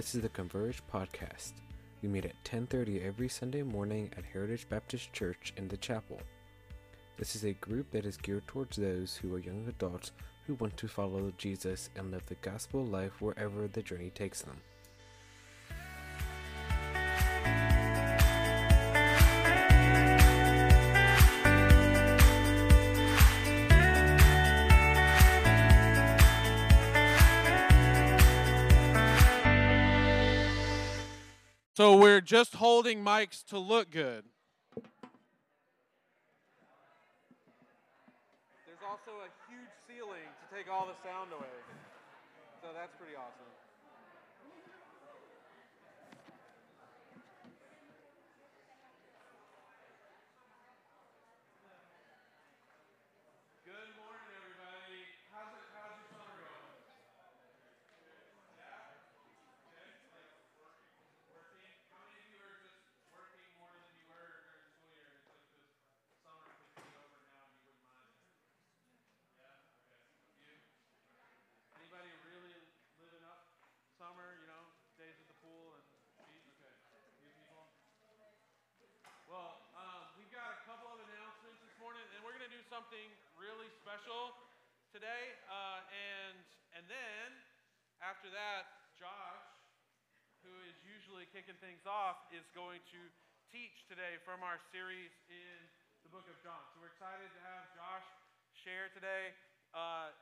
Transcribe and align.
This 0.00 0.14
is 0.14 0.22
the 0.22 0.30
Converge 0.30 0.80
podcast. 0.90 1.52
We 2.00 2.08
meet 2.08 2.24
at 2.24 2.42
10:30 2.42 3.02
every 3.02 3.28
Sunday 3.28 3.62
morning 3.62 4.10
at 4.16 4.24
Heritage 4.24 4.66
Baptist 4.66 5.12
Church 5.12 5.52
in 5.58 5.68
the 5.68 5.76
chapel. 5.76 6.22
This 7.18 7.36
is 7.36 7.44
a 7.44 7.52
group 7.52 7.90
that 7.90 8.06
is 8.06 8.16
geared 8.16 8.46
towards 8.46 8.78
those 8.78 9.16
who 9.16 9.34
are 9.34 9.38
young 9.38 9.68
adults 9.68 10.12
who 10.46 10.54
want 10.54 10.78
to 10.78 10.88
follow 10.88 11.30
Jesus 11.36 11.90
and 11.96 12.10
live 12.10 12.24
the 12.24 12.36
gospel 12.36 12.82
life 12.82 13.20
wherever 13.20 13.68
the 13.68 13.82
journey 13.82 14.08
takes 14.08 14.40
them. 14.40 14.62
So 31.80 31.96
we're 31.96 32.20
just 32.20 32.56
holding 32.56 33.02
mics 33.02 33.42
to 33.46 33.58
look 33.58 33.90
good. 33.90 34.24
There's 38.66 38.84
also 38.84 39.12
a 39.24 39.32
huge 39.48 39.72
ceiling 39.88 40.28
to 40.28 40.46
take 40.54 40.70
all 40.70 40.84
the 40.84 40.92
sound 41.02 41.32
away. 41.32 41.48
So 42.60 42.68
that's 42.76 42.92
pretty 43.00 43.16
awesome. 43.16 43.48
Good 53.64 53.96
morning, 53.96 54.28
everybody. 54.36 55.00
How's 55.32 55.48
it? 55.56 55.64
How's 55.72 55.96
your 55.96 56.12
summer 56.12 56.44
going? 56.44 56.76
Yeah. 58.60 58.84
Okay. 59.72 59.96
Like 60.12 60.28
working. 61.32 61.72
How 61.88 62.04
many 62.04 62.20
of 62.20 62.28
you 62.34 62.42
are 62.44 62.60
just 62.60 62.76
working 63.14 63.46
more 63.56 63.70
than 63.70 63.94
you 63.96 64.04
were 64.10 64.42
during 64.42 64.58
the 64.58 64.74
school 64.74 64.90
year? 64.98 65.06
It's 65.14 65.30
like 65.30 65.40
this 65.54 65.70
summer 66.26 66.50
could 66.66 66.82
be 66.82 66.90
over 66.98 67.18
now 67.30 67.46
and 67.46 67.54
you 67.54 67.70
wouldn't 67.70 67.86
mind 67.86 68.10
it. 68.10 68.26
Yeah. 69.38 69.54
Okay. 70.42 70.50
You? 70.50 70.58
Anybody 71.78 72.10
really 72.26 72.58
living 72.98 73.22
up 73.30 73.46
summer? 73.94 74.34
You 74.42 74.50
know, 74.50 74.66
days 74.98 75.14
at 75.14 75.30
the 75.30 75.38
pool 75.38 75.78
and 75.78 75.86
beach. 76.26 76.50
Okay. 76.58 76.74
You 77.22 77.30
people. 77.38 77.70
Well, 79.30 79.62
um, 79.78 80.10
we've 80.18 80.34
got 80.34 80.58
a 80.58 80.66
couple 80.66 80.90
of 80.90 80.98
announcements 81.06 81.62
this 81.62 81.70
morning, 81.78 82.02
and 82.18 82.26
we're 82.26 82.34
going 82.34 82.50
to 82.50 82.50
do 82.50 82.66
something 82.66 83.06
really 83.38 83.70
special 83.78 84.34
today. 85.00 85.32
Uh, 85.48 85.80
and 85.88 86.36
and 86.76 86.84
then 86.84 87.28
after 88.04 88.28
that, 88.28 88.92
Josh, 89.00 89.48
who 90.44 90.52
is 90.68 90.76
usually 90.84 91.24
kicking 91.32 91.56
things 91.64 91.88
off, 91.88 92.20
is 92.28 92.44
going 92.52 92.84
to 92.92 93.00
teach 93.48 93.88
today 93.88 94.20
from 94.28 94.44
our 94.44 94.60
series 94.68 95.08
in 95.32 95.56
the 96.04 96.12
book 96.12 96.28
of 96.28 96.36
John. 96.44 96.60
So 96.76 96.84
we're 96.84 96.92
excited 96.92 97.32
to 97.32 97.40
have 97.48 97.64
Josh 97.72 98.04
share 98.52 98.92
today. 98.92 99.32
Uh, 99.72 100.12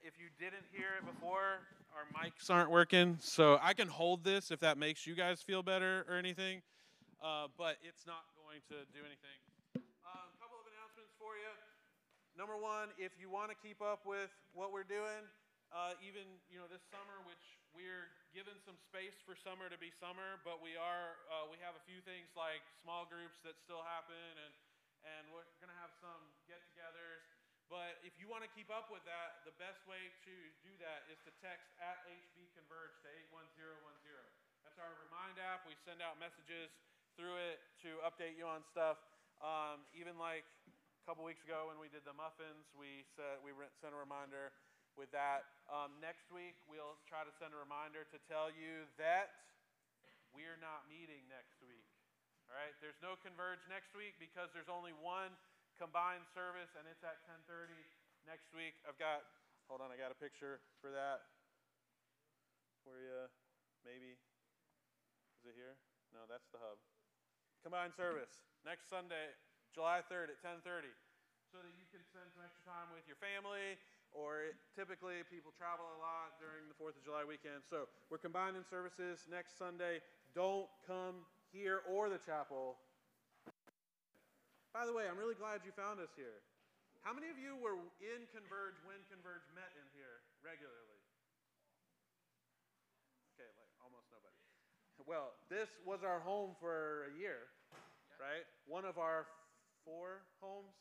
if 0.00 0.16
you 0.16 0.32
didn't 0.40 0.64
hear 0.72 0.96
it 0.96 1.04
before, 1.04 1.60
our 1.92 2.08
mics 2.16 2.48
aren't 2.48 2.72
working, 2.72 3.20
so 3.20 3.60
I 3.60 3.76
can 3.76 3.92
hold 3.92 4.24
this 4.24 4.48
if 4.48 4.60
that 4.64 4.80
makes 4.80 5.04
you 5.04 5.12
guys 5.12 5.44
feel 5.44 5.60
better 5.60 6.08
or 6.08 6.16
anything 6.16 6.64
uh, 7.22 7.48
but 7.56 7.80
it's 7.80 8.04
not 8.04 8.28
going 8.36 8.60
to 8.68 8.84
do 8.92 9.00
anything. 9.04 9.38
A 9.76 9.80
um, 10.06 10.28
couple 10.38 10.60
of 10.60 10.66
announcements 10.68 11.12
for 11.16 11.34
you. 11.36 11.50
Number 12.36 12.60
one, 12.60 12.92
if 13.00 13.16
you 13.16 13.32
want 13.32 13.48
to 13.48 13.56
keep 13.56 13.80
up 13.80 14.04
with 14.04 14.28
what 14.52 14.68
we're 14.68 14.84
doing, 14.84 15.24
uh, 15.72 15.96
even 16.04 16.28
you 16.52 16.60
know 16.60 16.68
this 16.68 16.84
summer, 16.92 17.24
which 17.24 17.40
we're 17.72 18.12
given 18.36 18.60
some 18.60 18.76
space 18.76 19.16
for 19.24 19.32
summer 19.32 19.72
to 19.72 19.80
be 19.80 19.88
summer, 19.96 20.36
but 20.44 20.60
we 20.60 20.76
are 20.76 21.16
uh, 21.32 21.48
we 21.48 21.56
have 21.64 21.72
a 21.72 21.82
few 21.88 22.04
things 22.04 22.28
like 22.36 22.60
small 22.84 23.08
groups 23.08 23.40
that 23.40 23.56
still 23.64 23.80
happen, 23.88 24.20
and 24.36 24.52
and 25.16 25.32
we're 25.32 25.48
to 25.48 25.80
have 25.80 25.96
some 25.96 26.20
get-togethers. 26.44 27.24
But 27.72 27.98
if 28.04 28.12
you 28.20 28.28
want 28.28 28.44
to 28.44 28.50
keep 28.52 28.68
up 28.68 28.92
with 28.92 29.02
that, 29.08 29.42
the 29.48 29.56
best 29.56 29.80
way 29.88 30.12
to 30.28 30.34
do 30.60 30.70
that 30.78 31.08
is 31.10 31.18
to 31.26 31.32
text 31.40 31.66
at 31.80 32.04
HB 32.04 32.52
Converge 32.54 32.94
to 33.02 33.08
81010. 33.32 34.12
That's 34.62 34.78
our 34.78 34.92
Remind 35.08 35.40
app. 35.40 35.66
We 35.66 35.74
send 35.82 36.04
out 36.04 36.20
messages 36.20 36.70
through 37.18 37.38
it 37.38 37.58
to 37.82 37.98
update 38.06 38.36
you 38.38 38.46
on 38.46 38.62
stuff. 38.70 39.00
Um, 39.42 39.82
even 39.92 40.14
like 40.16 40.46
couple 41.06 41.22
weeks 41.22 41.46
ago 41.46 41.70
when 41.70 41.78
we 41.78 41.86
did 41.86 42.02
the 42.02 42.18
muffins, 42.18 42.66
we 42.74 43.06
we 43.46 43.54
sent 43.78 43.94
a 43.94 44.00
reminder 44.00 44.50
with 44.98 45.06
that. 45.14 45.46
Um, 45.70 45.94
next 46.02 46.34
week 46.34 46.58
we'll 46.66 46.98
try 47.06 47.22
to 47.22 47.30
send 47.38 47.54
a 47.54 47.60
reminder 47.62 48.02
to 48.10 48.18
tell 48.26 48.50
you 48.50 48.90
that 48.98 49.30
we're 50.34 50.58
not 50.58 50.90
meeting 50.90 51.22
next 51.30 51.62
week. 51.62 51.86
All 52.50 52.58
right, 52.58 52.74
there's 52.82 52.98
no 52.98 53.14
converge 53.22 53.62
next 53.70 53.94
week 53.94 54.18
because 54.18 54.50
there's 54.50 54.66
only 54.66 54.90
one 54.98 55.30
combined 55.78 56.26
service, 56.34 56.74
and 56.74 56.90
it's 56.90 57.06
at 57.06 57.22
10:30 57.22 57.70
next 58.26 58.50
week. 58.50 58.74
I've 58.82 58.98
got, 58.98 59.22
hold 59.70 59.78
on, 59.78 59.94
I 59.94 59.96
got 59.98 60.10
a 60.10 60.18
picture 60.18 60.58
for 60.82 60.90
that 60.90 61.22
for 62.82 62.98
you. 62.98 63.30
Maybe 63.86 64.18
is 65.38 65.46
it 65.46 65.54
here? 65.54 65.78
No, 66.10 66.26
that's 66.26 66.50
the 66.50 66.58
hub 66.58 66.82
combined 67.62 67.94
service 67.94 68.42
next 68.66 68.90
Sunday, 68.90 69.30
July 69.76 70.00
3rd 70.08 70.32
at 70.32 70.40
10:30, 70.40 70.88
so 71.52 71.60
that 71.60 71.68
you 71.76 71.84
can 71.92 72.00
spend 72.00 72.32
some 72.32 72.40
extra 72.40 72.64
time 72.64 72.88
with 72.96 73.04
your 73.04 73.20
family. 73.20 73.76
Or 74.16 74.40
it, 74.40 74.56
typically, 74.72 75.20
people 75.28 75.52
travel 75.52 75.84
a 75.84 76.00
lot 76.00 76.40
during 76.40 76.64
the 76.72 76.76
Fourth 76.80 76.96
of 76.96 77.04
July 77.04 77.28
weekend. 77.28 77.60
So 77.68 77.84
we're 78.08 78.16
combining 78.16 78.64
services 78.64 79.28
next 79.28 79.60
Sunday. 79.60 80.00
Don't 80.32 80.64
come 80.88 81.26
here 81.52 81.84
or 81.84 82.08
the 82.08 82.16
chapel. 82.16 82.80
By 84.72 84.88
the 84.88 84.96
way, 84.96 85.04
I'm 85.04 85.20
really 85.20 85.36
glad 85.36 85.60
you 85.68 85.72
found 85.76 86.00
us 86.00 86.08
here. 86.16 86.40
How 87.04 87.12
many 87.12 87.28
of 87.28 87.36
you 87.36 87.60
were 87.60 87.76
in 88.00 88.24
Converge 88.32 88.80
when 88.88 88.96
Converge 89.12 89.44
met 89.52 89.68
in 89.76 89.84
here 89.92 90.24
regularly? 90.40 91.00
Okay, 93.36 93.52
like 93.60 93.68
almost 93.84 94.08
nobody. 94.08 94.32
Well, 95.04 95.36
this 95.52 95.68
was 95.84 96.00
our 96.02 96.24
home 96.24 96.56
for 96.56 97.12
a 97.12 97.12
year, 97.20 97.52
right? 98.16 98.48
One 98.64 98.88
of 98.88 98.96
our 98.96 99.28
four 99.86 100.26
homes 100.42 100.74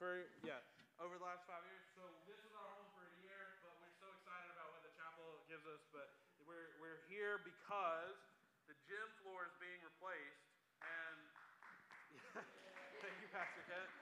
for 0.00 0.24
yeah 0.40 0.64
over 0.96 1.20
the 1.20 1.26
last 1.28 1.44
five 1.44 1.60
years. 1.68 1.84
So 1.92 2.00
this 2.24 2.40
is 2.40 2.48
our 2.56 2.64
home 2.72 2.88
for 2.96 3.04
a 3.04 3.16
year, 3.20 3.60
but 3.60 3.76
we're 3.76 3.92
so 4.00 4.08
excited 4.16 4.48
about 4.56 4.72
what 4.72 4.80
the 4.80 4.92
chapel 4.96 5.44
gives 5.52 5.68
us. 5.68 5.84
But 5.92 6.08
we're 6.48 6.72
we're 6.80 7.04
here 7.12 7.44
because 7.44 8.16
the 8.64 8.76
gym 8.88 9.04
floor 9.20 9.44
is 9.44 9.52
being 9.60 9.76
replaced, 9.84 10.48
and 10.80 11.16
thank 13.04 13.16
you, 13.20 13.28
Pastor 13.28 13.60
Kent. 13.68 13.92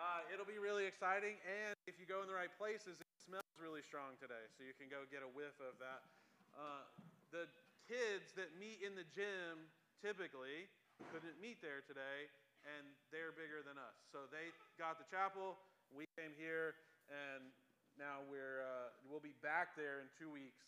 Uh, 0.00 0.24
it'll 0.32 0.48
be 0.48 0.62
really 0.62 0.88
exciting, 0.88 1.36
and 1.44 1.76
if 1.84 2.00
you 2.00 2.08
go 2.08 2.24
in 2.24 2.30
the 2.30 2.36
right 2.36 2.54
places, 2.56 3.02
it 3.02 3.10
smells 3.20 3.52
really 3.60 3.82
strong 3.84 4.14
today, 4.16 4.46
so 4.56 4.64
you 4.64 4.72
can 4.78 4.86
go 4.88 5.04
get 5.10 5.26
a 5.26 5.28
whiff 5.28 5.58
of 5.60 5.74
that. 5.82 6.06
Uh, 6.54 6.86
the 7.34 7.50
kids 7.90 8.30
that 8.38 8.54
meet 8.56 8.78
in 8.80 8.94
the 8.94 9.04
gym 9.10 9.68
typically 9.98 10.70
couldn't 11.10 11.34
meet 11.42 11.58
there 11.58 11.82
today, 11.82 12.30
and 12.66 12.84
they're 13.12 13.34
bigger 13.34 13.62
than 13.62 13.78
us. 13.78 13.96
So 14.10 14.26
they 14.30 14.50
got 14.80 14.98
the 14.98 15.06
chapel, 15.10 15.58
we 15.94 16.06
came 16.18 16.34
here, 16.34 16.78
and 17.10 17.50
now 17.98 18.22
we're 18.26 18.62
uh, 18.62 18.94
we'll 19.06 19.22
be 19.22 19.34
back 19.42 19.74
there 19.74 20.00
in 20.02 20.08
two 20.18 20.30
weeks. 20.30 20.66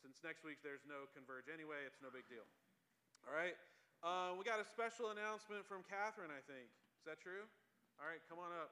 Since 0.00 0.20
next 0.22 0.44
week 0.44 0.60
there's 0.62 0.84
no 0.86 1.08
converge 1.16 1.48
anyway, 1.50 1.82
it's 1.88 2.00
no 2.04 2.12
big 2.12 2.28
deal. 2.28 2.44
All 3.26 3.34
right, 3.34 3.56
uh, 4.04 4.36
we 4.36 4.44
got 4.46 4.60
a 4.62 4.68
special 4.68 5.10
announcement 5.10 5.66
from 5.66 5.82
Catherine. 5.88 6.30
I 6.30 6.42
think 6.44 6.68
is 7.00 7.06
that 7.08 7.18
true? 7.20 7.46
All 7.98 8.06
right, 8.06 8.20
come 8.28 8.38
on 8.38 8.52
up. 8.52 8.70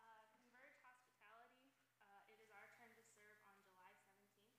uh, 0.00 0.24
Converge 0.34 0.74
Hospitality, 0.82 1.70
uh, 2.02 2.30
it 2.32 2.40
is 2.40 2.50
our 2.50 2.66
turn 2.80 2.90
to 2.96 3.04
serve 3.14 3.38
on 3.46 3.54
July 3.62 3.92
17th. 4.02 4.56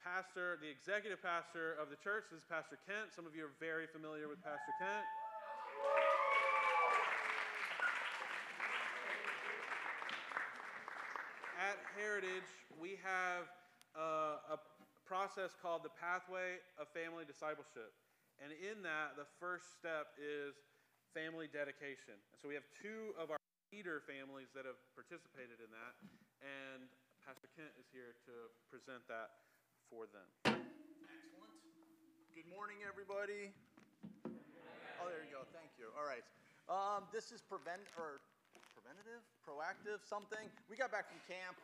pastor, 0.00 0.60
the 0.60 0.68
executive 0.68 1.20
pastor 1.20 1.76
of 1.80 1.88
the 1.88 1.96
church. 1.96 2.28
This 2.28 2.44
is 2.44 2.48
Pastor 2.48 2.76
Kent. 2.84 3.12
Some 3.16 3.24
of 3.24 3.32
you 3.32 3.48
are 3.48 3.56
very 3.56 3.88
familiar 3.88 4.28
with 4.28 4.40
Pastor 4.44 4.72
Kent. 4.76 5.04
At 11.64 11.80
Heritage, 11.96 12.44
we 12.76 13.00
have 13.00 13.48
uh, 13.96 14.52
a 14.52 14.60
process 15.08 15.56
called 15.56 15.80
the 15.80 15.96
Pathway 15.96 16.60
of 16.76 16.92
Family 16.92 17.24
Discipleship. 17.24 17.96
And 18.36 18.52
in 18.52 18.84
that, 18.84 19.16
the 19.16 19.24
first 19.40 19.72
step 19.72 20.12
is 20.20 20.52
family 21.16 21.48
dedication. 21.48 22.20
And 22.20 22.36
so 22.36 22.52
we 22.52 22.56
have 22.58 22.68
two 22.84 23.16
of 23.16 23.32
our 23.32 23.40
leader 23.72 24.04
families 24.04 24.52
that 24.52 24.68
have 24.68 24.76
participated 24.92 25.56
in 25.64 25.72
that. 25.72 25.96
And 26.44 26.84
Pastor 27.24 27.48
Kent 27.56 27.72
is 27.80 27.88
here 27.88 28.12
to 28.28 28.52
present 28.68 29.00
that 29.08 29.48
for 29.88 30.04
them. 30.12 30.28
Excellent. 30.44 31.48
Good 32.36 32.50
morning, 32.52 32.84
everybody. 32.84 33.56
Oh, 35.00 35.08
there 35.08 35.24
you 35.24 35.32
go. 35.32 35.48
Thank 35.56 35.72
you. 35.80 35.88
All 35.96 36.04
right. 36.04 36.28
Um, 36.68 37.08
this 37.08 37.32
is 37.32 37.40
prevent 37.40 37.88
or 37.96 38.20
preventative, 38.84 39.24
proactive, 39.40 40.04
something. 40.04 40.44
We 40.68 40.76
got 40.76 40.92
back 40.92 41.08
from 41.08 41.16
camp. 41.24 41.56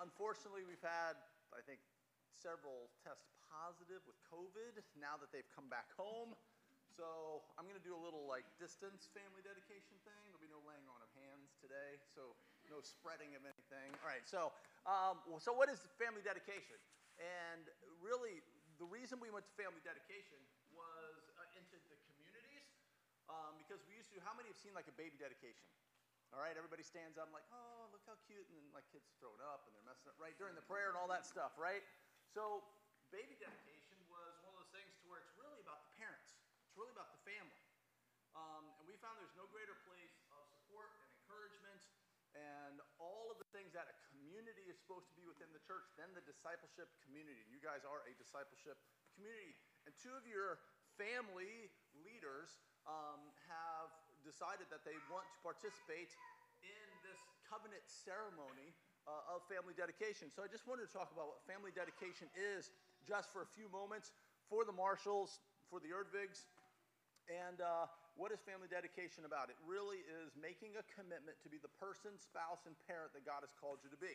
Unfortunately, 0.00 0.64
we've 0.64 0.80
had, 0.80 1.12
I 1.52 1.60
think, 1.68 1.84
several 2.32 2.88
tests 3.04 3.28
positive 3.44 4.00
with 4.08 4.16
COVID 4.32 4.80
now 4.96 5.20
that 5.20 5.28
they've 5.36 5.48
come 5.52 5.68
back 5.68 5.92
home. 6.00 6.32
So 6.96 7.44
I'm 7.60 7.68
going 7.68 7.76
to 7.76 7.84
do 7.84 7.92
a 7.92 8.00
little 8.00 8.24
like 8.24 8.48
distance 8.56 9.04
family 9.12 9.44
dedication 9.44 10.00
thing. 10.08 10.16
There'll 10.32 10.40
be 10.40 10.48
no 10.48 10.64
laying 10.64 10.88
on 10.88 10.96
of 11.04 11.12
hands 11.28 11.52
today, 11.60 12.00
so 12.16 12.32
no 12.72 12.80
spreading 12.80 13.36
of 13.36 13.44
anything. 13.44 13.92
All 14.00 14.08
right. 14.08 14.24
So, 14.24 14.48
um, 14.88 15.20
so 15.36 15.52
what 15.52 15.68
is 15.68 15.84
family 16.00 16.24
dedication? 16.24 16.80
And 17.20 17.68
really, 18.00 18.40
the 18.80 18.88
reason 18.88 19.20
we 19.20 19.28
went 19.28 19.44
to 19.44 19.52
family 19.60 19.84
dedication 19.84 20.40
was 20.72 21.20
uh, 21.36 21.60
into 21.60 21.76
the 21.92 22.00
communities 22.08 22.64
um, 23.28 23.60
because 23.60 23.84
we 23.92 24.00
used 24.00 24.08
to. 24.16 24.24
How 24.24 24.32
many 24.32 24.48
have 24.48 24.56
seen 24.56 24.72
like 24.72 24.88
a 24.88 24.96
baby 24.96 25.20
dedication? 25.20 25.68
All 26.36 26.44
right, 26.44 26.52
everybody 26.52 26.84
stands 26.84 27.16
up, 27.16 27.32
like, 27.32 27.48
oh, 27.48 27.88
look 27.96 28.04
how 28.04 28.12
cute, 28.28 28.44
and 28.44 28.60
then 28.60 28.68
like 28.76 28.84
kids 28.92 29.08
throwing 29.16 29.40
up 29.40 29.64
and 29.64 29.72
they're 29.72 29.88
messing 29.88 30.12
up, 30.12 30.20
right 30.20 30.36
during 30.36 30.52
the 30.52 30.68
prayer 30.68 30.92
and 30.92 30.96
all 31.00 31.08
that 31.08 31.24
stuff, 31.24 31.56
right? 31.56 31.80
So, 32.28 32.60
baby 33.08 33.40
dedication 33.40 33.96
was 34.12 34.36
one 34.44 34.52
of 34.52 34.60
those 34.60 34.68
things 34.68 34.92
to 35.00 35.08
where 35.08 35.16
it's 35.24 35.32
really 35.40 35.64
about 35.64 35.80
the 35.88 35.96
parents. 35.96 36.36
It's 36.60 36.76
really 36.76 36.92
about 36.92 37.08
the 37.16 37.24
family. 37.24 37.64
Um, 38.36 38.68
and 38.76 38.84
we 38.84 39.00
found 39.00 39.16
there's 39.16 39.32
no 39.32 39.48
greater 39.48 39.80
place 39.88 40.12
of 40.36 40.44
support 40.52 40.92
and 40.92 41.08
encouragement 41.24 41.80
and 42.36 42.84
all 43.00 43.32
of 43.32 43.40
the 43.40 43.48
things 43.56 43.72
that 43.72 43.88
a 43.88 43.96
community 44.12 44.68
is 44.68 44.76
supposed 44.76 45.08
to 45.08 45.16
be 45.16 45.24
within 45.24 45.48
the 45.56 45.62
church 45.64 45.88
than 45.96 46.12
the 46.12 46.20
discipleship 46.28 46.92
community. 47.00 47.40
And 47.40 47.48
You 47.48 47.64
guys 47.64 47.80
are 47.88 48.04
a 48.04 48.12
discipleship 48.20 48.76
community. 49.16 49.56
And 49.88 49.96
two 49.96 50.12
of 50.12 50.28
your 50.28 50.60
family 51.00 51.72
leaders 52.04 52.60
um, 52.84 53.24
have 53.48 53.88
decided 54.26 54.66
that 54.74 54.82
they 54.82 54.98
want 55.06 55.24
to 55.30 55.38
participate 55.46 56.10
in 56.66 56.88
this 57.06 57.22
covenant 57.46 57.86
ceremony 57.86 58.74
uh, 59.06 59.32
of 59.38 59.46
family 59.46 59.72
dedication. 59.78 60.34
So 60.34 60.42
I 60.42 60.50
just 60.50 60.66
wanted 60.66 60.90
to 60.90 60.92
talk 60.92 61.14
about 61.14 61.30
what 61.30 61.40
family 61.46 61.70
dedication 61.70 62.26
is 62.34 62.74
just 63.06 63.30
for 63.30 63.46
a 63.46 63.50
few 63.54 63.70
moments 63.70 64.10
for 64.50 64.66
the 64.66 64.74
Marshalls, 64.74 65.38
for 65.70 65.78
the 65.78 65.94
Erdvigs, 65.94 66.50
and 67.26 67.58
uh, 67.58 67.90
what 68.14 68.30
is 68.30 68.38
family 68.46 68.70
dedication 68.70 69.26
about? 69.26 69.50
It 69.50 69.58
really 69.66 70.02
is 70.06 70.34
making 70.38 70.78
a 70.78 70.84
commitment 70.94 71.34
to 71.42 71.50
be 71.50 71.58
the 71.58 71.70
person, 71.78 72.14
spouse, 72.18 72.62
and 72.66 72.78
parent 72.86 73.10
that 73.18 73.26
God 73.26 73.42
has 73.42 73.50
called 73.58 73.82
you 73.82 73.90
to 73.90 73.98
be. 73.98 74.14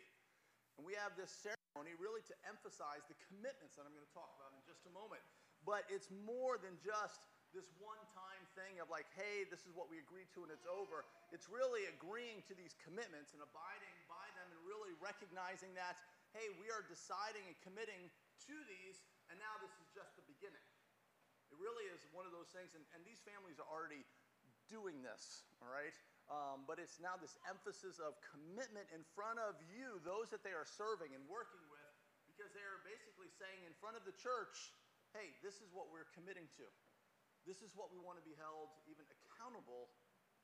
And 0.79 0.87
we 0.87 0.95
have 0.95 1.13
this 1.19 1.29
ceremony 1.29 1.93
really 1.99 2.23
to 2.31 2.35
emphasize 2.47 3.03
the 3.11 3.19
commitments 3.27 3.75
that 3.75 3.83
I'm 3.83 3.91
going 3.91 4.07
to 4.07 4.15
talk 4.15 4.31
about 4.39 4.55
in 4.55 4.63
just 4.63 4.87
a 4.87 4.93
moment. 4.95 5.19
But 5.67 5.83
it's 5.91 6.07
more 6.23 6.55
than 6.57 6.79
just 6.79 7.27
this 7.51 7.67
one 7.77 7.99
time 8.15 8.40
thing 8.53 8.79
of 8.83 8.91
like, 8.91 9.07
hey, 9.15 9.47
this 9.47 9.63
is 9.63 9.71
what 9.73 9.87
we 9.87 9.99
agreed 9.99 10.27
to 10.35 10.43
and 10.43 10.51
it's 10.51 10.67
over. 10.67 11.07
It's 11.31 11.47
really 11.47 11.87
agreeing 11.91 12.43
to 12.47 12.53
these 12.53 12.75
commitments 12.83 13.31
and 13.31 13.41
abiding 13.43 13.95
by 14.11 14.27
them 14.35 14.47
and 14.51 14.59
really 14.67 14.91
recognizing 14.99 15.71
that, 15.79 15.95
hey, 16.35 16.51
we 16.59 16.71
are 16.71 16.83
deciding 16.87 17.47
and 17.47 17.57
committing 17.63 18.11
to 18.47 18.55
these, 18.67 19.03
and 19.29 19.37
now 19.37 19.53
this 19.61 19.71
is 19.79 19.87
just 19.93 20.15
the 20.17 20.25
beginning. 20.25 20.65
It 21.51 21.59
really 21.59 21.87
is 21.91 22.03
one 22.15 22.23
of 22.23 22.31
those 22.31 22.49
things, 22.55 22.71
and, 22.73 22.83
and 22.95 23.03
these 23.03 23.19
families 23.27 23.59
are 23.59 23.67
already 23.67 24.07
doing 24.71 25.03
this, 25.03 25.43
all 25.59 25.67
right? 25.67 25.93
Um, 26.31 26.63
but 26.63 26.79
it's 26.79 26.95
now 27.03 27.19
this 27.19 27.35
emphasis 27.43 27.99
of 27.99 28.15
commitment 28.23 28.87
in 28.95 29.03
front 29.11 29.35
of 29.43 29.59
you, 29.67 29.99
those 30.07 30.31
that 30.31 30.47
they 30.47 30.55
are 30.55 30.63
serving 30.63 31.11
and 31.11 31.23
working 31.27 31.61
with, 31.67 31.93
because 32.23 32.55
they 32.55 32.63
are 32.63 32.79
basically 32.87 33.27
saying 33.35 33.67
in 33.67 33.75
front 33.83 33.99
of 33.99 34.07
the 34.07 34.15
church, 34.15 34.71
hey, 35.11 35.35
this 35.43 35.59
is 35.59 35.67
what 35.75 35.91
we're 35.91 36.07
committing 36.15 36.47
to. 36.55 36.65
This 37.45 37.65
is 37.65 37.73
what 37.73 37.89
we 37.89 37.97
want 37.97 38.21
to 38.21 38.25
be 38.25 38.37
held 38.37 38.69
even 38.85 39.05
accountable 39.09 39.89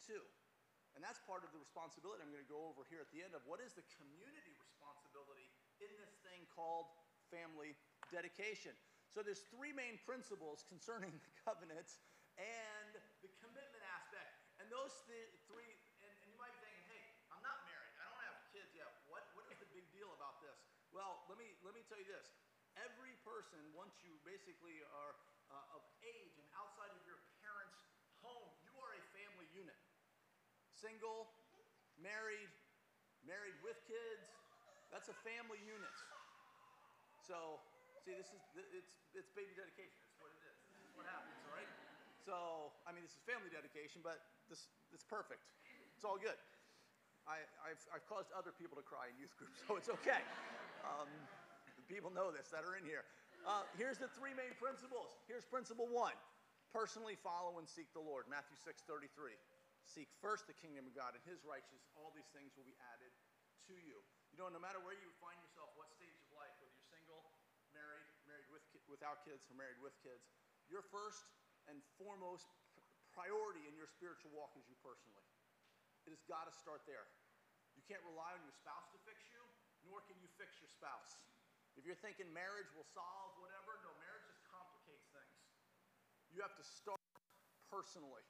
to. 0.10 0.18
And 0.98 1.06
that's 1.06 1.22
part 1.30 1.46
of 1.46 1.54
the 1.54 1.62
responsibility 1.62 2.26
I'm 2.26 2.34
going 2.34 2.42
to 2.42 2.50
go 2.50 2.74
over 2.74 2.82
here 2.90 3.06
at 3.06 3.12
the 3.14 3.22
end 3.22 3.38
of 3.38 3.46
what 3.46 3.62
is 3.62 3.78
the 3.78 3.86
community 4.02 4.58
responsibility 4.58 5.46
in 5.78 5.94
this 6.02 6.18
thing 6.26 6.50
called 6.50 6.90
family 7.30 7.78
dedication. 8.10 8.74
So 9.14 9.22
there's 9.22 9.46
three 9.54 9.70
main 9.78 10.02
principles 10.10 10.66
concerning 10.66 11.14
the 11.14 11.34
covenant 11.46 11.86
and 12.42 12.98
the 13.22 13.30
commitment 13.42 13.84
aspect. 13.94 14.42
And 14.58 14.66
those 14.74 14.90
th- 15.06 15.38
three, 15.46 15.70
and, 16.02 16.10
and, 16.10 16.34
you 16.34 16.38
might 16.42 16.54
be 16.58 16.66
thinking, 16.66 16.86
hey, 16.90 17.06
I'm 17.30 17.46
not 17.46 17.62
married. 17.70 17.94
I 18.02 18.10
don't 18.10 18.24
have 18.26 18.38
kids 18.50 18.74
yet. 18.74 18.90
What, 19.06 19.22
what 19.38 19.46
is 19.54 19.58
the 19.62 19.70
big 19.70 19.86
deal 19.94 20.10
about 20.18 20.42
this? 20.42 20.58
Well, 20.90 21.22
let 21.30 21.38
me, 21.38 21.54
let 21.62 21.78
me 21.78 21.86
tell 21.86 22.02
you 22.02 22.10
this. 22.10 22.34
Every 22.78 23.14
person, 23.22 23.62
once 23.74 24.02
you 24.02 24.18
basically 24.26 24.82
are 25.06 25.14
uh, 25.52 25.76
of 25.78 25.82
age 26.04 26.36
and 26.40 26.48
outside 26.56 26.92
of 26.92 27.02
your 27.08 27.20
parents' 27.44 27.80
home, 28.24 28.52
you 28.64 28.74
are 28.80 28.92
a 28.94 29.04
family 29.16 29.48
unit. 29.56 29.78
Single, 30.76 31.32
married, 31.98 32.52
married 33.26 33.58
with 33.66 33.80
kids, 33.88 34.30
that's 34.94 35.10
a 35.12 35.18
family 35.26 35.60
unit. 35.64 35.96
So, 37.20 37.60
see, 38.08 38.16
this 38.16 38.32
is 38.32 38.42
it's 38.56 38.94
it's 39.12 39.28
baby 39.36 39.52
dedication. 39.52 40.00
It's 40.08 40.16
what 40.24 40.32
it 40.32 40.40
is 40.48 40.58
what 40.96 41.06
happens, 41.06 41.38
all 41.44 41.54
right? 41.54 41.72
So, 42.24 42.36
I 42.88 42.96
mean, 42.96 43.06
this 43.06 43.14
is 43.14 43.22
family 43.28 43.52
dedication, 43.54 44.02
but 44.02 44.24
this 44.48 44.72
it's 44.96 45.04
perfect. 45.04 45.44
It's 45.94 46.08
all 46.08 46.18
good. 46.18 46.38
I, 47.28 47.44
have 47.68 47.84
I've 47.92 48.08
caused 48.08 48.32
other 48.32 48.56
people 48.56 48.80
to 48.80 48.86
cry 48.88 49.12
in 49.12 49.16
youth 49.20 49.36
groups, 49.36 49.60
so 49.68 49.76
it's 49.76 49.92
okay. 50.02 50.24
Um, 50.88 51.12
people 51.92 52.10
know 52.10 52.32
this 52.32 52.48
that 52.56 52.64
are 52.64 52.80
in 52.80 52.88
here. 52.88 53.04
Uh, 53.48 53.64
here's 53.80 53.96
the 53.96 54.12
three 54.12 54.36
main 54.36 54.52
principles. 54.60 55.08
Here's 55.32 55.48
principle 55.48 55.88
one 55.88 56.12
personally 56.76 57.16
follow 57.24 57.64
and 57.64 57.66
seek 57.66 57.88
the 57.96 58.04
Lord. 58.04 58.28
Matthew 58.28 58.60
6 58.60 58.84
33. 58.84 59.08
Seek 59.88 60.12
first 60.20 60.52
the 60.52 60.58
kingdom 60.60 60.84
of 60.84 60.92
God 60.92 61.16
and 61.16 61.24
his 61.24 61.48
righteousness, 61.48 61.88
all 61.96 62.12
these 62.12 62.28
things 62.36 62.52
will 62.60 62.68
be 62.68 62.76
added 62.92 63.08
to 63.72 63.76
you. 63.88 64.04
You 64.36 64.38
know, 64.44 64.52
no 64.52 64.60
matter 64.60 64.84
where 64.84 65.00
you 65.00 65.08
find 65.24 65.40
yourself, 65.40 65.72
what 65.80 65.88
stage 65.96 66.12
of 66.12 66.28
life, 66.36 66.52
whether 66.60 66.76
you're 66.76 66.92
single, 66.92 67.24
married, 67.72 68.04
married 68.28 68.52
with, 68.52 68.68
without 68.92 69.24
kids, 69.24 69.48
or 69.48 69.56
married 69.56 69.80
with 69.80 69.96
kids, 70.04 70.28
your 70.68 70.84
first 70.92 71.24
and 71.72 71.80
foremost 71.96 72.52
priority 73.16 73.64
in 73.64 73.80
your 73.80 73.88
spiritual 73.88 74.36
walk 74.36 74.52
is 74.60 74.68
you 74.68 74.76
personally. 74.84 75.24
It 76.04 76.12
has 76.12 76.20
got 76.28 76.52
to 76.52 76.54
start 76.60 76.84
there. 76.84 77.08
You 77.80 77.84
can't 77.88 78.04
rely 78.04 78.36
on 78.36 78.44
your 78.44 78.56
spouse 78.60 78.92
to 78.92 79.00
fix 79.08 79.24
you, 79.32 79.40
nor 79.88 80.04
can 80.04 80.20
you 80.20 80.28
fix 80.36 80.60
your 80.60 80.68
spouse. 80.68 81.16
If 81.78 81.86
you're 81.86 82.00
thinking 82.02 82.26
marriage 82.34 82.68
will 82.74 82.90
solve 82.90 83.38
whatever, 83.38 83.78
no, 83.86 83.94
marriage 84.02 84.26
just 84.26 84.42
complicates 84.50 85.06
things. 85.14 85.38
You 86.34 86.42
have 86.42 86.58
to 86.58 86.66
start 86.66 87.00
personally. 87.70 88.26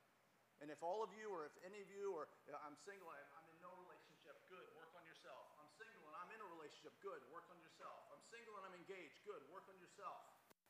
And 0.59 0.67
if 0.67 0.83
all 0.83 0.99
of 0.99 1.15
you, 1.15 1.31
or 1.31 1.47
if 1.47 1.55
any 1.63 1.79
of 1.79 1.89
you, 1.89 2.11
or 2.11 2.27
I'm 2.51 2.75
single, 2.75 3.07
I'm 3.07 3.47
in 3.47 3.57
no 3.63 3.71
relationship, 3.87 4.35
good, 4.51 4.67
work 4.75 4.91
on 4.99 5.05
yourself. 5.07 5.47
I'm 5.61 5.69
single 5.79 6.03
and 6.11 6.15
I'm 6.17 6.31
in 6.33 6.39
a 6.43 6.49
relationship, 6.59 6.97
good, 6.99 7.21
work 7.31 7.47
on 7.47 7.57
yourself. 7.63 8.03
I'm 8.11 8.21
single 8.27 8.57
and 8.59 8.67
I'm 8.67 8.75
engaged, 8.75 9.21
good, 9.23 9.39
work 9.53 9.69
on 9.69 9.77
yourself. 9.79 10.17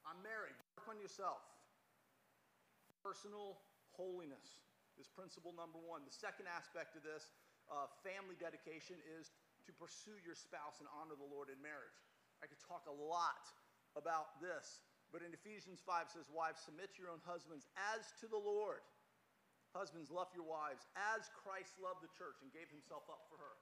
I'm 0.05 0.19
married, 0.22 0.55
work 0.77 0.91
on 0.91 1.00
yourself. 1.00 1.39
Personal 3.01 3.57
holiness 3.96 4.62
is 5.00 5.07
principle 5.07 5.55
number 5.55 5.79
one. 5.79 6.03
The 6.03 6.13
second 6.13 6.51
aspect 6.51 7.00
of 7.00 7.07
this 7.07 7.31
uh, 7.72 7.88
family 8.03 8.36
dedication 8.38 9.00
is 9.07 9.31
to 9.65 9.72
pursue 9.75 10.19
your 10.24 10.36
spouse 10.36 10.84
and 10.84 10.88
honor 10.91 11.15
the 11.15 11.27
Lord 11.27 11.48
in 11.48 11.60
marriage. 11.63 11.96
I 12.41 12.46
could 12.46 12.62
talk 12.62 12.86
a 12.86 12.94
lot 12.94 13.50
about 13.98 14.38
this. 14.44 14.86
But 15.10 15.24
in 15.24 15.32
Ephesians 15.32 15.79
5 15.82 16.12
it 16.12 16.13
says, 16.13 16.27
Wives, 16.29 16.62
submit 16.62 16.94
to 16.96 17.00
your 17.00 17.12
own 17.12 17.24
husbands 17.24 17.65
as 17.96 18.12
to 18.20 18.27
the 18.27 18.39
Lord. 18.39 18.84
Husbands, 19.75 20.10
love 20.10 20.32
your 20.34 20.48
wives 20.48 20.88
as 20.96 21.27
Christ 21.36 21.75
loved 21.77 22.01
the 22.01 22.12
church 22.15 22.39
and 22.41 22.50
gave 22.51 22.67
himself 22.72 23.06
up 23.12 23.27
for 23.27 23.38
her. 23.39 23.56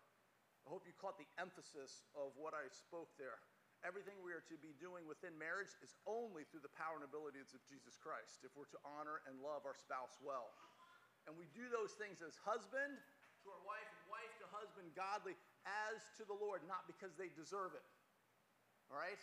I 0.66 0.74
hope 0.74 0.86
you 0.90 0.96
caught 0.98 1.22
the 1.22 1.30
emphasis 1.38 2.02
of 2.18 2.34
what 2.40 2.58
I 2.58 2.66
spoke 2.74 3.14
there. 3.22 3.38
Everything 3.86 4.18
we 4.26 4.34
are 4.34 4.42
to 4.50 4.58
be 4.58 4.74
doing 4.82 5.06
within 5.06 5.38
marriage 5.38 5.78
is 5.86 5.94
only 6.10 6.42
through 6.50 6.66
the 6.66 6.74
power 6.74 6.98
and 6.98 7.06
abilities 7.06 7.54
of 7.54 7.62
Jesus 7.70 8.02
Christ 8.02 8.42
if 8.42 8.50
we're 8.58 8.70
to 8.74 8.82
honor 8.82 9.22
and 9.30 9.38
love 9.46 9.62
our 9.62 9.78
spouse 9.78 10.18
well. 10.26 10.50
And 11.30 11.38
we 11.38 11.46
do 11.54 11.70
those 11.70 11.94
things 11.94 12.26
as 12.26 12.34
husband 12.42 12.98
to 13.46 13.48
our 13.54 13.62
wife 13.62 13.86
and 13.86 14.06
wife 14.10 14.34
to 14.42 14.48
husband 14.50 14.90
godly 14.98 15.38
as 15.70 16.02
to 16.18 16.26
the 16.26 16.34
Lord, 16.34 16.66
not 16.66 16.90
because 16.90 17.14
they 17.14 17.30
deserve 17.38 17.78
it. 17.78 17.86
All 18.90 18.98
right? 18.98 19.22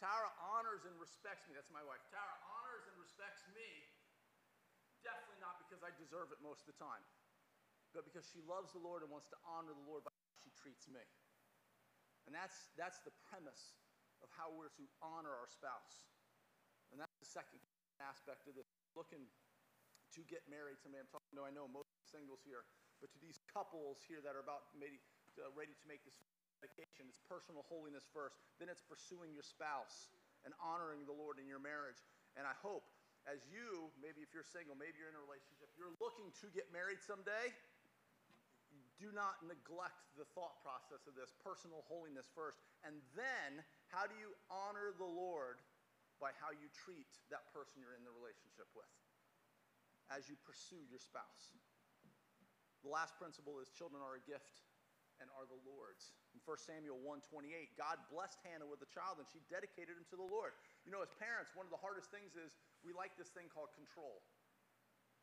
Tara 0.00 0.30
honors 0.40 0.88
and 0.88 0.94
respects 0.96 1.44
me. 1.46 1.54
That's 1.54 1.70
my 1.70 1.84
wife. 1.84 2.00
Tara 2.08 2.36
honors 2.48 2.88
and 2.88 2.96
respects 2.96 3.44
me, 3.52 3.68
definitely 5.04 5.38
not 5.42 5.60
because 5.62 5.84
I 5.84 5.92
deserve 6.00 6.32
it 6.32 6.40
most 6.40 6.64
of 6.64 6.72
the 6.72 6.78
time, 6.80 7.04
but 7.92 8.08
because 8.08 8.24
she 8.24 8.40
loves 8.42 8.72
the 8.72 8.82
Lord 8.82 9.04
and 9.04 9.10
wants 9.12 9.28
to 9.30 9.38
honor 9.44 9.76
the 9.76 9.86
Lord 9.86 10.02
by 10.02 10.10
how 10.10 10.36
she 10.40 10.50
treats 10.56 10.88
me. 10.88 11.04
And 12.24 12.32
that's, 12.32 12.72
that's 12.78 13.02
the 13.02 13.12
premise 13.28 13.76
of 14.22 14.30
how 14.32 14.54
we're 14.54 14.72
to 14.78 14.86
honor 15.02 15.34
our 15.34 15.50
spouse. 15.50 16.06
And 16.94 16.96
that's 16.96 17.18
the 17.18 17.26
second 17.26 17.58
aspect 17.98 18.46
of 18.46 18.54
this. 18.54 18.70
Looking 18.94 19.26
to 20.14 20.20
get 20.28 20.44
married 20.46 20.78
someday. 20.78 21.00
I'm 21.00 21.10
talking 21.10 21.34
to, 21.40 21.42
I 21.42 21.52
know 21.52 21.66
most 21.66 21.90
singles 22.04 22.44
here, 22.44 22.62
but 23.00 23.10
to 23.16 23.18
these 23.18 23.40
couples 23.50 24.04
here 24.04 24.20
that 24.22 24.36
are 24.36 24.44
about 24.44 24.70
maybe 24.76 25.00
uh, 25.40 25.48
ready 25.56 25.72
to 25.72 25.86
make 25.88 26.04
this 26.04 26.20
it's 27.12 27.20
personal 27.28 27.60
holiness 27.68 28.08
first. 28.08 28.40
Then 28.56 28.72
it's 28.72 28.80
pursuing 28.80 29.36
your 29.36 29.44
spouse 29.44 30.08
and 30.48 30.56
honoring 30.56 31.04
the 31.04 31.12
Lord 31.12 31.36
in 31.36 31.44
your 31.44 31.60
marriage. 31.60 32.00
And 32.40 32.48
I 32.48 32.56
hope 32.64 32.88
as 33.28 33.44
you, 33.46 33.92
maybe 34.00 34.24
if 34.24 34.32
you're 34.34 34.46
single, 34.46 34.74
maybe 34.74 34.98
you're 34.98 35.12
in 35.12 35.18
a 35.18 35.22
relationship, 35.22 35.70
you're 35.78 35.94
looking 36.02 36.32
to 36.42 36.50
get 36.50 36.72
married 36.74 36.98
someday, 37.04 37.54
do 38.98 39.12
not 39.14 39.42
neglect 39.44 39.98
the 40.16 40.26
thought 40.34 40.62
process 40.64 41.06
of 41.06 41.14
this 41.14 41.30
personal 41.42 41.86
holiness 41.86 42.26
first. 42.32 42.58
And 42.86 42.98
then, 43.14 43.62
how 43.92 44.08
do 44.08 44.14
you 44.16 44.34
honor 44.50 44.94
the 44.96 45.06
Lord 45.06 45.60
by 46.18 46.34
how 46.38 46.54
you 46.54 46.70
treat 46.70 47.10
that 47.30 47.50
person 47.50 47.82
you're 47.82 47.98
in 47.98 48.06
the 48.06 48.14
relationship 48.14 48.70
with 48.74 48.90
as 50.10 50.30
you 50.30 50.38
pursue 50.42 50.82
your 50.90 51.02
spouse? 51.02 51.54
The 52.82 52.90
last 52.90 53.14
principle 53.18 53.62
is 53.62 53.70
children 53.70 54.02
are 54.02 54.18
a 54.18 54.24
gift 54.26 54.66
and 55.22 55.30
are 55.38 55.46
the 55.46 55.58
Lord's. 55.62 56.14
In 56.42 56.50
1 56.50 56.58
Samuel 56.58 56.98
1:28, 57.06 57.70
God 57.78 58.02
blessed 58.10 58.42
Hannah 58.42 58.66
with 58.66 58.82
a 58.82 58.90
child 58.90 59.22
and 59.22 59.26
she 59.30 59.38
dedicated 59.46 59.94
him 59.94 60.02
to 60.10 60.18
the 60.18 60.26
Lord. 60.26 60.58
You 60.82 60.90
know, 60.90 60.98
as 60.98 61.14
parents, 61.14 61.54
one 61.54 61.62
of 61.62 61.70
the 61.70 61.78
hardest 61.78 62.10
things 62.10 62.34
is 62.34 62.58
we 62.82 62.90
like 62.90 63.14
this 63.14 63.30
thing 63.30 63.46
called 63.46 63.70
control. 63.78 64.18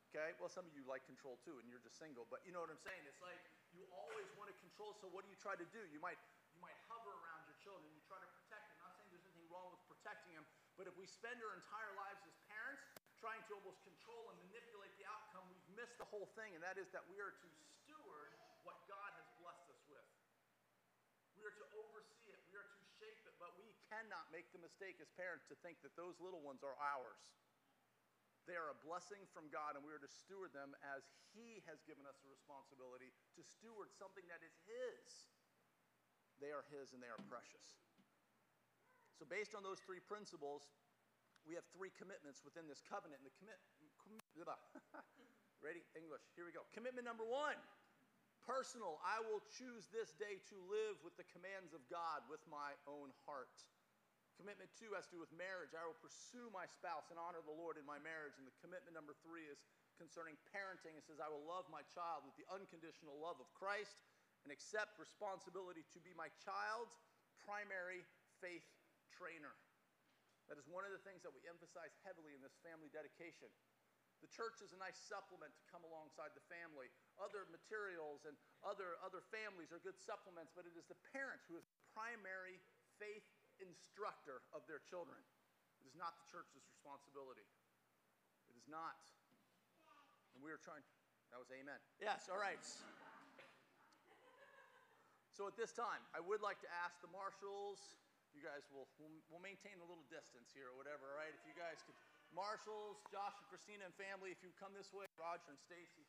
Okay? 0.09 0.31
Well, 0.39 0.47
some 0.47 0.63
of 0.63 0.71
you 0.71 0.87
like 0.87 1.03
control 1.03 1.35
too, 1.43 1.59
and 1.59 1.67
you're 1.67 1.83
just 1.83 1.99
single, 1.99 2.23
but 2.31 2.39
you 2.47 2.55
know 2.55 2.63
what 2.63 2.71
I'm 2.71 2.79
saying? 2.79 3.03
It's 3.03 3.19
like 3.19 3.35
you 3.75 3.83
always 3.91 4.31
want 4.39 4.47
to 4.47 4.55
control, 4.63 4.95
so 4.95 5.11
what 5.11 5.27
do 5.27 5.29
you 5.29 5.35
try 5.35 5.59
to 5.59 5.67
do? 5.75 5.83
You 5.91 5.99
might 5.99 6.15
you 6.55 6.63
might 6.63 6.79
hover 6.87 7.11
around 7.11 7.43
your 7.51 7.59
children, 7.59 7.91
you 7.91 7.99
try 8.07 8.23
to 8.23 8.29
protect 8.39 8.71
them. 8.71 8.79
I'm 8.79 8.87
not 8.87 8.95
saying 8.95 9.11
there's 9.11 9.27
anything 9.27 9.51
wrong 9.51 9.75
with 9.75 9.83
protecting 9.91 10.39
them, 10.39 10.47
but 10.79 10.87
if 10.87 10.95
we 10.95 11.03
spend 11.03 11.35
our 11.43 11.51
entire 11.51 11.91
lives 11.99 12.23
as 12.23 12.35
parents 12.47 12.95
trying 13.19 13.43
to 13.51 13.59
almost 13.59 13.83
control 13.83 14.31
and 14.31 14.39
manipulate 14.47 14.95
the 14.95 15.03
outcome, 15.03 15.43
we've 15.51 15.67
missed 15.75 15.99
the 15.99 16.07
whole 16.07 16.31
thing, 16.39 16.55
and 16.55 16.63
that 16.63 16.79
is 16.79 16.87
that 16.95 17.03
we 17.11 17.19
are 17.19 17.35
to 17.35 17.47
steward 17.83 18.31
what 18.63 18.79
God 18.87 19.11
has. 19.19 19.38
We 21.39 21.47
are 21.47 21.55
to 21.55 21.69
oversee 21.79 22.35
it, 22.35 22.39
we 22.51 22.59
are 22.59 22.67
to 22.67 22.79
shape 22.99 23.23
it, 23.23 23.35
but 23.39 23.55
we 23.55 23.71
cannot 23.87 24.27
make 24.27 24.51
the 24.51 24.59
mistake 24.59 24.99
as 24.99 25.07
parents 25.15 25.47
to 25.47 25.55
think 25.63 25.79
that 25.87 25.95
those 25.95 26.19
little 26.19 26.43
ones 26.43 26.67
are 26.67 26.75
ours. 26.75 27.31
They 28.43 28.59
are 28.59 28.67
a 28.67 28.79
blessing 28.83 29.23
from 29.31 29.47
God, 29.47 29.79
and 29.79 29.81
we 29.87 29.95
are 29.95 30.03
to 30.03 30.11
steward 30.11 30.51
them 30.51 30.75
as 30.83 31.07
He 31.31 31.63
has 31.63 31.79
given 31.87 32.03
us 32.03 32.19
the 32.19 32.27
responsibility 32.27 33.15
to 33.39 33.41
steward 33.45 33.87
something 33.95 34.27
that 34.27 34.43
is 34.43 34.51
His. 34.67 35.31
They 36.43 36.51
are 36.51 36.67
His 36.67 36.91
and 36.91 36.99
they 36.99 37.07
are 37.07 37.23
precious. 37.31 37.79
So, 39.15 39.23
based 39.23 39.55
on 39.55 39.63
those 39.63 39.79
three 39.79 40.03
principles, 40.03 40.67
we 41.47 41.55
have 41.55 41.63
three 41.71 41.91
commitments 41.95 42.43
within 42.43 42.67
this 42.67 42.83
covenant. 42.83 43.23
And 43.23 43.27
the 43.31 43.35
commit, 43.39 43.59
ready? 45.63 45.83
English. 45.95 46.23
Here 46.35 46.43
we 46.43 46.51
go. 46.51 46.67
Commitment 46.75 47.07
number 47.07 47.23
one 47.23 47.59
personal. 48.45 49.01
I 49.01 49.19
will 49.23 49.43
choose 49.51 49.87
this 49.89 50.15
day 50.15 50.39
to 50.51 50.57
live 50.67 50.99
with 51.03 51.15
the 51.15 51.27
commands 51.31 51.75
of 51.75 51.83
God 51.91 52.23
with 52.27 52.43
my 52.47 52.75
own 52.87 53.11
heart. 53.27 53.53
Commitment 54.39 54.71
two 54.79 54.95
has 54.95 55.03
to 55.11 55.19
do 55.19 55.21
with 55.21 55.35
marriage. 55.35 55.75
I 55.75 55.83
will 55.83 55.99
pursue 55.99 56.47
my 56.55 56.63
spouse 56.63 57.11
and 57.11 57.19
honor 57.19 57.43
the 57.43 57.55
Lord 57.55 57.75
in 57.75 57.83
my 57.83 57.99
marriage. 57.99 58.39
And 58.39 58.47
the 58.47 58.55
commitment 58.63 58.95
number 58.95 59.11
three 59.19 59.43
is 59.51 59.59
concerning 59.99 60.39
parenting. 60.55 60.95
It 60.95 61.03
says, 61.03 61.19
I 61.19 61.27
will 61.27 61.43
love 61.43 61.67
my 61.67 61.83
child 61.91 62.23
with 62.23 62.39
the 62.39 62.47
unconditional 62.47 63.19
love 63.19 63.35
of 63.43 63.51
Christ 63.51 63.99
and 64.47 64.55
accept 64.55 64.95
responsibility 64.95 65.83
to 65.91 65.99
be 65.99 66.15
my 66.15 66.31
child's 66.39 66.95
primary 67.43 68.07
faith 68.39 68.63
trainer. 69.11 69.51
That 70.47 70.55
is 70.55 70.71
one 70.71 70.87
of 70.87 70.95
the 70.95 71.03
things 71.03 71.21
that 71.27 71.35
we 71.35 71.43
emphasize 71.45 71.93
heavily 72.07 72.31
in 72.33 72.41
this 72.41 72.55
family 72.63 72.87
dedication. 72.89 73.51
The 74.19 74.31
church 74.31 74.59
is 74.59 74.75
a 74.75 74.79
nice 74.79 74.99
supplement 74.99 75.55
to 75.55 75.63
come 75.71 75.83
alongside 75.87 76.35
the 76.35 76.43
family. 76.51 76.91
Other 77.19 77.47
materials 77.49 78.27
and 78.27 78.35
other, 78.61 78.99
other 78.99 79.23
families 79.31 79.71
are 79.71 79.79
good 79.79 79.95
supplements, 79.95 80.51
but 80.51 80.67
it 80.67 80.75
is 80.75 80.87
the 80.91 80.99
parent 81.15 81.39
who 81.47 81.55
is 81.55 81.63
the 81.63 81.79
primary 81.95 82.59
faith 82.99 83.23
instructor 83.63 84.43
of 84.51 84.67
their 84.67 84.83
children. 84.83 85.19
It 85.79 85.87
is 85.87 85.95
not 85.95 86.19
the 86.19 86.27
church's 86.27 86.63
responsibility. 86.67 87.47
It 88.51 88.55
is 88.59 88.67
not. 88.67 88.99
And 90.35 90.43
we 90.43 90.51
are 90.51 90.59
trying, 90.59 90.83
that 91.31 91.39
was 91.39 91.51
amen. 91.55 91.79
Yes, 92.03 92.27
all 92.27 92.39
right. 92.39 92.59
So 95.31 95.47
at 95.47 95.55
this 95.55 95.71
time, 95.71 96.03
I 96.11 96.19
would 96.19 96.43
like 96.43 96.59
to 96.67 96.69
ask 96.83 96.99
the 96.99 97.07
Marshalls, 97.15 97.79
you 98.35 98.43
guys 98.43 98.67
will 98.75 98.91
we'll, 98.99 99.11
we'll 99.31 99.39
maintain 99.39 99.79
a 99.79 99.87
little 99.87 100.03
distance 100.11 100.51
here 100.51 100.67
or 100.67 100.75
whatever, 100.75 101.15
all 101.15 101.19
right? 101.23 101.31
If 101.31 101.43
you 101.47 101.55
guys 101.55 101.79
could, 101.87 101.95
Marshalls, 102.33 103.01
Josh 103.09 103.35
and 103.41 103.47
Christina 103.49 103.85
and 103.85 103.95
family, 103.97 104.29
if 104.29 104.41
you 104.45 104.53
come 104.57 104.73
this 104.77 104.93
way, 104.93 105.05
Roger 105.17 105.49
and 105.49 105.59
Stacy, 105.59 106.05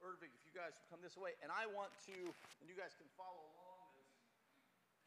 Erdvig, 0.00 0.30
if 0.30 0.42
you 0.46 0.54
guys 0.54 0.78
come 0.88 1.02
this 1.02 1.18
way, 1.18 1.34
and 1.42 1.50
I 1.50 1.66
want 1.70 1.90
to, 2.06 2.16
and 2.62 2.64
you 2.70 2.78
guys 2.78 2.94
can 2.94 3.10
follow 3.18 3.42
along 3.58 3.90
as 3.98 4.06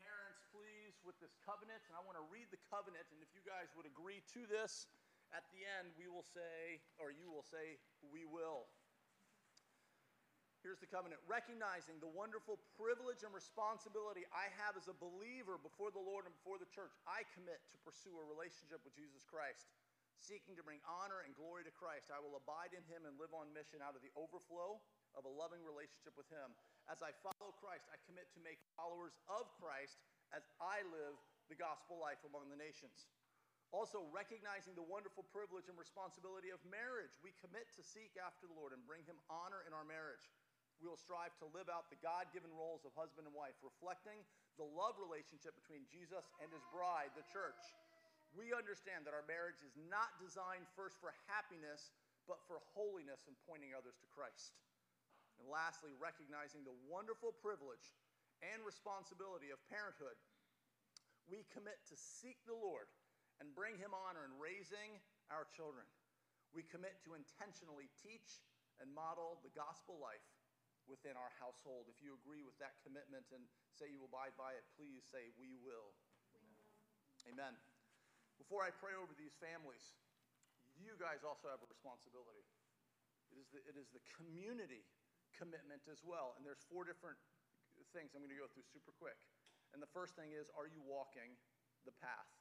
parents, 0.03 0.43
please, 0.51 0.99
with 1.07 1.15
this 1.23 1.33
covenant, 1.47 1.79
and 1.87 1.95
I 1.95 2.01
want 2.03 2.19
to 2.19 2.25
read 2.27 2.51
the 2.51 2.59
covenant, 2.67 3.07
and 3.09 3.19
if 3.23 3.31
you 3.31 3.43
guys 3.47 3.71
would 3.79 3.87
agree 3.87 4.19
to 4.35 4.43
this, 4.45 4.89
at 5.31 5.47
the 5.55 5.63
end 5.79 5.95
we 5.95 6.11
will 6.11 6.27
say, 6.27 6.83
or 6.99 7.09
you 7.09 7.31
will 7.31 7.45
say, 7.47 7.79
we 8.11 8.27
will. 8.27 8.67
Here's 10.61 10.77
the 10.77 10.91
covenant. 10.91 11.17
Recognizing 11.25 11.97
the 11.97 12.11
wonderful 12.11 12.61
privilege 12.77 13.25
and 13.25 13.33
responsibility 13.33 14.29
I 14.29 14.45
have 14.61 14.77
as 14.77 14.85
a 14.85 14.93
believer 14.93 15.57
before 15.57 15.89
the 15.89 16.03
Lord 16.03 16.29
and 16.29 16.33
before 16.37 16.61
the 16.61 16.69
church, 16.69 16.93
I 17.09 17.25
commit 17.33 17.57
to 17.73 17.77
pursue 17.81 18.13
a 18.13 18.25
relationship 18.29 18.77
with 18.85 18.93
Jesus 18.93 19.25
Christ, 19.25 19.65
seeking 20.21 20.53
to 20.55 20.63
bring 20.63 20.77
honor 20.85 21.25
and 21.25 21.33
glory 21.33 21.65
to 21.65 21.73
Christ. 21.73 22.13
I 22.13 22.21
will 22.21 22.37
abide 22.37 22.77
in 22.77 22.85
him 22.85 23.09
and 23.09 23.17
live 23.17 23.33
on 23.33 23.49
mission 23.51 23.81
out 23.81 23.97
of 23.97 24.05
the 24.05 24.13
overflow 24.13 24.77
of 25.17 25.25
a 25.25 25.33
loving 25.33 25.65
relationship 25.65 26.13
with 26.13 26.29
him. 26.29 26.53
As 26.85 27.01
I 27.01 27.11
follow 27.25 27.51
Christ, 27.57 27.89
I 27.89 27.97
commit 28.05 28.29
to 28.37 28.45
make 28.45 28.61
followers 28.77 29.17
of 29.25 29.49
Christ 29.57 29.97
as 30.31 30.45
I 30.61 30.85
live 30.93 31.17
the 31.49 31.57
gospel 31.57 31.97
life 31.99 32.21
among 32.23 32.47
the 32.47 32.61
nations. 32.61 33.09
Also, 33.73 34.05
recognizing 34.11 34.77
the 34.77 34.85
wonderful 34.85 35.25
privilege 35.31 35.71
and 35.71 35.79
responsibility 35.79 36.51
of 36.51 36.59
marriage, 36.67 37.15
we 37.23 37.31
commit 37.39 37.71
to 37.75 37.83
seek 37.83 38.15
after 38.19 38.45
the 38.45 38.55
Lord 38.55 38.75
and 38.75 38.83
bring 38.83 39.03
him 39.07 39.19
honor 39.31 39.63
in 39.63 39.71
our 39.71 39.87
marriage 39.87 40.27
we 40.81 40.89
will 40.89 40.97
strive 40.97 41.37
to 41.37 41.47
live 41.53 41.69
out 41.69 41.93
the 41.93 42.01
God 42.01 42.33
given 42.33 42.49
roles 42.57 42.81
of 42.89 42.97
husband 42.97 43.29
and 43.29 43.37
wife, 43.37 43.53
reflecting 43.61 44.17
the 44.57 44.65
love 44.65 44.97
relationship 44.97 45.53
between 45.53 45.85
Jesus 45.85 46.25
and 46.41 46.49
his 46.49 46.65
bride, 46.73 47.13
the 47.13 47.25
church. 47.29 47.61
We 48.31 48.55
understand 48.55 49.03
that 49.07 49.15
our 49.15 49.27
marriage 49.27 49.59
is 49.59 49.75
not 49.75 50.15
designed 50.19 50.63
first 50.75 50.95
for 51.03 51.11
happiness, 51.27 51.91
but 52.29 52.39
for 52.47 52.63
holiness 52.71 53.27
and 53.27 53.35
pointing 53.43 53.75
others 53.75 53.99
to 53.99 54.07
Christ. 54.07 54.55
And 55.41 55.51
lastly, 55.51 55.91
recognizing 55.99 56.63
the 56.63 56.75
wonderful 56.87 57.35
privilege 57.43 57.91
and 58.39 58.63
responsibility 58.63 59.51
of 59.51 59.59
parenthood, 59.67 60.15
we 61.27 61.43
commit 61.51 61.81
to 61.91 61.95
seek 61.97 62.39
the 62.47 62.55
Lord 62.55 62.87
and 63.43 63.51
bring 63.57 63.75
him 63.75 63.91
honor 63.91 64.23
in 64.23 64.33
raising 64.37 65.01
our 65.33 65.49
children. 65.51 65.83
We 66.53 66.67
commit 66.67 66.99
to 67.07 67.15
intentionally 67.17 67.89
teach 67.99 68.43
and 68.83 68.91
model 68.91 69.39
the 69.41 69.53
gospel 69.55 69.97
life 69.97 70.23
within 70.89 71.15
our 71.15 71.31
household. 71.39 71.87
If 71.87 72.03
you 72.03 72.17
agree 72.17 72.43
with 72.43 72.57
that 72.59 72.77
commitment 72.83 73.25
and 73.31 73.43
say 73.73 73.89
you 73.89 74.01
will 74.03 74.11
abide 74.11 74.35
by 74.35 74.53
it, 74.57 74.65
please 74.75 75.05
say, 75.07 75.31
We 75.39 75.55
will. 75.57 75.95
We 76.37 76.43
will. 76.53 76.69
Amen. 77.31 77.55
Before 78.41 78.65
I 78.65 78.73
pray 78.73 78.97
over 78.97 79.13
these 79.13 79.37
families, 79.37 79.93
you 80.73 80.97
guys 80.97 81.21
also 81.21 81.45
have 81.45 81.61
a 81.61 81.69
responsibility. 81.69 82.41
It 83.29 83.37
is 83.37 83.47
the, 83.53 83.61
it 83.69 83.77
is 83.77 83.93
the 83.93 84.01
community 84.17 84.81
commitment 85.37 85.85
as 85.85 86.01
well. 86.01 86.33
And 86.33 86.41
there's 86.41 86.65
four 86.65 86.81
different 86.81 87.21
things 87.93 88.17
I'm 88.17 88.25
going 88.25 88.33
to 88.33 88.41
go 88.41 88.49
through 88.49 88.65
super 88.65 88.89
quick. 88.97 89.21
And 89.77 89.77
the 89.77 89.93
first 89.93 90.17
thing 90.17 90.33
is, 90.33 90.49
are 90.57 90.65
you 90.65 90.81
walking 90.81 91.37
the 91.85 91.93
path? 92.01 92.33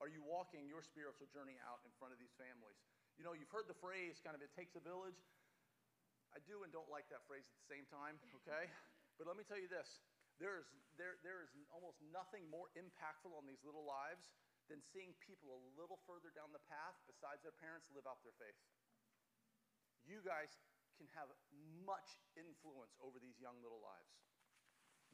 Are 0.00 0.08
you 0.08 0.24
walking 0.24 0.64
your 0.64 0.80
spiritual 0.80 1.28
journey 1.28 1.60
out 1.68 1.84
in 1.84 1.92
front 2.00 2.16
of 2.16 2.18
these 2.18 2.32
families? 2.40 2.80
You 3.20 3.28
know, 3.28 3.36
you've 3.36 3.52
heard 3.52 3.68
the 3.68 3.76
phrase 3.76 4.24
kind 4.24 4.32
of, 4.32 4.40
it 4.40 4.50
takes 4.56 4.74
a 4.74 4.82
village. 4.82 5.20
I 6.32 6.40
do 6.48 6.64
and 6.64 6.72
don't 6.72 6.88
like 6.88 7.06
that 7.12 7.22
phrase 7.28 7.44
at 7.46 7.54
the 7.60 7.68
same 7.68 7.84
time, 7.92 8.16
okay? 8.42 8.72
But 9.20 9.28
let 9.28 9.36
me 9.36 9.44
tell 9.44 9.60
you 9.60 9.68
this 9.68 10.00
there 10.42 10.58
is, 10.58 10.66
there, 10.98 11.20
there 11.22 11.38
is 11.44 11.52
almost 11.70 12.02
nothing 12.10 12.42
more 12.50 12.66
impactful 12.74 13.30
on 13.30 13.46
these 13.46 13.62
little 13.62 13.86
lives 13.86 14.34
than 14.68 14.80
seeing 14.80 15.12
people 15.20 15.52
a 15.52 15.60
little 15.76 16.00
further 16.08 16.32
down 16.32 16.52
the 16.52 16.62
path, 16.68 16.96
besides 17.04 17.44
their 17.44 17.56
parents, 17.56 17.88
live 17.92 18.08
out 18.08 18.20
their 18.24 18.36
faith. 18.40 18.56
You 20.04 20.20
guys 20.24 20.52
can 20.96 21.08
have 21.16 21.32
much 21.84 22.20
influence 22.36 22.94
over 23.02 23.18
these 23.18 23.36
young 23.40 23.58
little 23.60 23.80
lives. 23.82 24.14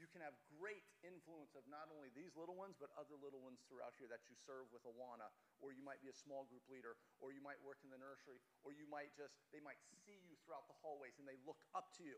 You 0.00 0.09
can 0.09 0.25
have 0.25 0.33
great 0.57 0.80
influence 1.04 1.52
of 1.52 1.61
not 1.69 1.92
only 1.92 2.09
these 2.16 2.33
little 2.33 2.57
ones, 2.57 2.73
but 2.80 2.88
other 2.97 3.21
little 3.21 3.45
ones 3.45 3.61
throughout 3.69 3.92
here 4.00 4.09
that 4.09 4.25
you 4.33 4.35
serve 4.49 4.73
with 4.73 4.80
Awana, 4.88 5.28
or 5.61 5.76
you 5.76 5.85
might 5.85 6.00
be 6.00 6.09
a 6.09 6.16
small 6.16 6.49
group 6.49 6.64
leader, 6.73 6.97
or 7.21 7.37
you 7.37 7.45
might 7.45 7.61
work 7.61 7.85
in 7.85 7.92
the 7.92 8.00
nursery, 8.00 8.40
or 8.64 8.73
you 8.73 8.88
might 8.88 9.12
just, 9.12 9.37
they 9.52 9.61
might 9.61 9.76
see 10.09 10.16
you 10.25 10.40
throughout 10.40 10.64
the 10.73 10.78
hallways 10.80 11.21
and 11.21 11.28
they 11.28 11.37
look 11.45 11.61
up 11.76 11.92
to 12.00 12.02
you. 12.09 12.16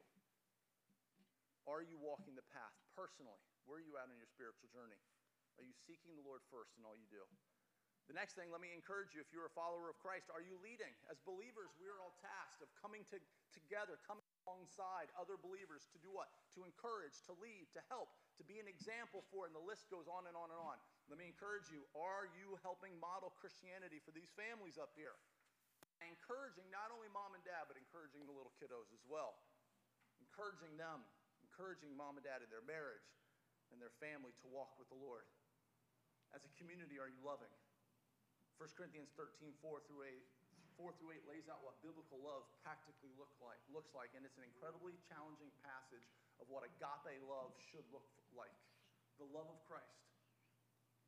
Are 1.66 1.82
you 1.82 1.98
walking 1.98 2.38
the 2.38 2.46
path 2.54 2.74
personally? 2.94 3.42
Where 3.66 3.82
are 3.82 3.86
you 3.86 3.98
at 3.98 4.06
on 4.06 4.14
your 4.14 4.30
spiritual 4.30 4.70
journey? 4.70 4.98
Are 5.59 5.66
you 5.66 5.76
seeking 5.88 6.14
the 6.16 6.25
Lord 6.25 6.44
first 6.49 6.76
in 6.78 6.85
all 6.87 6.97
you 6.97 7.09
do? 7.11 7.25
The 8.11 8.18
next 8.18 8.35
thing, 8.35 8.50
let 8.50 8.59
me 8.59 8.75
encourage 8.75 9.14
you 9.14 9.23
if 9.23 9.30
you're 9.30 9.47
a 9.47 9.54
follower 9.54 9.87
of 9.87 9.97
Christ, 10.02 10.26
are 10.35 10.42
you 10.42 10.59
leading? 10.59 10.90
As 11.06 11.23
believers, 11.23 11.71
we 11.78 11.87
are 11.87 12.02
all 12.02 12.18
tasked 12.18 12.59
of 12.59 12.68
coming 12.75 13.06
to, 13.14 13.23
together, 13.54 13.94
coming 14.02 14.26
alongside 14.42 15.06
other 15.14 15.38
believers 15.38 15.87
to 15.94 16.02
do 16.02 16.11
what? 16.11 16.26
To 16.59 16.66
encourage, 16.66 17.14
to 17.30 17.32
lead, 17.38 17.71
to 17.78 17.80
help, 17.87 18.11
to 18.37 18.44
be 18.44 18.59
an 18.59 18.66
example 18.66 19.23
for, 19.30 19.47
and 19.47 19.54
the 19.54 19.62
list 19.62 19.87
goes 19.87 20.11
on 20.11 20.26
and 20.26 20.35
on 20.35 20.50
and 20.50 20.59
on. 20.59 20.76
Let 21.06 21.23
me 21.23 21.30
encourage 21.30 21.71
you 21.71 21.87
are 21.94 22.26
you 22.35 22.59
helping 22.66 22.99
model 22.99 23.30
Christianity 23.38 24.02
for 24.02 24.11
these 24.11 24.35
families 24.35 24.82
up 24.82 24.90
here? 24.99 25.14
Encouraging 26.02 26.66
not 26.75 26.90
only 26.90 27.06
mom 27.14 27.38
and 27.38 27.44
dad, 27.47 27.71
but 27.71 27.78
encouraging 27.78 28.26
the 28.26 28.35
little 28.35 28.50
kiddos 28.59 28.90
as 28.90 29.06
well. 29.06 29.38
Encouraging 30.18 30.75
them, 30.75 31.06
encouraging 31.47 31.94
mom 31.94 32.18
and 32.18 32.26
dad 32.26 32.42
in 32.42 32.50
their 32.50 32.66
marriage 32.66 33.06
and 33.71 33.78
their 33.78 33.94
family 34.02 34.35
to 34.42 34.50
walk 34.50 34.75
with 34.76 34.90
the 34.90 34.99
Lord. 34.99 35.23
As 36.32 36.40
a 36.44 36.52
community, 36.56 36.96
are 36.96 37.08
you 37.08 37.20
loving? 37.20 37.52
1 38.56 38.68
Corinthians 38.76 39.12
13, 39.16 39.52
4 39.60 39.84
through 39.84 40.08
8, 40.08 40.16
4 40.80 40.92
through 40.96 41.12
8 41.12 41.28
lays 41.28 41.46
out 41.52 41.60
what 41.60 41.76
biblical 41.84 42.20
love 42.24 42.48
practically 42.64 43.12
look 43.20 43.32
like, 43.44 43.60
looks 43.68 43.92
like, 43.92 44.08
and 44.16 44.24
it's 44.24 44.40
an 44.40 44.46
incredibly 44.48 44.96
challenging 45.12 45.52
passage 45.60 46.08
of 46.40 46.48
what 46.48 46.64
agape 46.64 47.14
love 47.28 47.52
should 47.58 47.84
look 47.92 48.06
like. 48.32 48.54
The 49.20 49.28
love 49.28 49.46
of 49.52 49.60
Christ. 49.68 50.02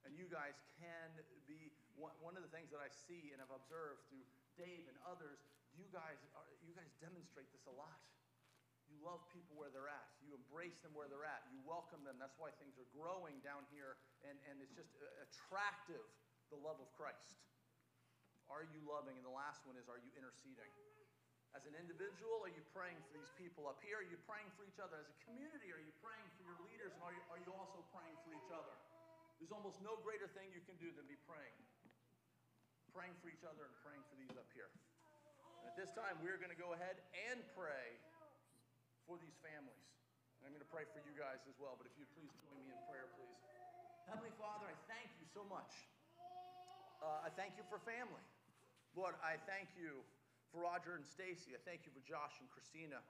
And 0.04 0.12
you 0.12 0.28
guys 0.28 0.52
can 0.76 1.16
be, 1.48 1.72
one, 1.96 2.36
of 2.36 2.44
the 2.44 2.52
things 2.52 2.68
that 2.68 2.84
I 2.84 2.92
see 2.92 3.32
and 3.32 3.40
have 3.40 3.48
observed 3.48 4.04
through 4.12 4.20
Dave 4.60 4.84
and 4.84 4.96
others, 5.08 5.40
you 5.72 5.88
guys, 5.88 6.20
are, 6.36 6.44
you 6.60 6.76
guys 6.76 6.92
demonstrate 7.00 7.48
this 7.56 7.64
a 7.64 7.74
lot. 7.74 7.96
You 8.92 9.00
love 9.00 9.24
people 9.32 9.56
where 9.56 9.72
they're 9.72 9.88
at. 9.88 10.08
You 10.20 10.36
embrace 10.36 10.76
them 10.84 10.92
where 10.92 11.08
they're 11.08 11.24
at. 11.24 11.48
You 11.48 11.58
welcome 11.64 12.04
them. 12.04 12.20
That's 12.20 12.36
why 12.36 12.52
things 12.60 12.76
are 12.76 12.86
growing 12.92 13.40
down 13.40 13.64
here, 13.72 13.96
and, 14.28 14.36
and 14.50 14.60
it's 14.60 14.74
just 14.74 14.92
uh, 15.00 15.24
attractive 15.24 16.04
the 16.52 16.58
love 16.60 16.80
of 16.80 16.88
Christ? 16.96 17.40
Are 18.52 18.64
you 18.64 18.80
loving? 18.84 19.16
And 19.16 19.24
the 19.24 19.32
last 19.32 19.64
one 19.64 19.76
is, 19.80 19.88
are 19.88 20.00
you 20.00 20.12
interceding? 20.16 20.68
As 21.54 21.62
an 21.70 21.78
individual, 21.78 22.42
are 22.42 22.50
you 22.50 22.66
praying 22.74 22.98
for 23.06 23.14
these 23.14 23.30
people 23.38 23.70
up 23.70 23.78
here? 23.78 24.02
Are 24.02 24.08
you 24.10 24.18
praying 24.26 24.50
for 24.58 24.66
each 24.66 24.82
other? 24.82 24.98
As 24.98 25.06
a 25.06 25.18
community, 25.22 25.70
are 25.70 25.78
you 25.78 25.94
praying 26.02 26.26
for 26.34 26.42
your 26.42 26.58
leaders? 26.66 26.90
And 26.98 27.02
are 27.06 27.14
you, 27.14 27.22
are 27.30 27.40
you 27.40 27.50
also 27.54 27.78
praying 27.94 28.18
for 28.26 28.34
each 28.34 28.50
other? 28.50 28.74
There's 29.38 29.54
almost 29.54 29.78
no 29.80 29.94
greater 30.02 30.26
thing 30.34 30.50
you 30.50 30.62
can 30.66 30.74
do 30.82 30.90
than 30.98 31.06
be 31.06 31.18
praying. 31.30 31.54
Praying 32.90 33.14
for 33.22 33.30
each 33.30 33.46
other 33.46 33.70
and 33.70 33.74
praying 33.86 34.02
for 34.10 34.18
these 34.18 34.34
up 34.34 34.50
here. 34.50 34.70
And 35.62 35.70
at 35.70 35.78
this 35.78 35.94
time, 35.94 36.18
we're 36.26 36.38
going 36.42 36.52
to 36.52 36.58
go 36.58 36.74
ahead 36.74 36.98
and 37.30 37.38
pray 37.54 38.02
for 39.06 39.14
these 39.22 39.38
families. 39.38 39.88
And 40.38 40.50
I'm 40.50 40.52
going 40.52 40.62
to 40.62 40.74
pray 40.74 40.84
for 40.90 41.00
you 41.06 41.14
guys 41.14 41.38
as 41.46 41.54
well. 41.62 41.78
But 41.78 41.86
if 41.86 41.94
you'd 41.94 42.10
please 42.18 42.34
join 42.42 42.58
me 42.66 42.74
in. 42.74 42.83
Heavenly 44.08 44.34
Father, 44.36 44.68
I 44.68 44.76
thank 44.86 45.08
you 45.18 45.26
so 45.32 45.42
much 45.48 45.72
uh, 47.04 47.20
I 47.20 47.30
thank 47.36 47.60
you 47.60 47.64
for 47.68 47.76
family. 47.84 48.24
Lord, 48.96 49.12
I 49.20 49.36
thank 49.44 49.68
you 49.76 50.00
for 50.48 50.64
Roger 50.64 50.96
and 50.96 51.04
Stacy. 51.04 51.52
I 51.52 51.60
thank 51.68 51.84
you 51.84 51.92
for 51.92 52.00
Josh 52.08 52.32
and 52.40 52.48
Christina. 52.48 53.04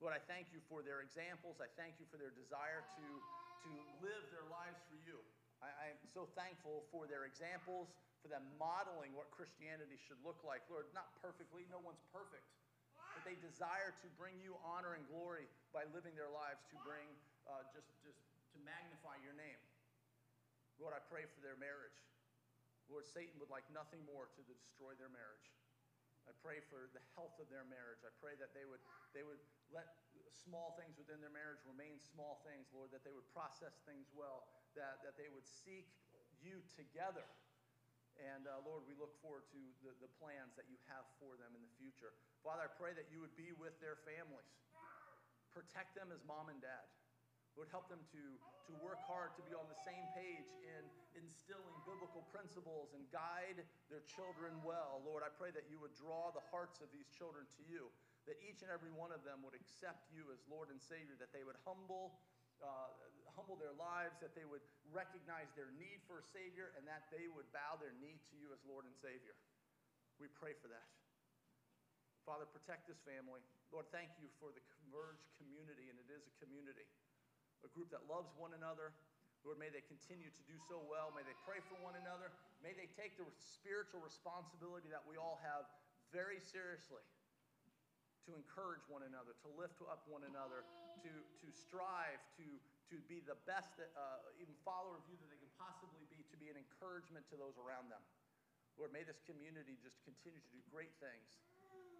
Lord, 0.00 0.16
I 0.16 0.22
thank 0.24 0.56
you 0.56 0.64
for 0.72 0.80
their 0.80 1.04
examples. 1.04 1.60
I 1.60 1.68
thank 1.76 2.00
you 2.00 2.08
for 2.08 2.16
their 2.16 2.32
desire 2.32 2.80
to, 2.80 3.06
to 3.68 3.70
live 4.00 4.24
their 4.32 4.48
lives 4.48 4.80
for 4.88 4.96
you. 5.04 5.20
I, 5.60 5.92
am 5.92 6.00
so 6.12 6.28
thankful 6.36 6.84
for 6.92 7.08
their 7.08 7.24
examples, 7.24 7.88
for 8.20 8.28
them 8.28 8.44
modeling 8.60 9.16
what 9.16 9.32
Christianity 9.32 9.96
should 9.96 10.20
look 10.20 10.40
like. 10.44 10.64
Lord, 10.68 10.88
not 10.92 11.08
perfectly, 11.20 11.64
no 11.72 11.80
one's 11.80 12.04
perfect, 12.12 12.44
but 13.16 13.24
they 13.24 13.40
desire 13.40 13.96
to 14.04 14.06
bring 14.20 14.36
you 14.40 14.52
honor 14.60 15.00
and 15.00 15.04
glory 15.08 15.48
by 15.72 15.88
living 15.96 16.12
their 16.12 16.28
lives 16.28 16.60
to 16.72 16.76
bring 16.84 17.08
uh, 17.48 17.64
just, 17.72 17.88
just 18.04 18.20
to 18.52 18.58
magnify 18.68 19.16
your 19.24 19.32
name. 19.32 19.60
Lord, 20.76 20.92
I 20.92 21.02
pray 21.08 21.24
for 21.24 21.40
their 21.40 21.56
marriage. 21.56 21.96
Lord, 22.86 23.08
Satan 23.08 23.34
would 23.42 23.50
like 23.50 23.66
nothing 23.74 24.04
more 24.06 24.30
to 24.30 24.40
destroy 24.46 24.94
their 24.94 25.10
marriage. 25.10 25.48
I 26.26 26.34
pray 26.42 26.58
for 26.66 26.90
the 26.90 27.02
health 27.14 27.38
of 27.38 27.46
their 27.50 27.66
marriage. 27.70 28.02
I 28.02 28.10
pray 28.18 28.34
that 28.42 28.50
they 28.50 28.66
would, 28.66 28.82
they 29.14 29.22
would 29.22 29.38
let 29.70 29.86
small 30.30 30.74
things 30.74 30.98
within 30.98 31.22
their 31.22 31.30
marriage 31.30 31.62
remain 31.62 32.02
small 32.02 32.42
things, 32.42 32.66
Lord, 32.74 32.90
that 32.90 33.06
they 33.06 33.14
would 33.14 33.26
process 33.30 33.78
things 33.86 34.10
well, 34.10 34.46
that, 34.74 35.02
that 35.06 35.14
they 35.14 35.30
would 35.30 35.46
seek 35.46 35.86
you 36.42 36.62
together. 36.74 37.24
And 38.18 38.48
uh, 38.48 38.64
Lord, 38.66 38.82
we 38.88 38.96
look 38.98 39.14
forward 39.22 39.46
to 39.54 39.60
the, 39.86 39.92
the 40.02 40.10
plans 40.18 40.56
that 40.58 40.66
you 40.66 40.80
have 40.90 41.06
for 41.22 41.38
them 41.38 41.52
in 41.54 41.62
the 41.62 41.74
future. 41.78 42.10
Father, 42.42 42.66
I 42.66 42.70
pray 42.74 42.96
that 42.96 43.06
you 43.12 43.22
would 43.22 43.34
be 43.38 43.54
with 43.54 43.76
their 43.78 44.00
families, 44.02 44.50
protect 45.52 45.94
them 45.94 46.10
as 46.10 46.18
mom 46.26 46.48
and 46.48 46.58
dad. 46.58 46.86
Lord, 47.56 47.72
help 47.72 47.88
them 47.88 48.04
to, 48.12 48.22
to 48.68 48.72
work 48.84 49.00
hard 49.08 49.32
to 49.40 49.42
be 49.48 49.56
on 49.56 49.64
the 49.72 49.80
same 49.80 50.04
page 50.12 50.44
in 50.60 50.84
instilling 51.16 51.72
biblical 51.88 52.20
principles 52.28 52.92
and 52.92 53.00
guide 53.08 53.64
their 53.88 54.04
children 54.04 54.52
well. 54.60 55.00
Lord, 55.08 55.24
I 55.24 55.32
pray 55.32 55.48
that 55.56 55.64
you 55.72 55.80
would 55.80 55.96
draw 55.96 56.28
the 56.36 56.44
hearts 56.52 56.84
of 56.84 56.92
these 56.92 57.08
children 57.08 57.48
to 57.56 57.62
you, 57.64 57.88
that 58.28 58.36
each 58.44 58.60
and 58.60 58.68
every 58.68 58.92
one 58.92 59.08
of 59.08 59.24
them 59.24 59.40
would 59.40 59.56
accept 59.56 60.12
you 60.12 60.28
as 60.28 60.44
Lord 60.52 60.68
and 60.68 60.76
Savior, 60.76 61.16
that 61.16 61.32
they 61.32 61.48
would 61.48 61.56
humble, 61.64 62.20
uh, 62.60 62.92
humble 63.32 63.56
their 63.56 63.72
lives, 63.72 64.20
that 64.20 64.36
they 64.36 64.44
would 64.44 64.62
recognize 64.92 65.48
their 65.56 65.72
need 65.80 66.04
for 66.04 66.20
a 66.20 66.26
Savior, 66.36 66.76
and 66.76 66.84
that 66.84 67.08
they 67.08 67.24
would 67.32 67.48
bow 67.56 67.80
their 67.80 67.96
knee 67.96 68.20
to 68.28 68.34
you 68.36 68.52
as 68.52 68.60
Lord 68.68 68.84
and 68.84 68.92
Savior. 69.00 69.32
We 70.20 70.28
pray 70.28 70.52
for 70.60 70.68
that. 70.68 70.84
Father, 72.28 72.44
protect 72.44 72.84
this 72.84 73.00
family. 73.08 73.40
Lord, 73.72 73.88
thank 73.96 74.12
you 74.20 74.28
for 74.36 74.52
the 74.52 74.60
Converge 74.76 75.24
community, 75.40 75.88
and 75.88 75.96
it 75.96 76.12
is 76.12 76.26
a 76.28 76.34
community 76.42 76.84
a 77.64 77.70
group 77.72 77.88
that 77.94 78.04
loves 78.10 78.32
one 78.36 78.52
another. 78.52 78.92
Lord, 79.46 79.62
may 79.62 79.70
they 79.70 79.84
continue 79.86 80.26
to 80.26 80.42
do 80.50 80.58
so 80.66 80.82
well. 80.90 81.14
May 81.14 81.22
they 81.22 81.36
pray 81.46 81.62
for 81.70 81.78
one 81.78 81.94
another. 81.94 82.34
May 82.60 82.74
they 82.74 82.90
take 82.98 83.14
the 83.14 83.28
spiritual 83.38 84.02
responsibility 84.02 84.90
that 84.90 85.06
we 85.06 85.14
all 85.14 85.38
have 85.46 85.70
very 86.10 86.42
seriously 86.42 87.04
to 88.26 88.34
encourage 88.34 88.82
one 88.90 89.06
another, 89.06 89.38
to 89.46 89.48
lift 89.54 89.78
up 89.86 90.02
one 90.10 90.26
another, 90.26 90.66
to, 91.06 91.10
to 91.38 91.46
strive 91.54 92.18
to, 92.34 92.46
to 92.90 92.98
be 93.06 93.22
the 93.22 93.38
best, 93.46 93.70
that, 93.78 93.94
uh, 93.94 94.42
even 94.42 94.50
follower 94.66 94.98
of 94.98 95.06
you 95.06 95.14
that 95.14 95.30
they 95.30 95.38
can 95.38 95.52
possibly 95.54 96.02
be, 96.10 96.26
to 96.26 96.36
be 96.42 96.50
an 96.50 96.58
encouragement 96.58 97.22
to 97.30 97.38
those 97.38 97.54
around 97.54 97.86
them. 97.86 98.02
Lord, 98.74 98.90
may 98.90 99.06
this 99.06 99.22
community 99.24 99.78
just 99.78 100.02
continue 100.02 100.42
to 100.42 100.50
do 100.50 100.60
great 100.74 100.92
things 100.98 101.38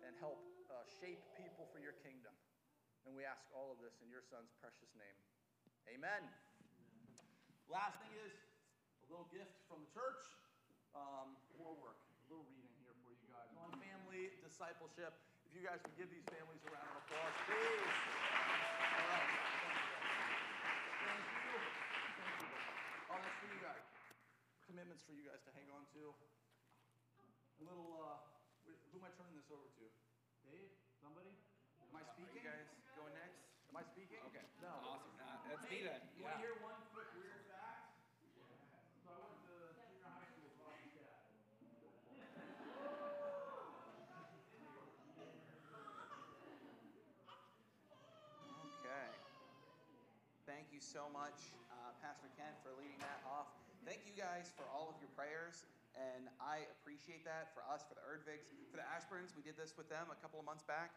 and 0.03 0.13
help 0.19 0.43
uh, 0.67 0.83
shape 0.99 1.23
people 1.39 1.71
for 1.71 1.79
your 1.79 1.95
kingdom. 2.03 2.35
And 3.07 3.15
we 3.15 3.23
ask 3.23 3.47
all 3.55 3.71
of 3.71 3.79
this 3.79 3.95
in 4.03 4.11
your 4.11 4.27
son's 4.27 4.51
precious 4.59 4.91
name. 4.99 5.15
Amen. 5.87 6.23
Last 7.71 7.99
thing 8.03 8.11
is 8.27 8.35
a 9.07 9.11
little 9.11 9.31
gift 9.31 9.55
from 9.71 9.87
the 9.87 9.91
church. 9.95 10.19
Um, 10.97 11.39
more 11.61 11.77
work, 11.79 12.01
a 12.27 12.33
little 12.33 12.47
reading 12.51 12.73
here 12.83 12.95
for 13.05 13.13
you 13.15 13.27
guys 13.31 13.51
on 13.61 13.71
family 13.79 14.35
discipleship. 14.43 15.15
If 15.47 15.55
you 15.55 15.63
guys 15.63 15.79
would 15.87 15.95
give 15.95 16.11
these 16.11 16.27
families 16.27 16.59
a 16.67 16.71
round 16.75 16.91
of 16.91 16.97
applause, 17.07 17.35
please. 17.47 17.87
All 17.87 19.09
right. 19.15 19.31
Thank 21.07 21.23
you. 21.23 21.55
Thank 22.19 22.35
you. 22.43 22.51
Oh, 23.13 23.19
that's 23.23 23.39
for 23.39 23.49
you 23.53 23.61
guys. 23.63 23.85
Commitments 24.67 25.07
for 25.07 25.15
you 25.15 25.23
guys 25.23 25.39
to 25.47 25.53
hang 25.55 25.71
on 25.71 25.87
to. 25.95 26.03
A 26.11 27.63
little, 27.63 27.93
uh, 28.03 28.21
who 28.91 28.99
am 28.99 29.07
I 29.07 29.13
turning 29.15 29.39
this 29.39 29.49
over 29.55 29.71
to? 29.71 29.85
Dave? 30.51 30.73
Somebody? 30.99 31.31
Am 31.79 31.95
I 31.95 32.03
speaking? 32.11 32.43
Guys 32.43 32.67
going 32.99 33.15
next? 33.15 33.47
Am 33.71 33.77
I 33.79 33.85
speaking? 33.87 34.21
Okay. 34.33 34.45
No. 34.61 34.73
Awesome. 34.83 35.17
That's 35.77 35.85
Hey, 35.85 35.85
me 35.85 35.93
then. 35.93 36.01
You 36.17 36.25
want 36.25 36.41
to 36.41 36.41
hear 36.41 36.57
one 36.65 36.81
quick 36.97 37.05
weird 37.21 37.45
fact? 37.53 37.93
So 39.05 39.13
I 39.13 39.21
went 39.21 39.37
to 39.45 39.77
junior 39.77 40.01
high 40.09 40.25
school 40.25 40.49
with 40.49 40.57
Rocky 40.57 40.89
Cat. 40.97 41.21
Okay. 48.81 49.09
Thank 50.49 50.73
you 50.73 50.81
so 50.81 51.13
much, 51.13 51.37
uh, 51.69 51.93
Pastor 52.01 52.33
Kent, 52.41 52.57
for 52.65 52.73
leading 52.81 52.97
that 53.05 53.21
off. 53.29 53.53
Thank 53.85 54.09
you 54.09 54.17
guys 54.17 54.49
for 54.57 54.65
all 54.73 54.89
of 54.89 54.97
your 55.05 55.13
prayers 55.13 55.61
And 55.93 56.29
I 56.41 56.65
appreciate 56.81 57.25
that 57.29 57.53
for 57.53 57.61
us, 57.69 57.85
for 57.85 57.97
the 58.01 58.05
Erdvigs, 58.09 58.49
for 58.73 58.81
the 58.81 58.87
Ashburns. 58.89 59.37
We 59.37 59.45
did 59.45 59.61
this 59.61 59.77
with 59.77 59.93
them 59.93 60.09
a 60.09 60.17
couple 60.25 60.41
of 60.41 60.45
months 60.49 60.65
back. 60.65 60.93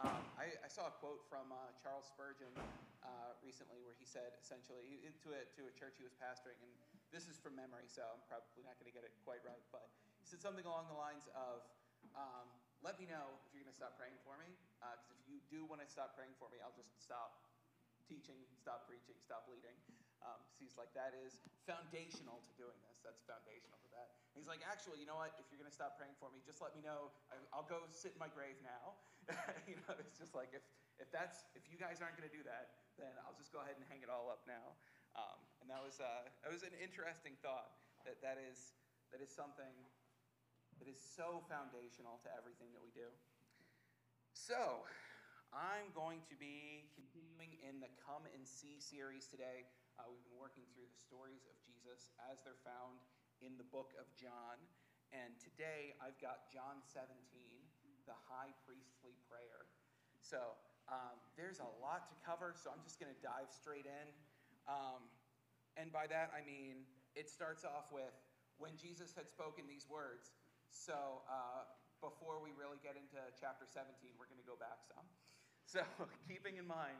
Um, 0.00 0.24
I, 0.40 0.56
I 0.64 0.68
saw 0.72 0.88
a 0.88 0.94
quote 0.96 1.28
from 1.28 1.52
uh, 1.52 1.76
Charles 1.76 2.08
Spurgeon 2.08 2.48
uh, 3.04 3.36
recently 3.44 3.84
where 3.84 3.92
he 3.92 4.08
said 4.08 4.32
essentially 4.40 4.96
to 4.96 5.28
a, 5.36 5.44
to 5.52 5.68
a 5.68 5.72
church 5.76 6.00
he 6.00 6.04
was 6.08 6.16
pastoring, 6.16 6.56
and 6.64 6.72
this 7.12 7.28
is 7.28 7.36
from 7.36 7.52
memory, 7.52 7.84
so 7.84 8.00
I'm 8.08 8.24
probably 8.24 8.64
not 8.64 8.80
going 8.80 8.88
to 8.88 8.96
get 8.96 9.04
it 9.04 9.12
quite 9.28 9.44
right, 9.44 9.60
but 9.68 9.92
he 10.16 10.24
said 10.24 10.40
something 10.40 10.64
along 10.64 10.88
the 10.88 10.96
lines 10.96 11.28
of, 11.36 11.68
um, 12.16 12.48
"Let 12.80 12.96
me 12.96 13.04
know 13.12 13.28
if 13.44 13.52
you're 13.52 13.60
going 13.60 13.68
to 13.68 13.76
stop 13.76 14.00
praying 14.00 14.16
for 14.24 14.40
me, 14.40 14.48
because 14.80 15.20
if 15.20 15.28
you 15.28 15.44
do 15.52 15.68
want 15.68 15.84
to 15.84 15.88
stop 15.88 16.16
praying 16.16 16.32
for 16.40 16.48
me, 16.48 16.64
I'll 16.64 16.72
just 16.72 16.96
stop 16.96 17.44
teaching, 18.08 18.40
stop 18.56 18.88
preaching, 18.88 19.20
stop 19.20 19.52
leading." 19.52 19.76
Um, 20.20 20.40
so 20.44 20.52
he's 20.60 20.76
like, 20.76 20.92
that 20.92 21.16
is 21.16 21.40
foundational 21.64 22.44
to 22.44 22.52
doing 22.60 22.76
this. 22.84 23.00
That's 23.00 23.24
foundational 23.24 23.80
to 23.80 23.90
that. 23.96 24.12
And 24.32 24.36
he's 24.36 24.50
like, 24.50 24.60
actually, 24.60 25.00
you 25.00 25.08
know 25.08 25.16
what? 25.16 25.32
If 25.40 25.48
you're 25.48 25.60
going 25.60 25.70
to 25.70 25.74
stop 25.74 25.96
praying 25.96 26.12
for 26.20 26.28
me, 26.28 26.44
just 26.44 26.60
let 26.60 26.76
me 26.76 26.84
know. 26.84 27.08
I, 27.32 27.40
I'll 27.56 27.66
go 27.66 27.80
sit 27.88 28.12
in 28.12 28.20
my 28.20 28.28
grave 28.28 28.60
now. 28.60 29.00
you 29.70 29.80
know, 29.84 29.96
it's 29.96 30.20
just 30.20 30.36
like 30.36 30.52
if 30.52 30.64
if 31.00 31.08
that's 31.08 31.48
if 31.56 31.64
you 31.72 31.80
guys 31.80 32.04
aren't 32.04 32.20
going 32.20 32.28
to 32.28 32.36
do 32.36 32.44
that, 32.44 32.84
then 33.00 33.12
I'll 33.24 33.36
just 33.40 33.48
go 33.48 33.64
ahead 33.64 33.80
and 33.80 33.84
hang 33.88 34.04
it 34.04 34.12
all 34.12 34.28
up 34.28 34.44
now. 34.44 34.76
Um, 35.16 35.40
and 35.64 35.66
that 35.72 35.80
was 35.80 35.96
uh, 35.98 36.28
that 36.44 36.52
was 36.52 36.62
an 36.62 36.76
interesting 36.76 37.34
thought. 37.40 37.72
That 38.04 38.20
that 38.20 38.36
is 38.36 38.76
that 39.12 39.24
is 39.24 39.32
something 39.32 39.72
that 40.80 40.88
is 40.88 41.00
so 41.00 41.44
foundational 41.48 42.20
to 42.24 42.28
everything 42.36 42.72
that 42.76 42.80
we 42.84 42.92
do. 42.92 43.08
So, 44.32 44.86
I'm 45.52 45.92
going 45.92 46.24
to 46.30 46.36
be 46.38 46.88
continuing 46.96 47.58
in 47.60 47.82
the 47.82 47.90
Come 48.00 48.24
and 48.32 48.46
See 48.46 48.78
series 48.78 49.26
today. 49.26 49.66
Uh, 50.00 50.08
we've 50.08 50.24
been 50.24 50.40
working 50.40 50.64
through 50.72 50.88
the 50.88 50.96
stories 50.96 51.44
of 51.44 51.52
Jesus 51.60 52.08
as 52.32 52.40
they're 52.40 52.64
found 52.64 53.04
in 53.44 53.60
the 53.60 53.68
book 53.68 53.92
of 54.00 54.08
John. 54.16 54.56
And 55.12 55.36
today 55.36 55.92
I've 56.00 56.16
got 56.24 56.48
John 56.48 56.80
17, 56.88 57.12
the 58.08 58.16
high 58.24 58.48
priestly 58.64 59.12
prayer. 59.28 59.68
So 60.24 60.56
um, 60.88 61.20
there's 61.36 61.60
a 61.60 61.68
lot 61.84 62.08
to 62.08 62.16
cover, 62.24 62.56
so 62.56 62.72
I'm 62.72 62.80
just 62.80 62.96
going 62.96 63.12
to 63.12 63.20
dive 63.20 63.52
straight 63.52 63.84
in. 63.84 64.08
Um, 64.64 65.04
and 65.76 65.92
by 65.92 66.08
that 66.08 66.32
I 66.32 66.40
mean 66.48 66.88
it 67.12 67.28
starts 67.28 67.68
off 67.68 67.92
with 67.92 68.16
when 68.56 68.80
Jesus 68.80 69.12
had 69.12 69.28
spoken 69.28 69.68
these 69.68 69.84
words. 69.84 70.32
So 70.72 70.96
uh, 71.28 71.68
before 72.00 72.40
we 72.40 72.56
really 72.56 72.80
get 72.80 72.96
into 72.96 73.20
chapter 73.36 73.68
17, 73.68 74.16
we're 74.16 74.32
going 74.32 74.40
to 74.40 74.48
go 74.48 74.56
back 74.56 74.80
some. 74.80 75.04
So 75.68 75.84
keeping 76.24 76.56
in 76.56 76.64
mind, 76.64 76.96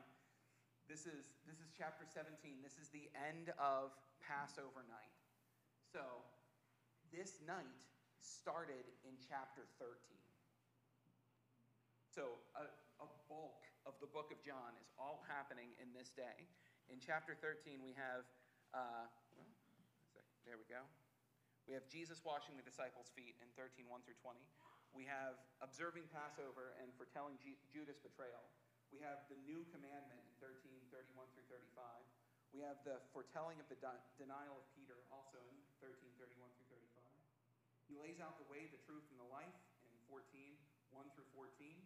this 0.90 1.06
is, 1.06 1.30
this 1.46 1.62
is 1.62 1.70
chapter 1.78 2.02
17. 2.02 2.34
This 2.66 2.74
is 2.82 2.90
the 2.90 3.06
end 3.14 3.54
of 3.62 3.94
Passover 4.18 4.82
night. 4.90 5.14
So 5.86 6.02
this 7.14 7.38
night 7.46 7.78
started 8.18 8.82
in 9.06 9.14
chapter 9.22 9.70
13. 9.78 9.94
So 12.10 12.42
a, 12.58 12.66
a 12.98 13.08
bulk 13.30 13.62
of 13.86 13.94
the 14.02 14.10
book 14.10 14.34
of 14.34 14.42
John 14.42 14.74
is 14.82 14.90
all 14.98 15.22
happening 15.30 15.70
in 15.78 15.94
this 15.94 16.10
day. 16.10 16.50
In 16.90 16.98
chapter 16.98 17.38
13, 17.38 17.78
we 17.78 17.94
have, 17.94 18.26
uh, 18.74 19.06
there 20.42 20.58
we 20.58 20.66
go. 20.66 20.82
We 21.70 21.78
have 21.78 21.86
Jesus 21.86 22.18
washing 22.26 22.58
the 22.58 22.66
disciples' 22.66 23.14
feet 23.14 23.38
in 23.38 23.46
13, 23.54 23.86
1 23.86 24.02
through 24.02 24.18
20. 24.18 24.42
We 24.90 25.06
have 25.06 25.38
observing 25.62 26.10
Passover 26.10 26.74
and 26.82 26.90
foretelling 26.98 27.38
Ju- 27.38 27.62
Judas' 27.70 28.02
betrayal. 28.02 28.42
We 28.90 28.98
have 29.06 29.22
the 29.30 29.38
new 29.46 29.62
commandment 29.70 30.18
in 30.18 30.32
13, 30.42 30.66
31 30.90 31.26
through 31.34 31.46
35. 31.46 31.70
We 32.50 32.58
have 32.66 32.82
the 32.82 32.98
foretelling 33.14 33.62
of 33.62 33.70
the 33.70 33.78
de- 33.78 34.06
denial 34.18 34.58
of 34.58 34.66
Peter 34.74 34.98
also 35.14 35.38
in 35.46 35.56
13, 35.78 35.94
31 36.18 36.50
through 36.58 36.70
35. 36.74 37.06
He 37.86 37.94
lays 37.94 38.18
out 38.18 38.38
the 38.42 38.50
way, 38.50 38.66
the 38.66 38.82
truth, 38.82 39.06
and 39.14 39.18
the 39.22 39.30
life 39.30 39.54
in 39.86 39.94
14, 40.10 40.26
1 40.90 41.06
through 41.14 41.30
14. 41.38 41.78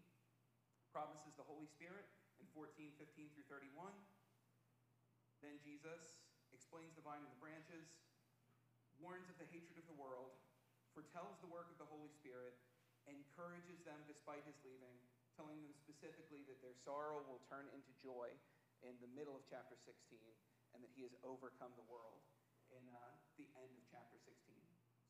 Promises 0.92 1.36
the 1.36 1.44
Holy 1.44 1.68
Spirit 1.68 2.08
in 2.40 2.48
14, 2.56 2.72
15 2.96 3.36
through 3.36 3.48
31. 3.52 3.92
Then 5.44 5.60
Jesus 5.60 6.24
explains 6.56 6.96
the 6.96 7.04
vine 7.04 7.20
and 7.20 7.28
the 7.28 7.42
branches, 7.42 7.84
warns 8.96 9.28
of 9.28 9.36
the 9.36 9.48
hatred 9.52 9.76
of 9.76 9.84
the 9.90 9.98
world, 10.00 10.32
foretells 10.96 11.36
the 11.44 11.50
work 11.52 11.68
of 11.68 11.76
the 11.76 11.88
Holy 11.90 12.08
Spirit, 12.08 12.56
encourages 13.04 13.84
them 13.84 14.00
despite 14.08 14.40
his 14.48 14.56
leaving, 14.64 14.96
telling 15.34 15.60
them 15.62 15.74
specifically 15.74 16.46
that 16.46 16.58
their 16.64 16.74
sorrow 16.86 17.22
will 17.26 17.42
turn 17.50 17.66
into 17.74 17.90
joy 18.02 18.30
in 18.82 18.94
the 19.02 19.10
middle 19.14 19.34
of 19.34 19.44
chapter 19.46 19.74
16, 19.78 19.94
and 20.74 20.82
that 20.82 20.92
he 20.94 21.06
has 21.06 21.14
overcome 21.22 21.72
the 21.78 21.86
world 21.86 22.22
in 22.72 22.82
uh, 22.90 22.98
the 23.38 23.46
end 23.54 23.72
of 23.78 23.84
chapter 23.86 24.18
16. 24.18 24.34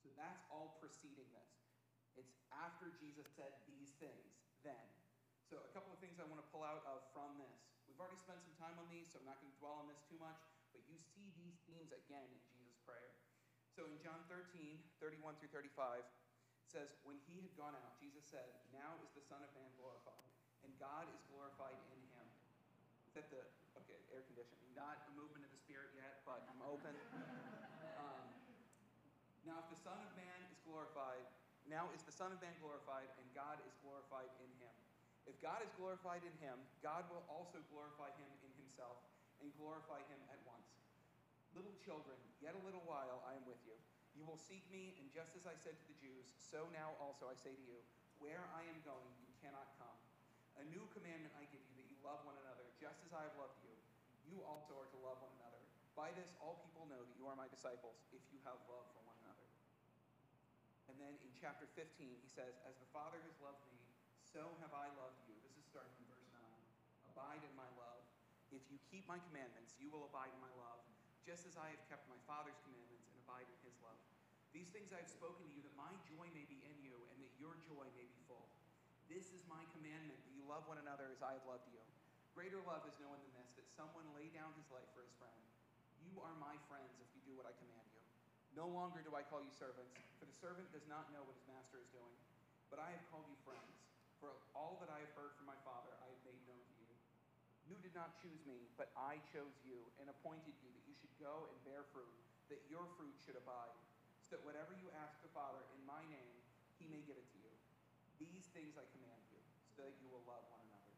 So 0.04 0.12
that's 0.18 0.44
all 0.52 0.76
preceding 0.82 1.28
this. 1.32 1.52
It's 2.20 2.37
after 2.52 2.92
Jesus 3.00 3.26
said 3.34 3.56
these 3.66 3.96
things, 3.96 4.44
then. 4.60 4.87
So, 5.48 5.60
a 5.60 5.70
couple 5.72 5.92
of 5.92 6.00
things 6.00 6.20
I 6.20 6.26
want 6.26 6.40
to 6.40 6.48
pull 6.50 6.64
out 6.64 6.84
of 6.84 7.04
from 7.16 7.40
this. 7.40 7.64
We've 7.88 7.96
already 8.00 8.20
spent 8.20 8.44
some 8.44 8.56
time 8.60 8.76
on 8.76 8.88
these, 8.92 9.12
so 9.12 9.20
I'm 9.20 9.28
not 9.28 9.40
going 9.40 9.52
to 9.52 9.60
dwell 9.60 9.76
on 9.80 9.87
this 9.88 10.04
too 10.04 10.18
much, 10.20 10.40
but 10.72 10.84
you 10.88 10.96
see 10.98 11.30
these 11.37 11.56
themes 11.64 11.92
again 11.92 12.26
in 12.26 12.40
Jesus' 12.52 12.80
prayer. 12.84 13.12
So, 13.72 13.88
in 13.88 13.96
John 14.04 14.20
13, 14.28 14.80
31 15.00 15.40
through 15.40 15.52
35, 15.52 16.04
it 16.04 16.68
says, 16.68 16.92
When 17.08 17.16
he 17.24 17.40
had 17.40 17.56
gone 17.56 17.72
out, 17.72 17.96
Jesus 17.96 18.24
said, 18.28 18.44
Now 18.76 19.00
is 19.00 19.12
the 19.16 19.24
Son 19.24 19.40
of 19.40 19.50
Man 19.56 19.72
glorified, 19.80 20.03
and 20.64 20.72
God 20.81 21.07
is 21.12 21.20
glorified 21.29 21.77
in 21.92 22.00
him. 22.16 22.27
Is 23.07 23.14
that 23.14 23.29
the, 23.31 23.44
okay, 23.85 24.00
air 24.11 24.24
conditioning. 24.27 24.72
Not 24.72 24.98
a 25.07 25.12
movement 25.14 25.46
of 25.46 25.53
the 25.53 25.61
Spirit 25.61 25.92
yet, 25.94 26.24
but 26.24 26.42
I'm 26.48 26.64
open. 26.64 26.92
Um, 27.94 28.27
now, 29.46 29.62
if 29.62 29.70
the 29.70 29.79
Son 29.79 29.94
of 29.94 30.11
Man 30.18 30.40
is 30.50 30.59
glorified, 30.66 31.22
now 31.70 31.87
is 31.94 32.03
the 32.03 32.12
Son 32.12 32.35
of 32.35 32.42
Man 32.42 32.53
glorified, 32.59 33.07
and 33.22 33.27
God 33.38 33.62
is 33.62 33.72
glorified 33.87 34.29
in 34.42 34.50
him. 34.59 34.74
If 35.24 35.38
God 35.40 35.64
is 35.64 35.72
glorified 35.79 36.20
in 36.27 36.35
him, 36.42 36.59
God 36.85 37.09
will 37.09 37.24
also 37.31 37.62
glorify 37.72 38.12
him 38.20 38.29
in 38.44 38.53
himself 38.61 39.00
and 39.40 39.48
glorify 39.57 40.00
him 40.11 40.20
at 40.29 40.40
once. 40.44 40.68
Little 41.57 41.72
children, 41.81 42.18
yet 42.42 42.53
a 42.57 42.62
little 42.66 42.83
while 42.85 43.24
I 43.24 43.37
am 43.37 43.44
with 43.48 43.61
you. 43.64 43.77
You 44.16 44.24
will 44.24 44.40
seek 44.40 44.64
me, 44.70 44.96
and 45.00 45.09
just 45.11 45.35
as 45.35 45.44
I 45.44 45.57
said 45.57 45.77
to 45.77 45.87
the 45.88 45.98
Jews, 45.98 46.29
so 46.38 46.68
now 46.70 46.96
also 47.00 47.27
I 47.29 47.37
say 47.37 47.53
to 47.57 47.64
you, 47.64 47.81
where 48.22 48.46
I 48.57 48.64
am 48.64 48.79
going, 48.87 49.12
you 49.27 49.35
cannot 49.44 49.74
come. 49.77 49.83
A 50.60 50.64
new 50.70 50.84
commandment 50.94 51.34
I 51.34 51.46
give 51.50 51.62
you, 51.66 51.74
that 51.78 51.88
you 51.90 51.98
love 52.04 52.22
one 52.22 52.38
another, 52.38 52.66
just 52.78 53.02
as 53.02 53.10
I 53.10 53.26
have 53.26 53.36
loved 53.40 53.58
you. 53.64 53.74
You 54.30 54.40
also 54.46 54.78
are 54.78 54.88
to 54.88 54.98
love 55.02 55.18
one 55.20 55.34
another. 55.42 55.60
By 55.94 56.10
this, 56.18 56.34
all 56.42 56.58
people 56.62 56.86
know 56.90 57.02
that 57.02 57.14
you 57.14 57.26
are 57.30 57.38
my 57.38 57.46
disciples, 57.50 57.98
if 58.10 58.22
you 58.34 58.38
have 58.42 58.58
love 58.66 58.86
for 58.94 59.02
one 59.06 59.18
another. 59.22 59.46
And 60.90 60.98
then 60.98 61.14
in 61.22 61.30
chapter 61.38 61.66
15, 61.74 61.86
he 62.06 62.30
says, 62.30 62.58
As 62.66 62.74
the 62.78 62.90
Father 62.90 63.18
has 63.22 63.36
loved 63.42 63.62
me, 63.70 63.78
so 64.22 64.42
have 64.62 64.74
I 64.74 64.90
loved 64.98 65.22
you. 65.30 65.38
This 65.46 65.54
is 65.54 65.66
starting 65.70 65.94
in 65.98 66.06
verse 66.10 66.26
9. 66.34 66.42
Abide 67.14 67.42
in 67.46 67.54
my 67.54 67.70
love. 67.78 68.02
If 68.50 68.62
you 68.70 68.78
keep 68.90 69.06
my 69.10 69.18
commandments, 69.30 69.74
you 69.78 69.90
will 69.90 70.06
abide 70.06 70.30
in 70.30 70.42
my 70.42 70.50
love, 70.58 70.82
just 71.26 71.46
as 71.46 71.58
I 71.58 71.70
have 71.74 71.82
kept 71.90 72.06
my 72.06 72.18
Father's 72.26 72.58
commandments 72.62 73.06
and 73.10 73.18
abide 73.26 73.46
in 73.50 73.58
his 73.66 73.74
love. 73.82 73.98
These 74.54 74.70
things 74.70 74.94
I 74.94 75.02
have 75.02 75.10
spoken 75.10 75.42
to 75.42 75.50
you, 75.50 75.66
that 75.66 75.74
my 75.74 75.90
joy 76.06 76.30
may 76.30 76.46
be 76.46 76.62
in 76.62 76.78
you, 76.78 76.94
and 77.10 77.18
that 77.18 77.34
your 77.42 77.58
joy 77.66 77.90
may 77.98 78.06
be 78.06 78.18
full. 78.30 78.53
This 79.10 79.30
is 79.30 79.42
my 79.46 79.62
commandment, 79.76 80.18
that 80.24 80.34
you 80.34 80.44
love 80.44 80.64
one 80.66 80.80
another 80.80 81.10
as 81.12 81.20
I 81.20 81.36
have 81.36 81.46
loved 81.46 81.68
you. 81.70 81.80
Greater 82.34 82.58
love 82.66 82.82
is 82.88 82.98
no 82.98 83.08
one 83.12 83.22
than 83.22 83.34
this, 83.38 83.54
that 83.54 83.68
someone 83.78 84.06
lay 84.16 84.26
down 84.34 84.50
his 84.58 84.66
life 84.74 84.88
for 84.90 85.06
his 85.06 85.14
friend. 85.20 85.38
You 86.02 86.18
are 86.24 86.34
my 86.42 86.58
friends 86.66 86.98
if 86.98 87.08
you 87.14 87.22
do 87.22 87.34
what 87.38 87.46
I 87.46 87.54
command 87.56 87.86
you. 87.94 88.02
No 88.58 88.66
longer 88.70 89.02
do 89.02 89.14
I 89.14 89.26
call 89.26 89.42
you 89.42 89.54
servants, 89.54 89.94
for 90.18 90.26
the 90.26 90.34
servant 90.34 90.70
does 90.74 90.86
not 90.90 91.10
know 91.14 91.22
what 91.22 91.38
his 91.38 91.46
master 91.50 91.78
is 91.78 91.90
doing. 91.94 92.14
But 92.70 92.82
I 92.82 92.90
have 92.90 93.04
called 93.10 93.26
you 93.30 93.38
friends, 93.46 93.74
for 94.18 94.34
all 94.54 94.82
that 94.82 94.90
I 94.90 94.98
have 94.98 95.14
heard 95.14 95.34
from 95.38 95.46
my 95.46 95.58
Father 95.62 95.94
I 96.02 96.10
have 96.10 96.22
made 96.26 96.42
known 96.48 96.58
to 96.58 96.74
you. 96.80 96.90
You 97.70 97.76
did 97.80 97.94
not 97.94 98.18
choose 98.18 98.42
me, 98.44 98.66
but 98.74 98.90
I 98.98 99.22
chose 99.30 99.54
you 99.62 99.78
and 100.02 100.10
appointed 100.10 100.54
you 100.60 100.70
that 100.74 100.84
you 100.90 100.94
should 100.98 101.14
go 101.22 101.48
and 101.48 101.56
bear 101.64 101.86
fruit, 101.94 102.12
that 102.50 102.60
your 102.66 102.84
fruit 102.98 103.14
should 103.22 103.38
abide, 103.38 103.78
so 104.20 104.36
that 104.36 104.42
whatever 104.42 104.74
you 104.76 104.90
ask 105.00 105.16
the 105.22 105.32
Father 105.32 105.62
in 105.72 105.80
my 105.86 106.02
name, 106.10 106.36
he 106.76 106.90
may 106.90 107.00
give 107.06 107.16
it 107.16 107.28
to 107.30 107.38
you. 107.40 107.43
These 108.24 108.48
things 108.56 108.80
I 108.80 108.87
command 108.96 109.20
you, 109.28 109.40
so 109.76 109.84
that 109.84 109.96
you 110.00 110.08
will 110.08 110.24
love 110.24 110.44
one 110.48 110.64
another. 110.64 110.94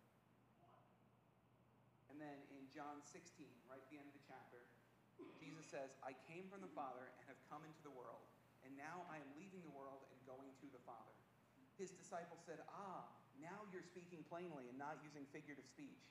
And 2.13 2.23
then 2.23 2.39
in 2.55 2.71
John 2.71 3.03
16, 3.03 3.19
right 3.67 3.83
at 3.83 3.89
the 3.91 3.99
end 3.99 4.07
of 4.07 4.15
the 4.15 4.27
chapter, 4.31 4.63
Jesus 5.43 5.67
says, 5.67 5.97
I 6.05 6.15
came 6.29 6.47
from 6.47 6.63
the 6.63 6.71
Father 6.77 7.11
and 7.19 7.25
have 7.27 7.41
come 7.51 7.67
into 7.67 7.83
the 7.83 7.93
world, 7.93 8.25
and 8.63 8.73
now 8.79 9.09
I 9.11 9.19
am 9.19 9.31
leaving 9.35 9.65
the 9.67 9.75
world 9.75 10.07
and 10.13 10.19
going 10.29 10.53
to 10.63 10.67
the 10.71 10.83
Father. 10.87 11.17
His 11.77 11.93
disciples 11.93 12.41
said, 12.47 12.63
Ah, 12.73 13.05
now 13.41 13.69
you're 13.69 13.85
speaking 13.85 14.25
plainly 14.33 14.69
and 14.73 14.77
not 14.81 14.97
using 15.05 15.29
figurative 15.29 15.69
speech. 15.69 16.09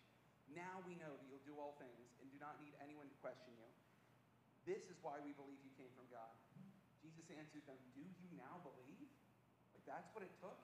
Now 0.53 0.81
we 0.85 0.93
know 1.01 1.09
that 1.09 1.25
you'll 1.25 1.45
do 1.45 1.57
all 1.57 1.73
things 1.81 2.13
and 2.21 2.29
do 2.29 2.37
not 2.37 2.61
need 2.61 2.77
anyone 2.77 3.09
to 3.09 3.17
question 3.17 3.57
you. 3.57 3.69
This 4.65 4.85
is 4.89 4.97
why 5.01 5.17
we 5.21 5.33
believe 5.33 5.57
you 5.61 5.73
came 5.73 5.89
from 5.97 6.05
God. 6.13 6.33
Jesus 7.01 7.29
answered 7.33 7.65
them, 7.65 7.77
Do 7.93 8.01
you 8.01 8.29
now 8.37 8.61
believe? 8.61 9.09
Like 9.73 9.85
that's 9.85 10.09
what 10.13 10.21
it 10.21 10.33
took? 10.41 10.57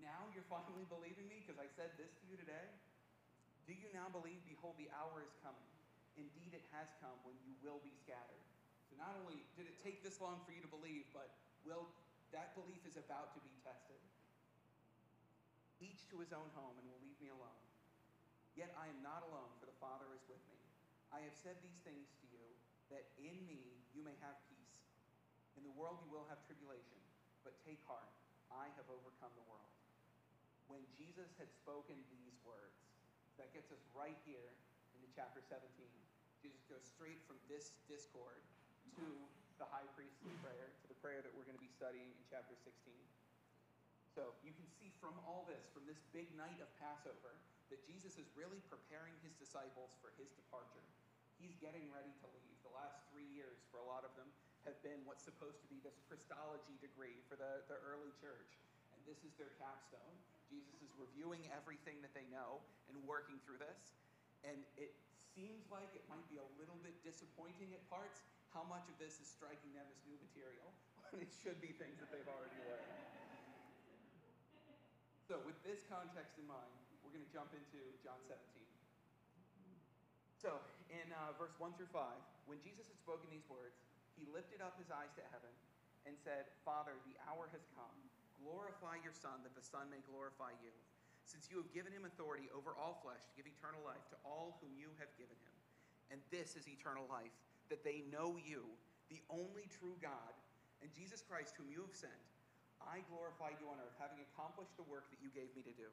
Now 0.00 0.28
you're 0.32 0.46
finally 0.48 0.88
believing 0.88 1.28
me 1.28 1.44
because 1.44 1.60
I 1.60 1.68
said 1.76 1.94
this 2.00 2.12
to 2.20 2.24
you 2.28 2.36
today? 2.40 2.66
Do 3.68 3.76
you 3.76 3.88
now 3.94 4.08
believe? 4.10 4.40
Behold, 4.48 4.74
the 4.80 4.90
hour 4.96 5.22
is 5.22 5.32
coming. 5.44 5.70
Indeed, 6.18 6.56
it 6.56 6.66
has 6.74 6.90
come 6.98 7.14
when 7.22 7.36
you 7.46 7.54
will 7.62 7.78
be 7.80 7.92
scattered. 7.94 8.44
So 8.90 8.98
not 8.98 9.14
only 9.22 9.38
did 9.54 9.70
it 9.70 9.78
take 9.78 10.02
this 10.02 10.18
long 10.18 10.42
for 10.42 10.50
you 10.50 10.60
to 10.64 10.70
believe, 10.72 11.06
but 11.14 11.30
will 11.62 11.86
that 12.34 12.54
belief 12.54 12.82
is 12.86 12.98
about 12.98 13.34
to 13.34 13.40
be 13.42 13.50
tested. 13.62 13.98
Each 15.82 16.02
to 16.10 16.18
his 16.18 16.30
own 16.30 16.46
home 16.54 16.74
and 16.78 16.86
will 16.86 17.02
leave 17.02 17.18
me 17.18 17.30
alone. 17.30 17.62
Yet 18.58 18.74
I 18.78 18.90
am 18.90 19.00
not 19.02 19.22
alone, 19.26 19.50
for 19.58 19.66
the 19.66 19.78
Father 19.78 20.06
is 20.14 20.22
with 20.26 20.42
me. 20.50 20.58
I 21.10 21.22
have 21.26 21.34
said 21.34 21.58
these 21.62 21.80
things 21.82 22.10
to 22.22 22.26
you, 22.30 22.44
that 22.90 23.06
in 23.18 23.34
me 23.46 23.82
you 23.94 24.02
may 24.02 24.14
have 24.22 24.38
peace. 24.50 24.74
In 25.58 25.66
the 25.66 25.74
world 25.74 26.02
you 26.06 26.10
will 26.10 26.26
have 26.30 26.42
tribulation, 26.46 26.98
but 27.42 27.58
take 27.66 27.82
heart, 27.86 28.10
I 28.50 28.70
have 28.78 28.86
overcome 28.90 29.34
the 29.34 29.46
world. 29.50 29.69
When 30.70 30.86
Jesus 30.94 31.34
had 31.34 31.50
spoken 31.50 31.98
these 32.14 32.38
words, 32.46 32.78
that 33.42 33.50
gets 33.50 33.74
us 33.74 33.82
right 33.90 34.16
here 34.22 34.54
into 34.94 35.10
chapter 35.10 35.42
17. 35.42 35.66
Jesus 36.38 36.62
goes 36.70 36.86
straight 36.86 37.18
from 37.26 37.36
this 37.50 37.74
discord 37.90 38.38
to 38.94 39.06
the 39.58 39.66
high 39.68 39.84
priestly 39.98 40.32
prayer, 40.40 40.70
to 40.80 40.86
the 40.86 40.96
prayer 41.02 41.20
that 41.26 41.34
we're 41.34 41.44
going 41.44 41.58
to 41.58 41.62
be 41.62 41.74
studying 41.74 42.06
in 42.06 42.22
chapter 42.30 42.54
16. 42.54 42.70
So 44.14 44.30
you 44.46 44.54
can 44.54 44.66
see 44.78 44.94
from 45.02 45.18
all 45.26 45.42
this, 45.50 45.66
from 45.74 45.84
this 45.90 45.98
big 46.14 46.30
night 46.38 46.62
of 46.62 46.70
Passover, 46.78 47.34
that 47.74 47.82
Jesus 47.86 48.14
is 48.18 48.26
really 48.38 48.62
preparing 48.70 49.14
his 49.26 49.34
disciples 49.38 49.94
for 49.98 50.14
his 50.18 50.30
departure. 50.38 50.86
He's 51.38 51.54
getting 51.58 51.90
ready 51.90 52.14
to 52.22 52.26
leave. 52.30 52.56
The 52.62 52.74
last 52.74 53.02
three 53.10 53.26
years, 53.34 53.58
for 53.74 53.82
a 53.82 53.86
lot 53.86 54.06
of 54.06 54.14
them, 54.14 54.30
have 54.68 54.78
been 54.86 55.02
what's 55.08 55.24
supposed 55.26 55.58
to 55.64 55.68
be 55.72 55.82
this 55.82 55.98
Christology 56.06 56.76
degree 56.78 57.18
for 57.26 57.34
the, 57.34 57.64
the 57.66 57.78
early 57.82 58.12
church. 58.20 58.60
And 58.92 59.00
this 59.08 59.24
is 59.24 59.32
their 59.40 59.50
capstone. 59.56 60.14
Jesus 60.50 60.82
is 60.82 60.90
reviewing 60.98 61.46
everything 61.54 62.02
that 62.02 62.10
they 62.12 62.26
know 62.28 62.58
and 62.90 62.98
working 63.06 63.38
through 63.46 63.62
this. 63.62 63.94
And 64.42 64.58
it 64.74 64.92
seems 65.32 65.70
like 65.70 65.88
it 65.94 66.02
might 66.10 66.26
be 66.26 66.42
a 66.42 66.48
little 66.58 66.76
bit 66.82 66.98
disappointing 67.06 67.70
at 67.72 67.80
parts 67.86 68.26
how 68.50 68.66
much 68.66 68.90
of 68.90 68.98
this 68.98 69.22
is 69.22 69.30
striking 69.30 69.70
them 69.78 69.86
as 69.86 69.98
new 70.02 70.18
material 70.18 70.74
when 71.14 71.22
it 71.22 71.30
should 71.30 71.62
be 71.62 71.70
things 71.78 72.02
that 72.02 72.10
they've 72.10 72.26
already 72.26 72.58
learned. 72.66 72.98
So, 75.30 75.38
with 75.46 75.54
this 75.62 75.86
context 75.86 76.42
in 76.42 76.46
mind, 76.50 76.74
we're 77.06 77.14
going 77.14 77.22
to 77.22 77.30
jump 77.30 77.54
into 77.54 77.78
John 78.02 78.18
17. 78.26 78.34
So, 80.42 80.58
in 80.90 81.06
uh, 81.14 81.38
verse 81.38 81.54
1 81.62 81.78
through 81.78 81.94
5, 81.94 82.02
when 82.50 82.58
Jesus 82.66 82.90
had 82.90 82.98
spoken 82.98 83.30
these 83.30 83.46
words, 83.46 83.78
he 84.18 84.26
lifted 84.26 84.58
up 84.58 84.74
his 84.74 84.90
eyes 84.90 85.14
to 85.14 85.22
heaven 85.30 85.54
and 86.02 86.18
said, 86.18 86.50
Father, 86.66 86.98
the 87.06 87.14
hour 87.30 87.46
has 87.54 87.62
come. 87.78 88.09
Glorify 88.40 88.98
your 89.04 89.12
Son, 89.14 89.44
that 89.44 89.52
the 89.52 89.64
Son 89.64 89.88
may 89.92 90.00
glorify 90.08 90.56
you. 90.64 90.72
Since 91.28 91.52
you 91.52 91.60
have 91.60 91.70
given 91.70 91.92
him 91.92 92.08
authority 92.08 92.48
over 92.50 92.74
all 92.74 92.98
flesh 93.04 93.22
to 93.28 93.36
give 93.36 93.46
eternal 93.46 93.84
life 93.86 94.02
to 94.10 94.18
all 94.26 94.58
whom 94.58 94.74
you 94.74 94.90
have 94.98 95.12
given 95.20 95.36
him. 95.44 95.54
And 96.10 96.18
this 96.34 96.58
is 96.58 96.66
eternal 96.66 97.06
life, 97.06 97.30
that 97.70 97.86
they 97.86 98.02
know 98.10 98.34
you, 98.40 98.66
the 99.12 99.22
only 99.30 99.70
true 99.70 99.94
God, 100.02 100.34
and 100.82 100.90
Jesus 100.90 101.22
Christ, 101.22 101.54
whom 101.54 101.70
you 101.70 101.84
have 101.86 101.94
sent. 101.94 102.24
I 102.80 103.04
glorified 103.12 103.60
you 103.60 103.68
on 103.68 103.78
earth, 103.78 103.94
having 104.00 104.24
accomplished 104.32 104.74
the 104.80 104.88
work 104.88 105.12
that 105.12 105.20
you 105.20 105.28
gave 105.30 105.52
me 105.52 105.62
to 105.68 105.74
do. 105.76 105.86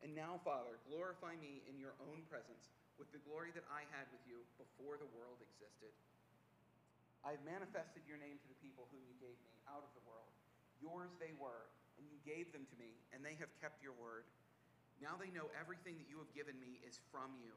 And 0.00 0.16
now, 0.16 0.40
Father, 0.42 0.80
glorify 0.88 1.36
me 1.38 1.62
in 1.68 1.76
your 1.76 1.94
own 2.00 2.24
presence 2.26 2.72
with 2.98 3.12
the 3.12 3.22
glory 3.22 3.52
that 3.52 3.68
I 3.68 3.84
had 3.92 4.08
with 4.10 4.24
you 4.24 4.42
before 4.58 4.96
the 4.96 5.08
world 5.12 5.38
existed. 5.44 5.92
I 7.24 7.36
have 7.36 7.44
manifested 7.46 8.04
your 8.04 8.20
name 8.20 8.36
to 8.36 8.48
the 8.48 8.58
people 8.60 8.90
whom 8.92 9.04
you 9.06 9.16
gave 9.16 9.36
me 9.44 9.54
out 9.64 9.80
of 9.80 9.92
the 9.96 10.04
world. 10.04 10.32
Yours 10.82 11.14
they 11.18 11.34
were, 11.36 11.68
and 11.98 12.06
you 12.08 12.18
gave 12.24 12.50
them 12.50 12.66
to 12.70 12.76
me, 12.80 12.94
and 13.14 13.22
they 13.22 13.36
have 13.38 13.52
kept 13.58 13.82
your 13.82 13.94
word. 13.98 14.26
Now 15.02 15.18
they 15.18 15.30
know 15.30 15.50
everything 15.58 15.98
that 15.98 16.10
you 16.10 16.18
have 16.22 16.30
given 16.32 16.58
me 16.58 16.78
is 16.86 17.02
from 17.10 17.34
you. 17.42 17.54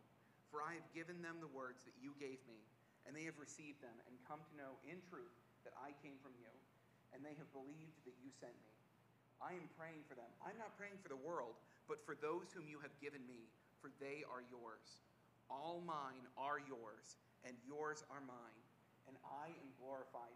For 0.49 0.63
I 0.63 0.80
have 0.80 0.89
given 0.95 1.19
them 1.19 1.43
the 1.43 1.51
words 1.51 1.84
that 1.84 1.97
you 1.99 2.15
gave 2.17 2.39
me, 2.47 2.60
and 3.03 3.12
they 3.12 3.27
have 3.27 3.38
received 3.38 3.84
them, 3.84 3.95
and 4.08 4.15
come 4.30 4.39
to 4.41 4.60
know 4.60 4.80
in 4.88 5.03
truth 5.12 5.36
that 5.67 5.75
I 5.75 5.91
came 5.99 6.15
from 6.23 6.32
you 6.39 6.47
and 7.13 7.23
they 7.23 7.36
have 7.38 7.49
believed 7.49 7.97
that 8.06 8.17
you 8.19 8.30
sent 8.30 8.56
me. 8.62 8.73
I 9.41 9.53
am 9.53 9.69
praying 9.77 10.06
for 10.10 10.17
them. 10.17 10.30
I'm 10.41 10.58
not 10.58 10.77
praying 10.77 10.97
for 11.01 11.10
the 11.10 11.19
world, 11.19 11.58
but 11.86 12.01
for 12.06 12.17
those 12.17 12.49
whom 12.51 12.65
you 12.65 12.82
have 12.82 12.93
given 12.97 13.21
me, 13.30 13.49
for 13.82 13.93
they 14.01 14.25
are 14.25 14.45
yours. 14.49 15.06
All 15.47 15.82
mine 15.86 16.25
are 16.36 16.62
yours, 16.62 17.17
and 17.45 17.53
yours 17.63 18.06
are 18.10 18.21
mine, 18.25 18.62
and 19.06 19.15
I 19.23 19.53
am 19.53 19.69
glorified. 19.82 20.36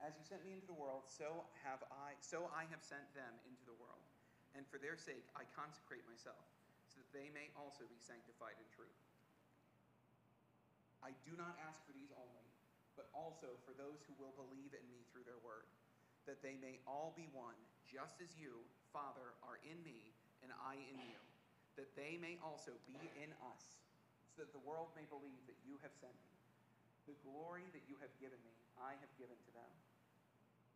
As 0.00 0.16
you 0.16 0.24
sent 0.24 0.40
me 0.48 0.56
into 0.56 0.64
the 0.64 0.76
world, 0.80 1.04
so 1.04 1.44
have 1.60 1.84
I 1.92 2.16
so 2.24 2.48
I 2.56 2.64
have 2.72 2.80
sent 2.80 3.04
them 3.12 3.36
into 3.44 3.64
the 3.68 3.76
world. 3.76 4.00
And 4.56 4.64
for 4.66 4.80
their 4.80 4.96
sake 4.96 5.28
I 5.36 5.44
consecrate 5.52 6.02
myself, 6.08 6.40
so 6.88 7.04
that 7.04 7.12
they 7.12 7.28
may 7.30 7.52
also 7.52 7.84
be 7.86 8.00
sanctified 8.00 8.56
in 8.56 8.66
truth. 8.72 8.96
I 11.04 11.12
do 11.24 11.36
not 11.36 11.56
ask 11.68 11.80
for 11.84 11.92
these 11.92 12.12
only, 12.16 12.48
but 12.96 13.08
also 13.12 13.56
for 13.64 13.72
those 13.76 14.00
who 14.04 14.16
will 14.20 14.36
believe 14.36 14.72
in 14.76 14.84
me 14.88 15.04
through 15.08 15.24
their 15.24 15.40
word, 15.40 15.68
that 16.28 16.44
they 16.44 16.60
may 16.60 16.80
all 16.84 17.16
be 17.16 17.28
one, 17.32 17.56
just 17.88 18.20
as 18.20 18.32
you, 18.36 18.60
Father, 18.92 19.32
are 19.40 19.60
in 19.64 19.80
me, 19.80 20.12
and 20.44 20.52
I 20.60 20.76
in 20.76 20.96
you, 21.08 21.20
that 21.80 21.88
they 21.96 22.20
may 22.20 22.36
also 22.44 22.76
be 22.84 23.00
in 23.16 23.32
us, 23.52 23.64
so 24.36 24.44
that 24.44 24.52
the 24.52 24.64
world 24.64 24.92
may 24.92 25.08
believe 25.08 25.40
that 25.48 25.56
you 25.64 25.80
have 25.80 25.94
sent 25.96 26.12
me. 26.28 26.36
The 27.08 27.16
glory 27.24 27.64
that 27.72 27.88
you 27.88 27.96
have 28.04 28.12
given 28.20 28.38
me, 28.44 28.52
I 28.76 28.92
have 29.00 29.12
given 29.16 29.40
to 29.40 29.52
them, 29.56 29.72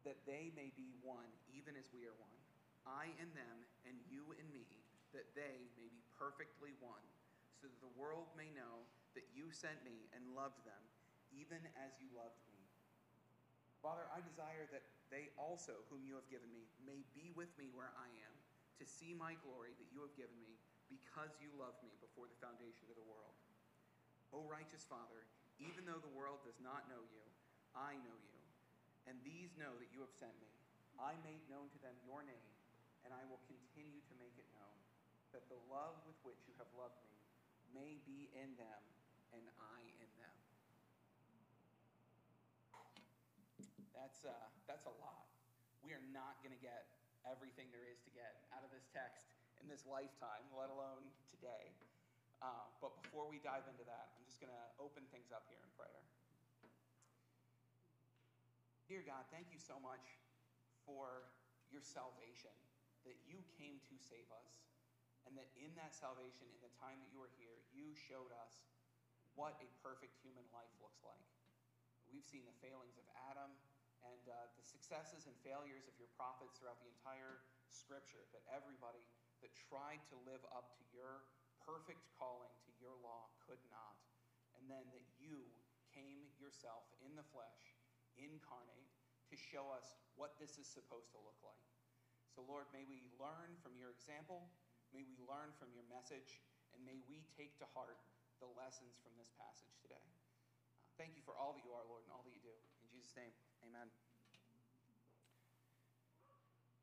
that 0.04 0.20
they 0.28 0.52
may 0.52 0.70
be 0.76 0.92
one, 1.00 1.28
even 1.52 1.76
as 1.76 1.88
we 1.92 2.04
are 2.04 2.16
one. 2.20 2.38
I 2.84 3.12
in 3.16 3.32
them, 3.32 3.56
and 3.88 3.96
you 4.12 4.36
in 4.36 4.48
me, 4.52 4.68
that 5.16 5.28
they 5.32 5.64
may 5.80 5.88
be 5.88 6.04
perfectly 6.20 6.76
one, 6.84 7.04
so 7.56 7.66
that 7.66 7.80
the 7.80 7.96
world 7.96 8.28
may 8.36 8.52
know 8.52 8.84
that 9.16 9.24
you 9.32 9.48
sent 9.48 9.80
me 9.80 10.04
and 10.12 10.36
loved 10.36 10.60
them, 10.68 10.84
even 11.32 11.60
as 11.80 11.96
you 11.96 12.08
loved 12.12 12.36
me. 12.52 12.60
Father, 13.80 14.04
I 14.12 14.20
desire 14.24 14.68
that 14.72 14.84
they 15.08 15.32
also, 15.36 15.76
whom 15.88 16.04
you 16.04 16.16
have 16.16 16.28
given 16.28 16.48
me, 16.52 16.64
may 16.84 17.04
be 17.16 17.32
with 17.36 17.52
me 17.56 17.72
where 17.72 17.92
I 17.96 18.08
am, 18.24 18.34
to 18.80 18.84
see 18.84 19.14
my 19.14 19.38
glory 19.46 19.72
that 19.76 19.92
you 19.94 20.02
have 20.02 20.16
given 20.18 20.36
me, 20.40 20.56
because 20.90 21.32
you 21.40 21.48
loved 21.56 21.80
me 21.80 21.92
before 22.02 22.28
the 22.28 22.40
foundation 22.42 22.90
of 22.90 22.96
the 22.98 23.08
world. 23.08 23.36
O 24.34 24.42
righteous 24.50 24.82
Father, 24.84 25.24
even 25.62 25.86
though 25.86 26.02
the 26.02 26.16
world 26.16 26.42
does 26.42 26.58
not 26.58 26.90
know 26.90 27.00
you, 27.14 27.24
I 27.72 27.94
know 28.02 28.18
you, 28.18 28.33
and 29.04 29.20
these 29.24 29.52
know 29.60 29.72
that 29.76 29.90
you 29.92 30.00
have 30.00 30.14
sent 30.16 30.34
me. 30.40 30.50
I 30.96 31.18
made 31.26 31.42
known 31.50 31.68
to 31.74 31.78
them 31.82 31.94
your 32.06 32.22
name, 32.22 32.52
and 33.04 33.12
I 33.12 33.22
will 33.28 33.42
continue 33.50 34.00
to 34.00 34.14
make 34.16 34.34
it 34.38 34.48
known, 34.56 34.78
that 35.36 35.44
the 35.50 35.58
love 35.68 35.98
with 36.08 36.16
which 36.22 36.40
you 36.46 36.54
have 36.56 36.70
loved 36.78 36.96
me 37.04 37.18
may 37.74 37.98
be 38.06 38.30
in 38.32 38.54
them, 38.54 38.82
and 39.34 39.44
I 39.58 39.78
in 39.98 40.10
them. 40.16 40.36
That's, 43.92 44.22
uh, 44.22 44.46
that's 44.70 44.86
a 44.86 44.94
lot. 45.02 45.26
We 45.82 45.92
are 45.92 46.06
not 46.14 46.38
going 46.40 46.54
to 46.54 46.62
get 46.62 46.86
everything 47.26 47.68
there 47.72 47.84
is 47.88 48.00
to 48.04 48.12
get 48.12 48.46
out 48.52 48.62
of 48.62 48.70
this 48.70 48.84
text 48.92 49.26
in 49.60 49.66
this 49.66 49.84
lifetime, 49.88 50.44
let 50.52 50.68
alone 50.68 51.04
today. 51.32 51.72
Uh, 52.44 52.68
but 52.84 52.92
before 53.00 53.24
we 53.24 53.40
dive 53.40 53.64
into 53.64 53.84
that, 53.88 54.12
I'm 54.16 54.24
just 54.28 54.38
going 54.40 54.52
to 54.52 54.64
open 54.76 55.08
things 55.08 55.32
up 55.32 55.48
here 55.48 55.60
in 55.60 55.70
prayer. 55.80 56.04
Dear 58.84 59.00
God, 59.00 59.24
thank 59.32 59.48
you 59.48 59.56
so 59.56 59.80
much 59.80 60.04
for 60.84 61.32
your 61.72 61.80
salvation, 61.80 62.52
that 63.08 63.16
you 63.24 63.40
came 63.56 63.80
to 63.88 63.96
save 63.96 64.28
us, 64.28 64.60
and 65.24 65.32
that 65.40 65.48
in 65.56 65.72
that 65.80 65.96
salvation, 65.96 66.44
in 66.52 66.60
the 66.60 66.74
time 66.76 67.00
that 67.00 67.08
you 67.08 67.16
were 67.16 67.32
here, 67.40 67.56
you 67.72 67.96
showed 67.96 68.28
us 68.44 68.60
what 69.40 69.56
a 69.64 69.68
perfect 69.80 70.12
human 70.20 70.44
life 70.52 70.68
looks 70.84 71.00
like. 71.00 71.24
We've 72.12 72.28
seen 72.28 72.44
the 72.44 72.54
failings 72.60 73.00
of 73.00 73.08
Adam 73.32 73.50
and 74.04 74.22
uh, 74.28 74.52
the 74.60 74.62
successes 74.62 75.24
and 75.24 75.34
failures 75.40 75.88
of 75.88 75.96
your 75.96 76.12
prophets 76.12 76.60
throughout 76.60 76.76
the 76.84 76.92
entire 76.92 77.40
scripture, 77.72 78.22
that 78.36 78.44
everybody 78.52 79.00
that 79.40 79.50
tried 79.56 80.04
to 80.12 80.16
live 80.28 80.44
up 80.52 80.76
to 80.76 80.84
your 80.92 81.24
perfect 81.64 82.04
calling, 82.20 82.52
to 82.68 82.72
your 82.84 82.92
law, 83.00 83.32
could 83.48 83.60
not. 83.72 83.96
And 84.60 84.68
then 84.68 84.84
that 84.92 85.08
you 85.16 85.40
came 85.90 86.28
yourself 86.36 86.84
in 87.00 87.16
the 87.16 87.26
flesh, 87.32 87.73
incarnate, 88.18 88.88
to 89.30 89.36
show 89.36 89.70
us 89.74 89.98
what 90.14 90.38
this 90.38 90.58
is 90.60 90.68
supposed 90.68 91.10
to 91.14 91.20
look 91.22 91.38
like. 91.42 91.66
So, 92.34 92.42
Lord, 92.46 92.66
may 92.74 92.82
we 92.86 93.02
learn 93.18 93.54
from 93.62 93.78
your 93.78 93.94
example, 93.94 94.50
may 94.90 95.06
we 95.06 95.14
learn 95.22 95.54
from 95.58 95.70
your 95.70 95.86
message, 95.86 96.42
and 96.74 96.82
may 96.82 96.98
we 97.06 97.22
take 97.38 97.54
to 97.62 97.66
heart 97.74 97.98
the 98.42 98.50
lessons 98.58 98.98
from 99.02 99.14
this 99.14 99.30
passage 99.38 99.70
today. 99.78 100.02
Uh, 100.02 100.90
thank 100.98 101.14
you 101.14 101.22
for 101.22 101.34
all 101.38 101.54
that 101.54 101.62
you 101.62 101.70
are, 101.70 101.86
Lord, 101.86 102.02
and 102.06 102.10
all 102.10 102.26
that 102.26 102.34
you 102.34 102.42
do. 102.42 102.54
In 102.82 102.86
Jesus' 102.90 103.14
name, 103.14 103.30
amen. 103.62 103.86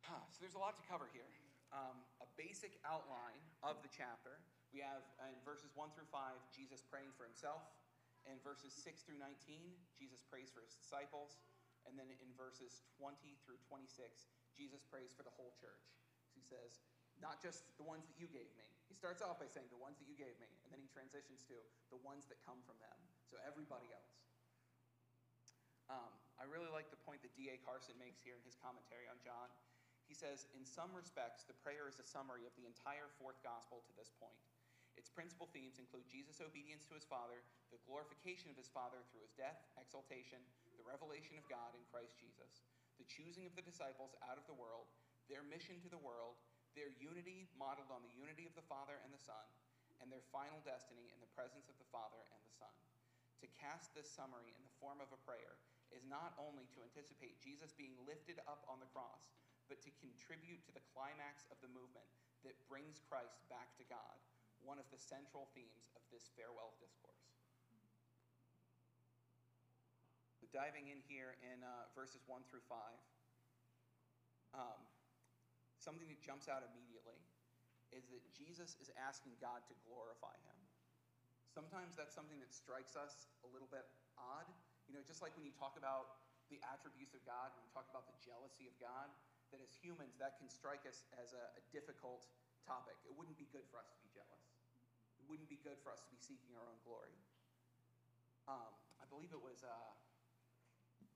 Ah, 0.07 0.23
so 0.31 0.39
there's 0.43 0.55
a 0.55 0.63
lot 0.63 0.75
to 0.79 0.85
cover 0.87 1.07
here. 1.11 1.27
Um, 1.71 2.03
a 2.19 2.27
basic 2.35 2.75
outline 2.83 3.39
of 3.63 3.79
the 3.79 3.91
chapter. 3.91 4.39
We 4.71 4.83
have 4.83 5.03
in 5.27 5.39
verses 5.43 5.71
1 5.75 5.91
through 5.95 6.07
5, 6.11 6.35
Jesus 6.51 6.83
praying 6.83 7.11
for 7.15 7.27
himself. 7.27 7.63
In 8.29 8.37
verses 8.45 8.73
6 8.73 9.01
through 9.01 9.17
19, 9.17 9.33
Jesus 9.97 10.21
prays 10.21 10.53
for 10.53 10.61
his 10.61 10.77
disciples. 10.77 11.41
And 11.89 11.97
then 11.97 12.09
in 12.13 12.29
verses 12.37 12.85
20 13.01 13.17
through 13.41 13.57
26, 13.65 13.89
Jesus 14.53 14.85
prays 14.85 15.09
for 15.17 15.25
the 15.25 15.33
whole 15.33 15.57
church. 15.57 15.81
So 16.29 16.37
he 16.37 16.45
says, 16.45 16.85
not 17.17 17.41
just 17.41 17.65
the 17.81 17.85
ones 17.85 18.05
that 18.05 18.17
you 18.21 18.29
gave 18.29 18.49
me. 18.53 18.67
He 18.85 18.93
starts 18.93 19.25
off 19.25 19.41
by 19.41 19.49
saying, 19.49 19.71
the 19.73 19.81
ones 19.81 19.97
that 19.97 20.05
you 20.05 20.17
gave 20.17 20.37
me. 20.37 20.49
And 20.65 20.69
then 20.69 20.81
he 20.83 20.89
transitions 20.91 21.41
to 21.49 21.57
the 21.89 21.99
ones 22.05 22.29
that 22.29 22.37
come 22.45 22.61
from 22.67 22.77
them. 22.77 22.97
So 23.25 23.41
everybody 23.41 23.89
else. 23.89 24.13
Um, 25.89 26.11
I 26.37 26.47
really 26.47 26.69
like 26.71 26.87
the 26.93 27.01
point 27.03 27.19
that 27.25 27.33
D.A. 27.35 27.59
Carson 27.65 27.97
makes 27.99 28.21
here 28.21 28.37
in 28.37 28.43
his 28.45 28.55
commentary 28.61 29.09
on 29.09 29.17
John. 29.25 29.49
He 30.07 30.15
says, 30.15 30.47
in 30.55 30.67
some 30.67 30.91
respects, 30.91 31.47
the 31.47 31.55
prayer 31.63 31.87
is 31.87 31.99
a 31.99 32.05
summary 32.05 32.43
of 32.43 32.51
the 32.59 32.67
entire 32.67 33.07
fourth 33.15 33.39
gospel 33.43 33.83
to 33.87 33.93
this 33.95 34.11
point. 34.19 34.35
Its 34.99 35.09
principal 35.09 35.47
themes 35.49 35.79
include 35.79 36.07
Jesus' 36.11 36.43
obedience 36.43 36.83
to 36.87 36.97
his 36.97 37.07
Father, 37.07 37.41
the 37.71 37.81
glorification 37.87 38.51
of 38.51 38.59
his 38.59 38.71
Father 38.71 38.99
through 39.09 39.23
his 39.23 39.35
death, 39.39 39.59
exaltation, 39.79 40.39
the 40.75 40.89
revelation 40.89 41.37
of 41.37 41.47
God 41.47 41.71
in 41.77 41.83
Christ 41.93 42.17
Jesus, 42.17 42.65
the 42.97 43.07
choosing 43.07 43.45
of 43.45 43.55
the 43.55 43.65
disciples 43.65 44.17
out 44.25 44.37
of 44.37 44.45
the 44.49 44.57
world, 44.57 44.89
their 45.29 45.45
mission 45.45 45.79
to 45.85 45.91
the 45.93 46.01
world, 46.01 46.41
their 46.73 46.91
unity 46.97 47.47
modeled 47.55 47.91
on 47.91 48.03
the 48.03 48.15
unity 48.15 48.47
of 48.47 48.55
the 48.55 48.65
Father 48.65 48.99
and 49.03 49.11
the 49.11 49.21
Son, 49.21 49.47
and 50.01 50.09
their 50.09 50.25
final 50.33 50.59
destiny 50.65 51.13
in 51.13 51.19
the 51.21 51.33
presence 51.37 51.69
of 51.69 51.77
the 51.77 51.91
Father 51.93 52.19
and 52.33 52.41
the 52.43 52.57
Son. 52.57 52.75
To 53.45 53.57
cast 53.57 53.93
this 53.93 54.09
summary 54.09 54.53
in 54.53 54.63
the 54.65 54.77
form 54.81 55.01
of 55.01 55.13
a 55.13 55.23
prayer 55.25 55.61
is 55.93 56.07
not 56.07 56.33
only 56.39 56.65
to 56.71 56.83
anticipate 56.85 57.41
Jesus 57.43 57.75
being 57.75 57.97
lifted 58.07 58.41
up 58.47 58.63
on 58.65 58.79
the 58.81 58.89
cross, 58.89 59.33
but 59.69 59.81
to 59.85 59.99
contribute 60.03 60.63
to 60.67 60.73
the 60.73 60.83
climax 60.91 61.47
of 61.47 61.59
the 61.63 61.71
movement 61.71 62.07
that 62.43 62.57
brings 62.65 62.99
Christ 63.05 63.37
back 63.47 63.71
to 63.77 63.85
God, 63.87 64.17
one 64.65 64.77
of 64.77 64.87
the 64.93 64.99
central 64.99 65.49
themes 65.53 65.91
of 65.97 66.03
this 66.13 66.29
farewell 66.37 66.73
discourse. 66.79 67.11
Diving 70.51 70.91
in 70.91 70.99
here 71.07 71.39
in 71.47 71.63
uh, 71.63 71.87
verses 71.95 72.27
1 72.27 72.43
through 72.51 72.59
5, 72.67 72.75
um, 74.51 74.83
something 75.79 76.03
that 76.11 76.19
jumps 76.19 76.51
out 76.51 76.59
immediately 76.59 77.15
is 77.95 78.11
that 78.11 78.19
Jesus 78.35 78.75
is 78.83 78.91
asking 78.99 79.39
God 79.39 79.63
to 79.71 79.73
glorify 79.87 80.35
him. 80.43 80.59
Sometimes 81.55 81.95
that's 81.95 82.11
something 82.11 82.35
that 82.43 82.51
strikes 82.51 82.99
us 82.99 83.31
a 83.43 83.49
little 83.55 83.71
bit 83.71 83.87
odd. 84.19 84.43
You 84.91 84.95
know, 84.99 85.03
just 85.07 85.23
like 85.23 85.31
when 85.39 85.47
you 85.47 85.55
talk 85.55 85.79
about 85.79 86.19
the 86.51 86.59
attributes 86.67 87.15
of 87.15 87.23
God, 87.23 87.55
when 87.55 87.63
you 87.63 87.71
talk 87.71 87.87
about 87.87 88.11
the 88.11 88.17
jealousy 88.19 88.67
of 88.67 88.75
God, 88.75 89.07
that 89.55 89.63
as 89.63 89.71
humans, 89.79 90.19
that 90.19 90.35
can 90.35 90.51
strike 90.51 90.83
us 90.83 91.07
as 91.15 91.31
a, 91.31 91.43
a 91.55 91.63
difficult 91.71 92.27
topic. 92.67 92.99
It 93.07 93.15
wouldn't 93.15 93.39
be 93.39 93.47
good 93.55 93.63
for 93.71 93.79
us 93.79 93.87
to 93.87 93.99
be 94.03 94.11
jealous. 94.11 94.50
Wouldn't 95.31 95.47
be 95.47 95.63
good 95.63 95.79
for 95.79 95.95
us 95.95 96.03
to 96.03 96.11
be 96.11 96.19
seeking 96.19 96.51
our 96.59 96.67
own 96.67 96.75
glory. 96.83 97.15
Um, 98.51 98.67
I 98.99 99.07
believe 99.07 99.31
it 99.31 99.39
was, 99.39 99.63
uh, 99.63 99.71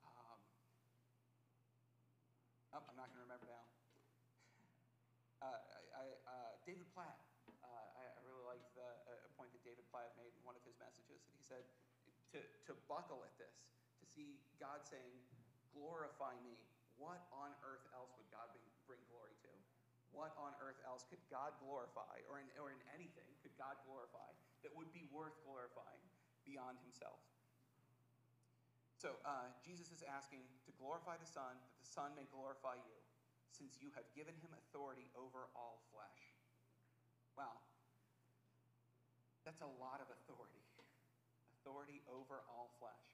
um, 0.07 0.39
oh, 2.71 2.79
I'm 2.79 2.95
not 2.95 3.11
going 3.11 3.19
to 3.19 3.27
remember 3.27 3.43
now. 3.51 3.67
Uh, 5.43 5.59
I, 5.99 5.99
I, 5.99 6.03
uh, 6.31 6.51
David 6.63 6.87
Platt. 6.95 7.19
Uh, 7.59 7.67
I, 7.67 8.07
I, 8.07 8.23
really 8.23 8.47
liked 8.47 8.71
the, 8.79 8.87
a 9.03 9.31
point 9.35 9.51
that 9.51 9.67
David 9.67 9.83
Platt 9.91 10.15
made 10.15 10.31
in 10.31 10.39
one 10.47 10.55
of 10.55 10.63
his 10.63 10.79
messages. 10.79 11.19
That 11.19 11.35
he 11.35 11.43
said 11.43 11.67
to, 12.31 12.39
to 12.71 12.73
buckle 12.87 13.19
at 13.27 13.35
this, 13.35 13.67
to 13.99 14.07
see 14.07 14.39
God 14.63 14.87
saying, 14.87 15.11
glorify 15.75 16.39
me. 16.39 16.55
What 16.95 17.19
on 17.35 17.51
earth 17.67 17.83
else 17.91 18.15
would 18.15 18.31
God 18.31 18.47
bring, 18.55 18.63
bring 18.87 19.03
glory 19.11 19.35
to? 19.43 19.51
What 20.15 20.31
on 20.39 20.55
earth 20.63 20.79
else 20.87 21.03
could 21.03 21.19
God 21.27 21.51
glorify, 21.59 22.23
or 22.31 22.39
in, 22.39 22.47
or 22.55 22.71
in 22.71 22.79
anything 22.95 23.34
that 24.65 24.73
would 24.73 24.89
be 24.89 25.05
worth 25.13 25.37
glorifying 25.45 26.01
beyond 26.41 26.81
himself? 26.81 27.21
So 28.97 29.13
uh, 29.21 29.53
Jesus 29.61 29.93
is 29.93 30.01
asking 30.01 30.41
to 30.65 30.73
glorify 30.81 31.21
the 31.21 31.29
Son, 31.29 31.53
that 31.53 31.77
the 31.77 31.85
Son 31.85 32.09
may 32.17 32.25
glorify 32.33 32.81
you 32.81 32.97
since 33.53 33.77
you 33.77 33.93
have 33.93 34.09
given 34.17 34.33
him 34.41 34.49
authority 34.57 35.05
over 35.13 35.45
all 35.53 35.85
flesh. 35.93 36.33
Wow. 37.37 37.61
That's 39.45 39.61
a 39.61 39.69
lot 39.77 40.01
of 40.01 40.09
authority. 40.09 40.65
Authority 41.61 42.01
over 42.09 42.41
all 42.49 42.73
flesh. 42.81 43.05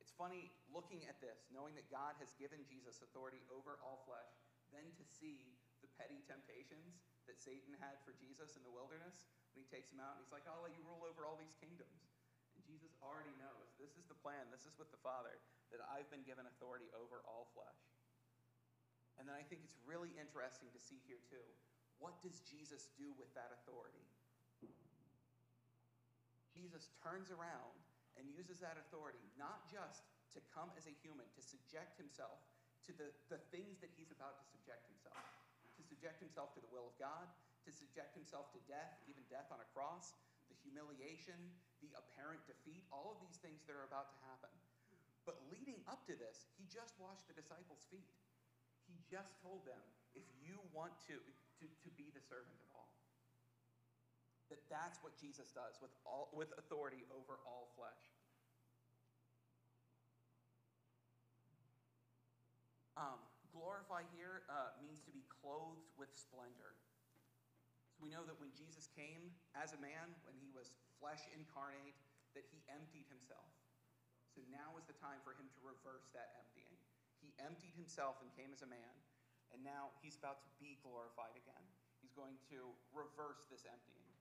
It's 0.00 0.16
funny 0.16 0.48
looking 0.72 1.04
at 1.04 1.20
this, 1.20 1.44
knowing 1.52 1.76
that 1.76 1.84
God 1.92 2.16
has 2.16 2.32
given 2.40 2.64
Jesus 2.64 3.04
authority 3.04 3.44
over 3.52 3.76
all 3.84 4.00
flesh, 4.08 4.32
then 4.72 4.88
to 4.96 5.04
see 5.04 5.52
the 5.84 5.90
petty 6.00 6.24
temptations 6.24 7.04
that 7.28 7.36
Satan 7.36 7.76
had 7.76 8.00
for 8.08 8.16
Jesus 8.16 8.56
in 8.56 8.64
the 8.64 8.72
wilderness 8.72 9.28
when 9.56 9.64
he 9.64 9.72
takes 9.72 9.88
him 9.88 10.04
out 10.04 10.20
and 10.20 10.20
he's 10.20 10.36
like, 10.36 10.44
I'll 10.44 10.60
let 10.60 10.76
you 10.76 10.84
rule 10.84 11.00
over 11.08 11.24
all 11.24 11.40
these 11.40 11.56
kingdoms. 11.56 12.04
And 12.52 12.60
Jesus 12.68 12.92
already 13.00 13.32
knows 13.40 13.72
this 13.80 13.96
is 13.96 14.04
the 14.04 14.20
plan, 14.20 14.52
this 14.52 14.68
is 14.68 14.76
with 14.76 14.92
the 14.92 15.00
Father, 15.00 15.32
that 15.72 15.80
I've 15.88 16.12
been 16.12 16.20
given 16.28 16.44
authority 16.44 16.92
over 16.92 17.24
all 17.24 17.48
flesh. 17.56 17.80
And 19.16 19.24
then 19.24 19.32
I 19.32 19.40
think 19.48 19.64
it's 19.64 19.80
really 19.88 20.12
interesting 20.20 20.68
to 20.76 20.80
see 20.80 21.00
here, 21.08 21.24
too. 21.32 21.48
What 21.96 22.20
does 22.20 22.44
Jesus 22.44 22.92
do 23.00 23.16
with 23.16 23.32
that 23.32 23.48
authority? 23.56 24.04
Jesus 26.52 26.92
turns 27.00 27.32
around 27.32 27.80
and 28.20 28.28
uses 28.28 28.60
that 28.60 28.76
authority 28.76 29.24
not 29.40 29.64
just 29.72 30.04
to 30.36 30.40
come 30.52 30.68
as 30.76 30.84
a 30.84 30.94
human, 31.00 31.24
to 31.32 31.40
subject 31.40 31.96
himself 31.96 32.44
to 32.84 32.92
the, 32.96 33.08
the 33.32 33.40
things 33.48 33.80
that 33.80 33.88
he's 33.96 34.12
about 34.12 34.36
to 34.36 34.44
subject 34.52 34.84
himself, 34.88 35.16
to 35.76 35.82
subject 35.84 36.20
himself 36.20 36.52
to 36.56 36.60
the 36.60 36.68
will 36.68 36.88
of 36.88 36.96
God, 37.00 37.28
to 37.66 37.74
subject 37.74 38.14
himself 38.14 38.54
to 38.54 38.60
death, 38.70 38.94
even 39.10 39.26
death 39.26 39.50
on 39.50 39.58
a 39.58 39.68
cross, 39.74 40.14
the 40.46 40.56
humiliation, 40.62 41.36
the 41.82 41.90
apparent 41.98 42.40
defeat, 42.46 42.86
all 42.94 43.10
of 43.10 43.18
these 43.18 43.36
things 43.42 43.66
that 43.66 43.74
are 43.74 43.84
about 43.84 44.14
to 44.14 44.18
happen. 44.30 44.54
But 45.26 45.42
leading 45.50 45.82
up 45.90 46.06
to 46.06 46.14
this, 46.14 46.46
he 46.54 46.70
just 46.70 46.94
washed 47.02 47.26
the 47.26 47.34
disciples' 47.34 47.82
feet. 47.90 48.06
He 48.86 48.94
just 49.10 49.34
told 49.42 49.66
them, 49.66 49.82
if 50.14 50.24
you 50.38 50.62
want 50.70 50.94
to, 51.10 51.18
to, 51.18 51.66
to 51.66 51.90
be 51.98 52.14
the 52.14 52.22
servant 52.22 52.54
of 52.62 52.70
all, 52.78 52.94
that 54.46 54.62
that's 54.70 55.02
what 55.02 55.18
Jesus 55.18 55.50
does 55.50 55.74
with, 55.82 55.90
all, 56.06 56.30
with 56.30 56.54
authority 56.54 57.02
over 57.10 57.42
all 57.42 57.74
flesh. 57.74 58.14
Um, 62.94 63.18
glorify 63.50 64.06
here 64.14 64.46
uh, 64.46 64.72
means 64.78 65.02
to 65.04 65.12
be 65.12 65.26
clothed 65.42 65.90
with 65.98 66.08
splendor. 66.14 66.78
So 67.96 68.04
we 68.04 68.12
know 68.12 68.28
that 68.28 68.36
when 68.36 68.52
Jesus 68.52 68.92
came 68.92 69.32
as 69.56 69.72
a 69.72 69.80
man, 69.80 70.12
when 70.28 70.36
he 70.36 70.52
was 70.52 70.76
flesh 71.00 71.24
incarnate, 71.32 71.96
that 72.36 72.44
he 72.52 72.60
emptied 72.68 73.08
himself. 73.08 73.48
So 74.36 74.44
now 74.52 74.76
is 74.76 74.84
the 74.84 75.00
time 75.00 75.24
for 75.24 75.32
him 75.32 75.48
to 75.48 75.60
reverse 75.64 76.12
that 76.12 76.36
emptying. 76.36 76.76
He 77.24 77.32
emptied 77.40 77.72
himself 77.72 78.20
and 78.20 78.28
came 78.36 78.52
as 78.52 78.60
a 78.60 78.68
man, 78.68 78.92
and 79.48 79.64
now 79.64 79.96
he's 80.04 80.20
about 80.20 80.44
to 80.44 80.50
be 80.60 80.76
glorified 80.84 81.32
again. 81.40 81.64
He's 82.04 82.12
going 82.12 82.36
to 82.52 82.76
reverse 82.92 83.48
this 83.48 83.64
emptying. 83.64 84.12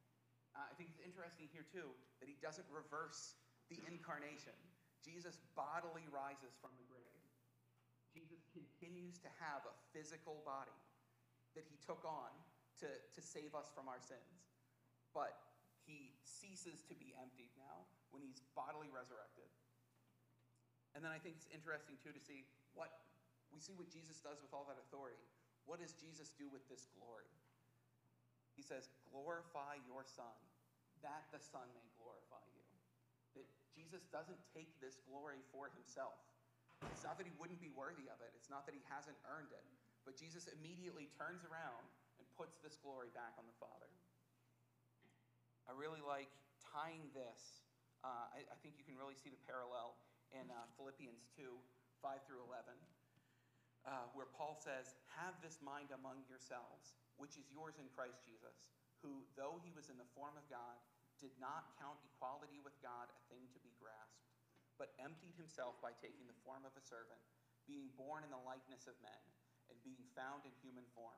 Uh, 0.56 0.72
I 0.72 0.74
think 0.80 0.96
it's 0.96 1.04
interesting 1.04 1.52
here, 1.52 1.68
too, 1.68 1.92
that 2.24 2.32
he 2.32 2.40
doesn't 2.40 2.72
reverse 2.72 3.36
the 3.68 3.84
incarnation. 3.92 4.56
Jesus 5.04 5.36
bodily 5.60 6.08
rises 6.08 6.56
from 6.64 6.72
the 6.80 6.88
grave. 6.88 7.20
Jesus 8.16 8.48
continues 8.56 9.20
to 9.20 9.28
have 9.44 9.68
a 9.68 9.76
physical 9.92 10.40
body 10.48 10.80
that 11.60 11.68
he 11.68 11.76
took 11.84 12.00
on 12.08 12.32
to, 12.82 12.90
to 12.90 13.20
save 13.22 13.56
us 13.56 13.72
from 13.72 13.88
our 13.88 14.00
sins. 14.00 14.44
But 15.16 15.36
he 15.88 16.12
ceases 16.26 16.84
to 16.92 16.96
be 16.98 17.16
emptied 17.16 17.54
now 17.56 17.88
when 18.12 18.26
he's 18.26 18.42
bodily 18.58 18.92
resurrected. 18.92 19.48
And 20.96 21.04
then 21.04 21.12
I 21.12 21.20
think 21.20 21.36
it's 21.40 21.52
interesting, 21.52 22.00
too, 22.00 22.16
to 22.16 22.24
see 22.24 22.48
what 22.76 22.92
we 23.54 23.64
see 23.64 23.76
what 23.80 23.88
Jesus 23.88 24.20
does 24.20 24.44
with 24.44 24.52
all 24.52 24.68
that 24.68 24.76
authority. 24.76 25.22
What 25.64 25.80
does 25.80 25.96
Jesus 25.96 26.36
do 26.36 26.52
with 26.52 26.68
this 26.68 26.92
glory? 27.00 27.30
He 28.56 28.64
says, 28.64 28.92
Glorify 29.12 29.80
your 29.88 30.04
Son, 30.04 30.36
that 31.00 31.24
the 31.32 31.40
Son 31.40 31.64
may 31.72 31.88
glorify 31.96 32.44
you. 32.52 32.64
That 33.40 33.48
Jesus 33.72 34.04
doesn't 34.12 34.40
take 34.52 34.72
this 34.84 35.00
glory 35.08 35.40
for 35.52 35.72
himself. 35.72 36.20
It's 36.92 37.08
not 37.08 37.16
that 37.16 37.28
he 37.28 37.36
wouldn't 37.40 37.64
be 37.64 37.72
worthy 37.72 38.08
of 38.12 38.20
it, 38.20 38.32
it's 38.36 38.52
not 38.52 38.68
that 38.68 38.76
he 38.76 38.84
hasn't 38.92 39.18
earned 39.32 39.52
it. 39.56 39.64
But 40.04 40.20
Jesus 40.20 40.52
immediately 40.52 41.10
turns 41.18 41.42
around 41.48 41.84
puts 42.36 42.60
this 42.60 42.76
glory 42.80 43.12
back 43.16 43.36
on 43.40 43.48
the 43.48 43.58
Father. 43.58 43.88
I 45.66 45.74
really 45.74 46.04
like 46.04 46.30
tying 46.62 47.08
this. 47.16 47.66
Uh, 48.06 48.30
I, 48.30 48.46
I, 48.46 48.56
think 48.62 48.78
you 48.78 48.86
can 48.86 48.94
really 48.94 49.18
see 49.18 49.34
the 49.34 49.42
parallel 49.50 49.98
in 50.30 50.46
uh, 50.54 50.70
Philippians 50.78 51.26
2 51.34 51.58
5 52.06 52.22
through 52.30 52.46
11, 52.46 52.70
uh, 53.90 54.06
where 54.14 54.30
Paul 54.30 54.54
says, 54.62 54.94
Have 55.18 55.34
this 55.42 55.58
mind 55.66 55.90
among 55.90 56.22
yourselves, 56.30 56.94
which 57.18 57.34
is 57.34 57.50
yours 57.50 57.82
in 57.82 57.90
Christ 57.98 58.22
Jesus, 58.22 58.78
who, 59.02 59.26
though 59.34 59.58
he 59.66 59.74
was 59.74 59.90
in 59.90 59.98
the 59.98 60.06
form 60.14 60.38
of 60.38 60.46
God, 60.46 60.78
did 61.18 61.34
not 61.42 61.74
count 61.82 61.98
equality 62.06 62.62
with 62.62 62.78
God 62.86 63.10
a 63.10 63.18
thing 63.26 63.50
to 63.58 63.60
be 63.66 63.74
grasped, 63.82 64.30
but 64.78 64.94
emptied 65.02 65.34
himself 65.34 65.82
by 65.82 65.96
taking 65.98 66.30
the 66.30 66.38
form 66.46 66.62
of 66.62 66.78
a 66.78 66.84
servant, 66.84 67.24
being 67.66 67.90
born 67.98 68.22
in 68.22 68.30
the 68.30 68.46
likeness 68.46 68.86
of 68.86 68.94
men, 69.02 69.22
and 69.74 69.82
being 69.82 70.06
found 70.14 70.46
in 70.46 70.54
human 70.62 70.86
form. 70.94 71.18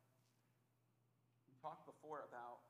talked 1.61 1.85
before 1.85 2.25
about 2.25 2.65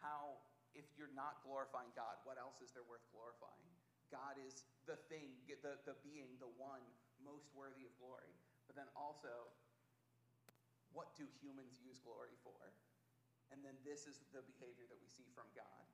how 0.00 0.40
if 0.72 0.84
you're 0.96 1.12
not 1.12 1.40
glorifying 1.44 1.92
God, 1.92 2.20
what 2.24 2.40
else 2.40 2.64
is 2.64 2.72
there 2.72 2.84
worth 2.84 3.04
glorifying? 3.12 3.68
God 4.08 4.40
is 4.40 4.64
the 4.88 4.96
thing, 5.12 5.36
the, 5.48 5.76
the 5.84 5.96
being, 6.04 6.36
the 6.40 6.50
one 6.56 6.82
most 7.20 7.48
worthy 7.52 7.84
of 7.84 7.92
glory. 8.00 8.32
But 8.68 8.76
then 8.76 8.88
also, 8.96 9.50
what 10.92 11.12
do 11.16 11.24
humans 11.40 11.80
use 11.80 12.00
glory 12.00 12.36
for? 12.44 12.56
And 13.50 13.62
then 13.62 13.78
this 13.86 14.10
is 14.10 14.26
the 14.34 14.42
behavior 14.42 14.88
that 14.90 14.98
we 14.98 15.06
see 15.06 15.26
from 15.34 15.46
God. 15.54 15.84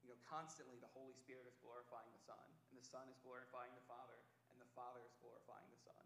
You 0.00 0.08
know, 0.08 0.18
constantly 0.24 0.80
the 0.80 0.90
Holy 0.96 1.12
Spirit 1.12 1.44
is 1.44 1.58
glorifying 1.60 2.08
the 2.16 2.22
Son, 2.24 2.46
and 2.72 2.76
the 2.78 2.86
Son 2.86 3.04
is 3.12 3.20
glorifying 3.20 3.74
the 3.76 3.84
Father, 3.84 4.16
and 4.48 4.56
the 4.56 4.70
Father 4.72 5.04
is 5.04 5.12
glorifying 5.20 5.68
the 5.68 5.82
Son. 5.84 6.04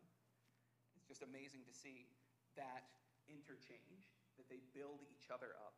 It's 0.99 1.07
just 1.07 1.23
amazing 1.23 1.63
to 1.71 1.75
see 1.75 2.11
that 2.59 2.91
interchange, 3.31 4.14
that 4.37 4.49
they 4.51 4.61
build 4.75 5.03
each 5.11 5.31
other 5.31 5.55
up. 5.63 5.77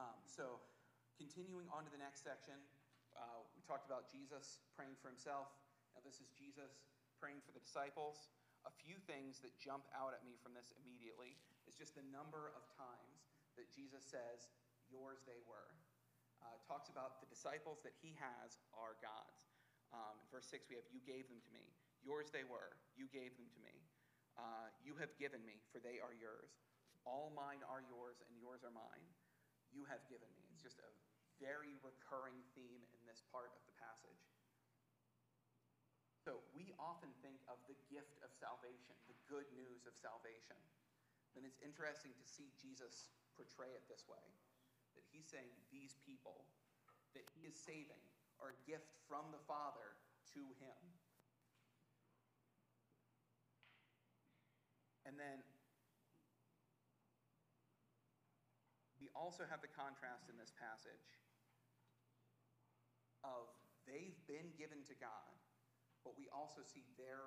Um, 0.00 0.20
so, 0.24 0.62
continuing 1.20 1.68
on 1.68 1.84
to 1.84 1.92
the 1.92 2.00
next 2.00 2.24
section, 2.24 2.56
uh, 3.12 3.44
we 3.52 3.60
talked 3.66 3.84
about 3.84 4.08
Jesus 4.08 4.62
praying 4.72 4.96
for 4.96 5.12
himself. 5.12 5.52
Now, 5.92 6.00
this 6.00 6.22
is 6.22 6.32
Jesus 6.32 6.80
praying 7.20 7.44
for 7.44 7.52
the 7.52 7.60
disciples. 7.60 8.32
A 8.64 8.72
few 8.72 8.96
things 9.04 9.40
that 9.44 9.52
jump 9.60 9.84
out 9.92 10.16
at 10.16 10.24
me 10.24 10.40
from 10.40 10.56
this 10.56 10.72
immediately 10.80 11.36
is 11.68 11.76
just 11.76 11.96
the 11.96 12.06
number 12.08 12.52
of 12.56 12.64
times 12.76 13.28
that 13.60 13.68
Jesus 13.68 14.04
says, 14.04 14.48
Yours 14.88 15.22
they 15.28 15.38
were. 15.46 15.70
Uh, 16.40 16.56
talks 16.64 16.88
about 16.88 17.20
the 17.20 17.28
disciples 17.28 17.84
that 17.84 17.92
he 18.00 18.16
has 18.16 18.56
are 18.72 18.96
God's. 19.04 19.52
Um, 19.92 20.16
in 20.22 20.26
verse 20.32 20.48
6, 20.48 20.66
we 20.72 20.80
have, 20.80 20.88
You 20.88 21.02
gave 21.04 21.28
them 21.28 21.40
to 21.44 21.50
me. 21.52 21.68
Yours 22.00 22.32
they 22.32 22.48
were. 22.48 22.72
You 22.96 23.10
gave 23.12 23.36
them 23.36 23.48
to 23.52 23.60
me. 23.60 23.79
Uh, 24.40 24.72
you 24.80 24.96
have 24.96 25.12
given 25.20 25.44
me, 25.44 25.60
for 25.68 25.84
they 25.84 26.00
are 26.00 26.16
yours. 26.16 26.56
All 27.04 27.28
mine 27.36 27.60
are 27.68 27.84
yours, 27.84 28.24
and 28.24 28.32
yours 28.40 28.64
are 28.64 28.72
mine 28.72 29.04
you 29.70 29.86
have 29.86 30.02
given 30.10 30.26
me. 30.34 30.42
It's 30.50 30.64
just 30.64 30.82
a 30.82 30.90
very 31.38 31.78
recurring 31.80 32.40
theme 32.52 32.82
in 32.92 33.00
this 33.06 33.22
part 33.30 33.54
of 33.54 33.62
the 33.64 33.74
passage. 33.78 34.24
So 36.20 36.44
we 36.52 36.76
often 36.76 37.08
think 37.24 37.40
of 37.48 37.56
the 37.64 37.78
gift 37.88 38.20
of 38.20 38.28
salvation, 38.36 38.92
the 39.08 39.16
good 39.24 39.48
news 39.56 39.88
of 39.88 39.96
salvation. 39.96 40.58
And 41.32 41.48
it's 41.48 41.62
interesting 41.64 42.12
to 42.12 42.26
see 42.28 42.52
Jesus 42.60 43.08
portray 43.38 43.72
it 43.72 43.88
this 43.88 44.04
way 44.04 44.20
that 44.98 45.06
he's 45.08 45.30
saying 45.30 45.48
these 45.72 45.96
people 46.04 46.44
that 47.16 47.24
he 47.32 47.48
is 47.48 47.56
saving 47.56 48.04
are 48.42 48.52
a 48.52 48.62
gift 48.68 48.92
from 49.08 49.32
the 49.32 49.40
Father 49.48 49.96
to 50.36 50.42
him. 50.60 50.78
And 55.10 55.18
then 55.18 55.42
we 59.02 59.10
also 59.10 59.42
have 59.42 59.58
the 59.58 59.74
contrast 59.74 60.30
in 60.30 60.38
this 60.38 60.54
passage 60.54 61.18
of 63.26 63.50
they've 63.90 64.14
been 64.30 64.54
given 64.54 64.86
to 64.86 64.94
God, 65.02 65.34
but 66.06 66.14
we 66.14 66.30
also 66.30 66.62
see 66.62 66.86
their 66.94 67.26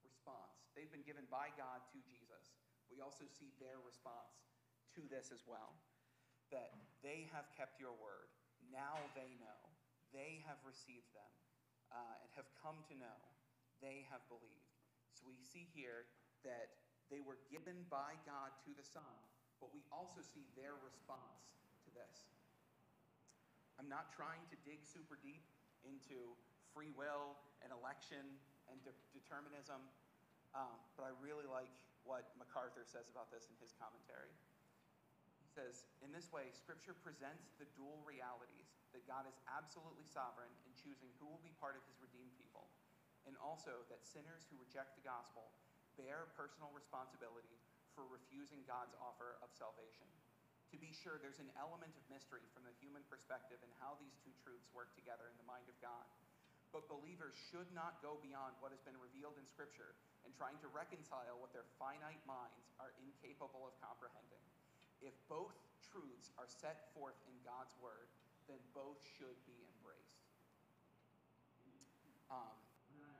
response. 0.00 0.72
They've 0.72 0.88
been 0.88 1.04
given 1.04 1.28
by 1.28 1.52
God 1.52 1.84
to 1.92 2.00
Jesus. 2.00 2.56
We 2.88 3.04
also 3.04 3.28
see 3.28 3.52
their 3.60 3.76
response 3.84 4.40
to 4.96 5.04
this 5.04 5.28
as 5.28 5.44
well. 5.44 5.76
That 6.48 6.72
they 7.04 7.28
have 7.28 7.52
kept 7.52 7.76
your 7.76 7.92
word. 7.92 8.32
Now 8.72 9.04
they 9.12 9.36
know. 9.36 9.60
They 10.16 10.40
have 10.48 10.64
received 10.64 11.12
them 11.12 11.32
uh, 11.92 12.24
and 12.24 12.32
have 12.40 12.48
come 12.56 12.80
to 12.88 12.96
know. 12.96 13.20
They 13.84 14.08
have 14.08 14.24
believed. 14.32 14.72
So 15.12 15.28
we 15.28 15.36
see 15.44 15.68
here 15.76 16.08
that 16.40 16.87
they 17.08 17.24
were 17.24 17.40
given 17.48 17.88
by 17.88 18.16
God 18.28 18.52
to 18.68 18.72
the 18.76 18.84
Son 18.84 19.16
but 19.60 19.74
we 19.74 19.82
also 19.90 20.22
see 20.22 20.46
their 20.54 20.78
response 20.80 21.50
to 21.86 21.90
this. 21.94 22.30
I'm 23.78 23.90
not 23.90 24.10
trying 24.14 24.42
to 24.50 24.56
dig 24.66 24.82
super 24.82 25.18
deep 25.22 25.42
into 25.86 26.34
free 26.74 26.90
will 26.94 27.38
and 27.62 27.70
election 27.70 28.22
and 28.70 28.78
de- 28.82 28.94
determinism, 29.14 29.82
um, 30.54 30.78
but 30.98 31.06
I 31.06 31.12
really 31.22 31.46
like 31.46 31.70
what 32.02 32.26
MacArthur 32.38 32.86
says 32.86 33.06
about 33.10 33.30
this 33.30 33.46
in 33.50 33.56
his 33.62 33.70
commentary. 33.78 34.34
He 35.38 35.46
says, 35.50 35.86
In 36.02 36.10
this 36.10 36.30
way, 36.34 36.50
Scripture 36.54 36.94
presents 36.94 37.54
the 37.58 37.70
dual 37.78 38.02
realities 38.02 38.74
that 38.94 39.06
God 39.06 39.26
is 39.30 39.38
absolutely 39.46 40.06
sovereign 40.10 40.50
in 40.66 40.72
choosing 40.74 41.10
who 41.18 41.30
will 41.30 41.42
be 41.42 41.54
part 41.58 41.78
of 41.78 41.82
his 41.86 41.98
redeemed 42.02 42.34
people, 42.34 42.66
and 43.26 43.38
also 43.38 43.86
that 43.90 44.02
sinners 44.02 44.46
who 44.50 44.58
reject 44.58 44.98
the 44.98 45.04
gospel 45.06 45.54
bear 45.98 46.30
personal 46.38 46.70
responsibility 46.70 47.58
for 47.98 48.06
refusing 48.06 48.62
God's 48.70 48.94
offer 49.02 49.34
of 49.42 49.50
salvation. 49.58 50.06
To 50.70 50.78
be 50.78 50.94
sure, 50.94 51.18
there's 51.18 51.42
an 51.42 51.50
element 51.58 51.90
of 51.98 52.04
mystery 52.06 52.46
from 52.54 52.62
the 52.62 52.76
human 52.78 53.02
perspective 53.10 53.58
in 53.66 53.72
how 53.82 53.98
these 53.98 54.14
two 54.22 54.30
truths 54.46 54.70
work 54.70 54.94
together 54.94 55.26
in 55.26 55.36
the 55.40 55.48
mind 55.48 55.66
of 55.66 55.74
God. 55.82 56.06
But 56.70 56.86
believers 56.86 57.32
should 57.48 57.66
not 57.72 57.98
go 58.04 58.20
beyond 58.20 58.52
what 58.60 58.70
has 58.76 58.84
been 58.84 58.96
revealed 59.00 59.40
in 59.40 59.48
Scripture 59.48 59.96
and 60.28 60.36
trying 60.36 60.60
to 60.60 60.68
reconcile 60.68 61.40
what 61.40 61.56
their 61.56 61.64
finite 61.80 62.20
minds 62.28 62.68
are 62.76 62.92
incapable 63.00 63.64
of 63.64 63.72
comprehending. 63.80 64.44
If 65.00 65.16
both 65.32 65.56
truths 65.88 66.28
are 66.36 66.46
set 66.46 66.92
forth 66.92 67.16
in 67.24 67.36
God's 67.40 67.72
Word, 67.80 68.12
then 68.44 68.60
both 68.76 69.00
should 69.16 69.40
be 69.48 69.56
embraced. 69.72 70.20
Um, 72.28 72.52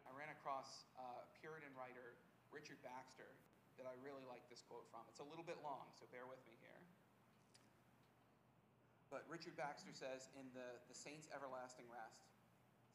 I 0.05 0.13
ran 0.13 0.29
across 0.37 0.85
uh, 1.01 1.25
Puritan 1.41 1.73
writer 1.73 2.18
Richard 2.59 2.83
Baxter 2.83 3.31
that 3.79 3.87
I 3.87 3.95
really 4.03 4.27
like 4.27 4.43
this 4.51 4.67
quote 4.67 4.83
from. 4.91 5.07
It's 5.07 5.23
a 5.23 5.29
little 5.31 5.47
bit 5.47 5.63
long, 5.63 5.87
so 5.95 6.11
bear 6.11 6.27
with 6.27 6.43
me 6.43 6.59
here. 6.59 6.83
But 9.15 9.23
Richard 9.31 9.55
Baxter 9.55 9.95
says 9.95 10.27
in 10.35 10.51
the, 10.59 10.67
the 10.91 10.97
Saints' 10.99 11.31
Everlasting 11.31 11.87
Rest 11.87 12.27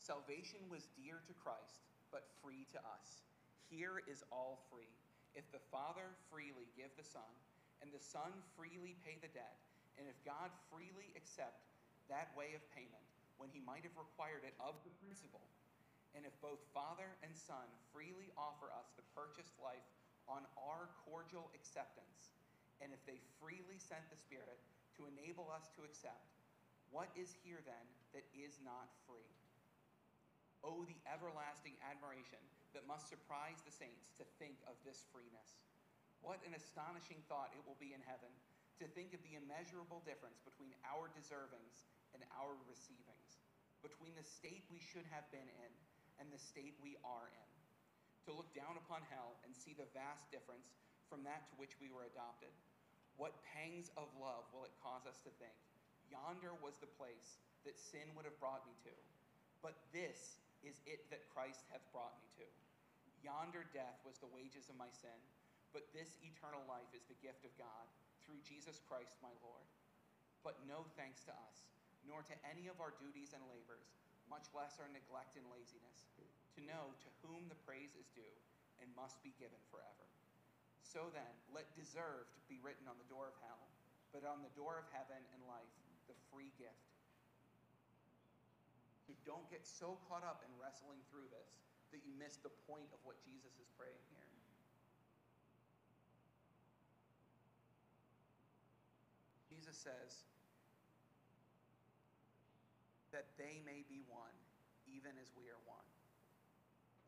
Salvation 0.03 0.59
was 0.67 0.91
dear 0.99 1.23
to 1.23 1.33
Christ, 1.39 1.79
but 2.11 2.27
free 2.43 2.67
to 2.75 2.79
us. 2.83 3.23
Here 3.71 4.03
is 4.03 4.19
all 4.35 4.67
free. 4.67 4.91
If 5.31 5.47
the 5.55 5.63
Father 5.71 6.11
freely 6.27 6.67
give 6.75 6.91
the 6.99 7.07
Son, 7.07 7.31
and 7.79 7.87
the 7.87 8.03
Son 8.03 8.35
freely 8.59 8.99
pay 9.07 9.15
the 9.23 9.31
debt, 9.31 9.63
and 9.95 10.11
if 10.11 10.19
God 10.27 10.51
freely 10.67 11.15
accept 11.15 11.63
that 12.11 12.35
way 12.35 12.51
of 12.51 12.59
payment 12.75 13.07
when 13.39 13.47
he 13.47 13.63
might 13.63 13.87
have 13.87 13.95
required 13.95 14.43
it 14.43 14.59
of 14.59 14.75
the 14.83 14.91
principal, 14.99 15.47
and 16.13 16.25
if 16.25 16.33
both 16.41 16.61
Father 16.73 17.17
and 17.25 17.33
Son 17.33 17.65
freely 17.89 18.29
offer 18.37 18.69
us 18.73 18.93
the 18.93 19.05
purchased 19.17 19.57
life 19.57 19.85
on 20.29 20.45
our 20.55 20.89
cordial 21.03 21.49
acceptance, 21.57 22.33
and 22.79 22.93
if 22.93 23.01
they 23.03 23.19
freely 23.41 23.81
sent 23.81 24.05
the 24.13 24.17
Spirit 24.17 24.61
to 24.97 25.09
enable 25.09 25.49
us 25.49 25.73
to 25.73 25.81
accept, 25.83 26.33
what 26.93 27.09
is 27.17 27.33
here 27.41 27.61
then 27.65 27.85
that 28.13 28.25
is 28.37 28.61
not 28.61 28.93
free? 29.09 29.33
Oh, 30.61 30.85
the 30.85 31.01
everlasting 31.09 31.75
admiration 31.81 32.39
that 32.71 32.87
must 32.87 33.09
surprise 33.09 33.59
the 33.65 33.73
saints 33.73 34.13
to 34.15 34.25
think 34.39 34.61
of 34.69 34.77
this 34.85 35.03
freeness. 35.11 35.59
What 36.23 36.39
an 36.47 36.55
astonishing 36.55 37.19
thought 37.27 37.51
it 37.51 37.65
will 37.67 37.77
be 37.81 37.91
in 37.91 37.99
heaven 38.05 38.31
to 38.79 38.87
think 38.95 39.11
of 39.11 39.21
the 39.27 39.35
immeasurable 39.35 40.01
difference 40.07 40.39
between 40.45 40.71
our 40.87 41.11
deservings 41.11 41.83
and 42.15 42.23
our 42.39 42.55
receivings, 42.65 43.43
between 43.83 44.15
the 44.15 44.23
state 44.25 44.63
we 44.71 44.79
should 44.79 45.05
have 45.11 45.27
been 45.35 45.45
in 45.45 45.71
and 46.21 46.29
the 46.29 46.41
state 46.41 46.77
we 46.81 46.97
are 47.05 47.29
in 47.29 47.53
to 48.25 48.31
look 48.31 48.51
down 48.55 48.79
upon 48.79 49.03
hell 49.11 49.35
and 49.43 49.51
see 49.51 49.75
the 49.75 49.89
vast 49.91 50.31
difference 50.31 50.71
from 51.11 51.23
that 51.27 51.43
to 51.51 51.59
which 51.59 51.75
we 51.83 51.91
were 51.91 52.07
adopted. 52.07 52.51
What 53.19 53.43
pangs 53.43 53.91
of 53.99 54.09
love 54.17 54.47
will 54.55 54.65
it 54.65 54.73
cause 54.79 55.03
us 55.05 55.19
to 55.27 55.31
think? 55.37 55.53
Yonder 56.07 56.55
was 56.63 56.79
the 56.79 56.89
place 56.95 57.41
that 57.67 57.79
sin 57.79 58.07
would 58.15 58.25
have 58.25 58.39
brought 58.39 58.63
me 58.65 58.75
to, 58.87 58.95
but 59.59 59.77
this 59.91 60.39
is 60.63 60.79
it 60.87 61.07
that 61.11 61.27
Christ 61.31 61.67
hath 61.69 61.83
brought 61.91 62.15
me 62.19 62.27
to. 62.39 62.47
Yonder 63.23 63.67
death 63.71 63.99
was 64.03 64.19
the 64.19 64.31
wages 64.31 64.67
of 64.67 64.79
my 64.79 64.91
sin, 64.91 65.15
but 65.71 65.87
this 65.95 66.19
eternal 66.23 66.63
life 66.67 66.91
is 66.95 67.07
the 67.07 67.19
gift 67.23 67.43
of 67.47 67.55
God 67.55 67.87
through 68.23 68.39
Jesus 68.43 68.83
Christ 68.87 69.15
my 69.19 69.31
Lord. 69.43 69.67
But 70.43 70.59
no 70.67 70.87
thanks 70.99 71.23
to 71.27 71.33
us, 71.47 71.57
nor 72.03 72.23
to 72.27 72.35
any 72.43 72.67
of 72.67 72.83
our 72.83 72.91
duties 72.99 73.31
and 73.31 73.43
labors, 73.47 74.02
much 74.33 74.49
less 74.57 74.81
our 74.81 74.89
neglect 74.89 75.37
and 75.37 75.45
laziness, 75.53 76.09
to 76.57 76.65
know 76.65 76.97
to 77.05 77.09
whom 77.21 77.45
the 77.53 77.59
praise 77.69 77.93
is 77.93 78.09
due 78.17 78.37
and 78.81 78.89
must 78.97 79.21
be 79.21 79.37
given 79.37 79.61
forever. 79.69 80.09
So 80.81 81.13
then, 81.13 81.33
let 81.53 81.69
deserved 81.77 82.33
be 82.49 82.57
written 82.65 82.89
on 82.89 82.97
the 82.97 83.05
door 83.13 83.29
of 83.29 83.37
hell, 83.45 83.69
but 84.09 84.25
on 84.25 84.41
the 84.41 84.53
door 84.57 84.81
of 84.81 84.89
heaven 84.89 85.21
and 85.37 85.41
life, 85.45 85.69
the 86.09 86.17
free 86.33 86.49
gift. 86.57 86.89
You 89.05 89.13
don't 89.21 89.45
get 89.53 89.61
so 89.69 90.01
caught 90.09 90.25
up 90.25 90.41
in 90.41 90.49
wrestling 90.57 91.01
through 91.13 91.29
this 91.29 91.53
that 91.93 92.01
you 92.01 92.13
miss 92.17 92.41
the 92.41 92.49
point 92.65 92.89
of 92.89 92.97
what 93.05 93.21
Jesus 93.21 93.53
is 93.61 93.69
praying 93.77 94.01
here. 94.09 94.29
Jesus 99.53 99.77
says 99.77 100.25
that 103.13 103.29
they 103.37 103.61
may 103.63 103.85
be 103.87 104.01
one, 104.09 104.35
even 104.89 105.13
as 105.21 105.29
we 105.37 105.47
are 105.47 105.61
one. 105.69 105.85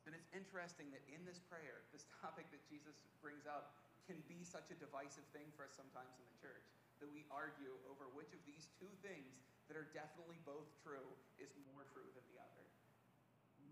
And 0.05 0.13
it's 0.13 0.29
interesting 0.37 0.93
that 0.93 1.01
in 1.09 1.25
this 1.25 1.41
prayer, 1.49 1.81
this 1.93 2.05
topic 2.21 2.47
that 2.53 2.61
Jesus 2.69 2.95
brings 3.19 3.49
up 3.49 3.75
can 4.05 4.21
be 4.29 4.45
such 4.45 4.69
a 4.69 4.77
divisive 4.77 5.25
thing 5.33 5.49
for 5.57 5.65
us 5.65 5.73
sometimes 5.73 6.13
in 6.21 6.25
the 6.29 6.37
church 6.37 6.65
that 7.01 7.09
we 7.09 7.25
argue 7.33 7.73
over 7.89 8.05
which 8.13 8.31
of 8.31 8.39
these 8.45 8.69
two 8.77 8.89
things 9.01 9.41
that 9.67 9.73
are 9.75 9.89
definitely 9.97 10.37
both 10.45 10.69
true 10.85 11.09
is 11.41 11.49
more 11.73 11.83
true 11.89 12.07
than 12.13 12.23
the 12.29 12.37
other. 12.37 12.65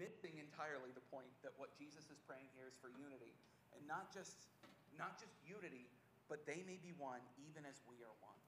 Missing 0.02 0.42
entirely 0.42 0.90
the 0.98 1.06
point 1.14 1.30
that 1.46 1.54
what 1.62 1.70
Jesus 1.78 2.10
is 2.10 2.18
praying 2.26 2.50
here 2.58 2.66
is 2.66 2.74
for 2.82 2.90
unity, 2.98 3.38
and 3.78 3.86
not 3.86 4.10
just 4.10 4.50
not 4.98 5.22
just 5.22 5.34
unity, 5.46 5.86
but 6.30 6.46
they 6.50 6.66
may 6.66 6.82
be 6.82 6.98
one 6.98 7.22
even 7.38 7.66
as 7.66 7.78
we 7.86 8.02
are 8.02 8.14
one. 8.22 8.42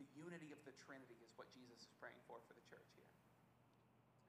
The 0.00 0.08
unity 0.16 0.56
of 0.56 0.60
the 0.64 0.72
Trinity 0.80 1.20
is 1.20 1.36
what 1.36 1.52
Jesus 1.52 1.84
is 1.84 1.92
praying 2.00 2.16
for 2.24 2.40
for 2.48 2.56
the 2.56 2.64
church 2.64 2.88
here. 2.96 3.12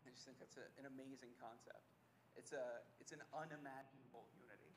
I 0.03 0.11
just 0.11 0.27
think 0.27 0.35
that's 0.35 0.59
a, 0.59 0.67
an 0.75 0.91
amazing 0.91 1.31
concept. 1.39 1.87
It's, 2.35 2.51
a, 2.51 2.83
it's 2.99 3.15
an 3.15 3.23
unimaginable 3.31 4.27
unity. 4.35 4.71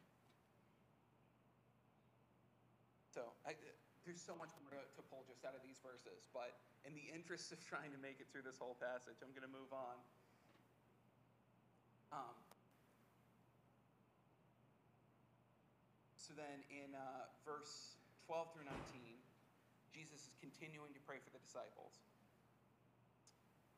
So 3.11 3.34
I, 3.42 3.59
there's 4.07 4.22
so 4.22 4.38
much 4.38 4.55
more 4.62 4.78
to, 4.78 4.82
to 4.82 5.03
pull 5.11 5.26
just 5.26 5.42
out 5.42 5.59
of 5.59 5.62
these 5.66 5.82
verses, 5.82 6.30
but 6.30 6.55
in 6.86 6.95
the 6.95 7.07
interest 7.11 7.51
of 7.51 7.59
trying 7.70 7.90
to 7.90 7.99
make 7.99 8.22
it 8.22 8.30
through 8.30 8.47
this 8.47 8.62
whole 8.62 8.78
passage, 8.78 9.18
I'm 9.18 9.34
going 9.34 9.47
to 9.47 9.55
move 9.55 9.74
on. 9.74 9.97
Um, 12.14 12.36
so 16.14 16.30
then 16.38 16.62
in 16.70 16.95
uh, 16.95 17.26
verse 17.42 17.99
12 18.30 18.55
through 18.55 18.70
19, 18.70 19.14
Jesus 19.95 20.26
is 20.26 20.34
continuing 20.42 20.90
to 20.90 21.03
pray 21.07 21.22
for 21.22 21.30
the 21.30 21.38
disciples. 21.38 22.03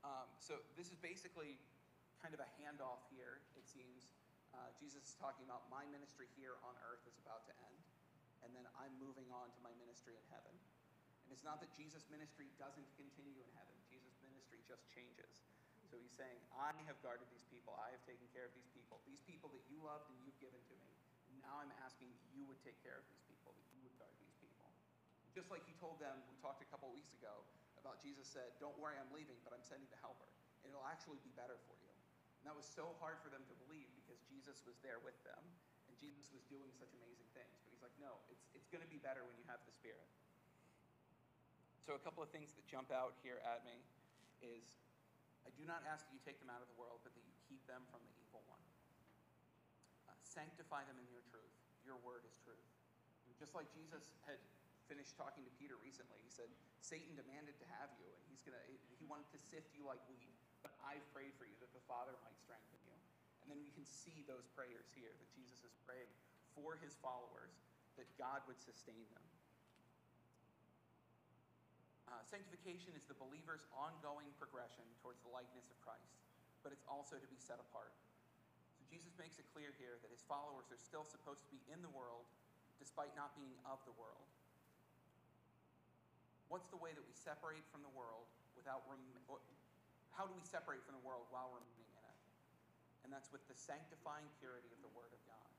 Um, 0.01 0.25
so 0.41 0.57
this 0.73 0.89
is 0.89 0.97
basically 0.97 1.61
kind 2.25 2.33
of 2.33 2.41
a 2.41 2.49
handoff 2.57 3.05
here, 3.13 3.45
it 3.53 3.69
seems. 3.69 4.17
Uh, 4.57 4.73
Jesus 4.81 5.05
is 5.05 5.15
talking 5.21 5.45
about 5.45 5.69
my 5.69 5.85
ministry 5.93 6.33
here 6.41 6.57
on 6.65 6.73
earth 6.89 7.05
is 7.05 7.21
about 7.21 7.45
to 7.45 7.55
end, 7.69 7.81
and 8.41 8.57
then 8.57 8.65
I'm 8.81 8.97
moving 8.97 9.29
on 9.29 9.53
to 9.53 9.61
my 9.61 9.77
ministry 9.77 10.17
in 10.17 10.25
heaven. 10.33 10.57
And 11.29 11.37
it's 11.37 11.45
not 11.45 11.61
that 11.61 11.69
Jesus' 11.77 12.09
ministry 12.09 12.49
doesn't 12.57 12.89
continue 12.97 13.37
in 13.37 13.51
heaven, 13.53 13.77
Jesus' 13.93 14.17
ministry 14.25 14.65
just 14.65 14.89
changes. 14.89 15.45
So 15.85 16.01
he's 16.01 16.17
saying, 16.17 16.41
I 16.57 16.73
have 16.89 16.97
guarded 17.05 17.29
these 17.29 17.45
people, 17.53 17.77
I 17.77 17.93
have 17.93 18.01
taken 18.09 18.25
care 18.33 18.49
of 18.49 18.55
these 18.57 18.71
people, 18.73 19.05
these 19.05 19.21
people 19.29 19.53
that 19.53 19.63
you 19.69 19.85
loved 19.85 20.09
and 20.09 20.17
you've 20.25 20.39
given 20.41 20.59
to 20.73 20.77
me. 20.81 20.91
Now 21.45 21.61
I'm 21.61 21.71
asking 21.85 22.11
you 22.33 22.49
would 22.49 22.59
take 22.65 22.79
care 22.83 22.97
of 22.97 23.07
these 23.07 23.23
people, 23.29 23.55
that 23.55 23.67
you 23.71 23.85
would 23.87 23.95
guard 24.01 24.15
these 24.19 24.35
people. 24.43 24.67
Just 25.37 25.53
like 25.53 25.61
he 25.69 25.77
told 25.77 26.01
them, 26.01 26.17
we 26.33 26.37
talked 26.41 26.65
a 26.65 26.69
couple 26.73 26.89
weeks 26.97 27.13
ago 27.13 27.45
about 27.77 28.01
Jesus 28.01 28.25
said, 28.25 28.57
Don't 28.57 28.73
worry, 28.81 28.97
I'm 28.97 29.13
leaving, 29.13 29.37
but 29.45 29.53
I'm 29.53 29.61
sending 29.61 29.85
the 29.93 30.01
helper. 30.01 30.25
And 30.65 30.73
it'll 30.73 30.89
actually 30.89 31.21
be 31.21 31.29
better 31.37 31.61
for 31.69 31.77
you. 31.85 31.93
And 32.41 32.49
that 32.49 32.57
was 32.57 32.65
so 32.65 32.97
hard 33.05 33.21
for 33.21 33.29
them 33.29 33.45
to 33.53 33.55
believe 33.69 33.93
because 34.01 34.17
Jesus 34.33 34.65
was 34.65 34.81
there 34.81 34.97
with 35.05 35.21
them 35.29 35.45
and 35.93 35.93
Jesus 36.01 36.33
was 36.33 36.41
doing 36.49 36.73
such 36.73 36.89
amazing 36.97 37.29
things. 37.37 37.53
But 37.61 37.69
he's 37.69 37.85
like, 37.85 37.93
no, 38.01 38.17
it's, 38.33 38.49
it's 38.57 38.65
going 38.73 38.81
to 38.81 38.89
be 38.89 38.97
better 38.97 39.29
when 39.29 39.37
you 39.37 39.45
have 39.45 39.61
the 39.69 39.77
Spirit. 39.77 40.09
So, 41.85 41.93
a 41.93 42.01
couple 42.01 42.25
of 42.25 42.33
things 42.33 42.57
that 42.57 42.65
jump 42.65 42.89
out 42.89 43.21
here 43.21 43.45
at 43.45 43.61
me 43.69 43.77
is 44.41 44.65
I 45.45 45.53
do 45.53 45.69
not 45.69 45.85
ask 45.85 46.09
that 46.09 46.17
you 46.17 46.23
take 46.25 46.41
them 46.41 46.49
out 46.49 46.65
of 46.65 46.69
the 46.73 46.81
world, 46.81 47.05
but 47.05 47.13
that 47.13 47.23
you 47.29 47.37
keep 47.45 47.61
them 47.69 47.85
from 47.93 48.01
the 48.09 48.15
evil 48.25 48.41
one. 48.49 48.65
Uh, 50.09 50.17
sanctify 50.25 50.89
them 50.89 50.97
in 50.97 51.07
your 51.13 51.23
truth. 51.29 51.53
Your 51.85 52.01
word 52.01 52.25
is 52.25 52.41
truth. 52.41 52.65
Just 53.37 53.53
like 53.53 53.69
Jesus 53.77 54.17
had 54.25 54.41
finished 54.87 55.15
talking 55.19 55.43
to 55.45 55.53
Peter 55.59 55.79
recently, 55.83 56.19
he 56.23 56.31
said, 56.31 56.51
Satan 56.81 57.15
demanded 57.19 57.59
to 57.59 57.67
have 57.79 57.91
you, 57.99 58.07
and 58.07 58.25
he's 58.31 58.43
gonna, 58.47 58.63
he 58.71 59.05
wanted 59.07 59.27
to 59.35 59.41
sift 59.51 59.75
you 59.75 59.87
like 59.87 60.01
wheat 60.07 60.37
but 60.67 60.75
I've 60.83 61.07
prayed 61.15 61.31
for 61.39 61.47
you 61.47 61.55
that 61.63 61.71
the 61.71 61.85
Father 61.87 62.19
might 62.27 62.35
strengthen 62.43 62.83
you. 62.83 62.99
And 63.39 63.55
then 63.55 63.63
we 63.63 63.71
can 63.71 63.87
see 63.87 64.27
those 64.27 64.51
prayers 64.51 64.91
here 64.99 65.15
that 65.15 65.31
Jesus 65.31 65.63
is 65.63 65.79
praying 65.87 66.11
for 66.59 66.75
his 66.83 66.99
followers, 66.99 67.55
that 67.95 68.11
God 68.19 68.43
would 68.51 68.59
sustain 68.59 69.07
them. 69.15 69.23
Uh, 72.11 72.19
sanctification 72.27 72.99
is 72.99 73.07
the 73.07 73.15
believer's 73.15 73.63
ongoing 73.71 74.27
progression 74.43 74.83
towards 74.99 75.23
the 75.23 75.31
likeness 75.31 75.71
of 75.71 75.79
Christ, 75.87 76.19
but 76.67 76.75
it's 76.75 76.87
also 76.91 77.15
to 77.15 77.29
be 77.31 77.39
set 77.39 77.63
apart. 77.63 77.95
So 78.75 78.83
Jesus 78.91 79.15
makes 79.23 79.39
it 79.39 79.47
clear 79.55 79.71
here 79.79 80.03
that 80.03 80.11
his 80.11 80.27
followers 80.27 80.67
are 80.75 80.83
still 80.83 81.07
supposed 81.07 81.47
to 81.47 81.51
be 81.55 81.63
in 81.71 81.79
the 81.79 81.91
world 81.95 82.27
despite 82.83 83.15
not 83.15 83.39
being 83.39 83.55
of 83.63 83.79
the 83.87 83.95
world. 83.95 84.27
What's 86.49 86.71
the 86.71 86.79
way 86.79 86.95
that 86.95 87.03
we 87.03 87.15
separate 87.15 87.67
from 87.75 87.83
the 87.83 87.91
world 87.93 88.31
without 88.55 88.87
rem- 88.87 89.03
how 90.17 90.25
do 90.25 90.33
we 90.33 90.49
separate 90.49 90.81
from 90.89 90.97
the 90.97 91.05
world 91.05 91.29
while 91.29 91.53
remaining 91.53 91.93
in 91.93 92.05
it? 92.09 92.19
And 93.05 93.13
that's 93.13 93.29
with 93.29 93.45
the 93.53 93.55
sanctifying 93.55 94.25
purity 94.41 94.73
of 94.73 94.81
the 94.81 94.89
Word 94.97 95.13
of 95.13 95.21
God. 95.29 95.51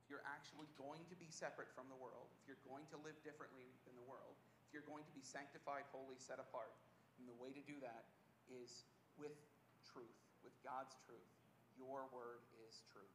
If 0.00 0.08
you're 0.08 0.24
actually 0.24 0.72
going 0.80 1.04
to 1.12 1.16
be 1.20 1.28
separate 1.28 1.68
from 1.76 1.92
the 1.92 1.98
world, 2.00 2.32
if 2.40 2.48
you're 2.48 2.64
going 2.64 2.88
to 2.88 2.98
live 3.04 3.20
differently 3.20 3.68
than 3.84 3.92
the 4.00 4.08
world, 4.08 4.40
if 4.64 4.72
you're 4.72 4.88
going 4.88 5.04
to 5.04 5.12
be 5.12 5.20
sanctified, 5.20 5.84
holy, 5.92 6.16
set 6.16 6.40
apart, 6.40 6.72
and 7.20 7.28
the 7.28 7.36
way 7.36 7.52
to 7.52 7.60
do 7.68 7.76
that 7.84 8.08
is 8.48 8.88
with 9.20 9.36
truth, 9.84 10.16
with 10.40 10.56
God's 10.64 10.96
truth. 11.04 11.28
Your 11.76 12.08
word 12.16 12.40
is 12.64 12.80
truth. 12.88 13.12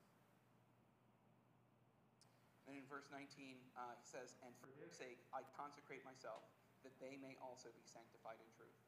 And 2.69 2.77
in 2.77 2.85
verse 2.85 3.09
19, 3.09 3.57
uh, 3.73 3.97
he 3.97 4.05
says, 4.05 4.37
And 4.45 4.53
for 4.61 4.69
their 4.77 4.93
sake 4.93 5.17
I 5.33 5.41
consecrate 5.57 6.05
myself, 6.05 6.45
that 6.83 6.95
they 6.99 7.17
may 7.21 7.37
also 7.41 7.69
be 7.73 7.85
sanctified 7.85 8.39
in 8.41 8.49
truth. 8.57 8.79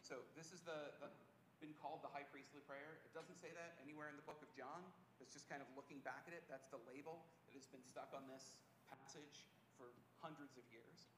So 0.00 0.24
this 0.32 0.52
is 0.56 0.64
the, 0.64 0.96
the, 1.04 1.08
been 1.60 1.74
called 1.82 2.00
the 2.00 2.10
high 2.10 2.24
priestly 2.30 2.62
prayer. 2.64 3.02
It 3.02 3.12
doesn't 3.12 3.36
say 3.36 3.50
that 3.52 3.76
anywhere 3.82 4.08
in 4.08 4.16
the 4.16 4.24
book 4.24 4.40
of 4.40 4.50
John. 4.54 4.80
It's 5.18 5.34
just 5.34 5.50
kind 5.50 5.60
of 5.60 5.68
looking 5.74 5.98
back 6.06 6.24
at 6.30 6.32
it. 6.32 6.46
That's 6.46 6.70
the 6.70 6.80
label 6.86 7.26
that 7.50 7.58
has 7.58 7.66
been 7.68 7.82
stuck 7.82 8.14
on 8.14 8.24
this 8.30 8.62
passage 8.88 9.44
for 9.76 9.90
hundreds 10.22 10.54
of 10.56 10.64
years. 10.70 11.10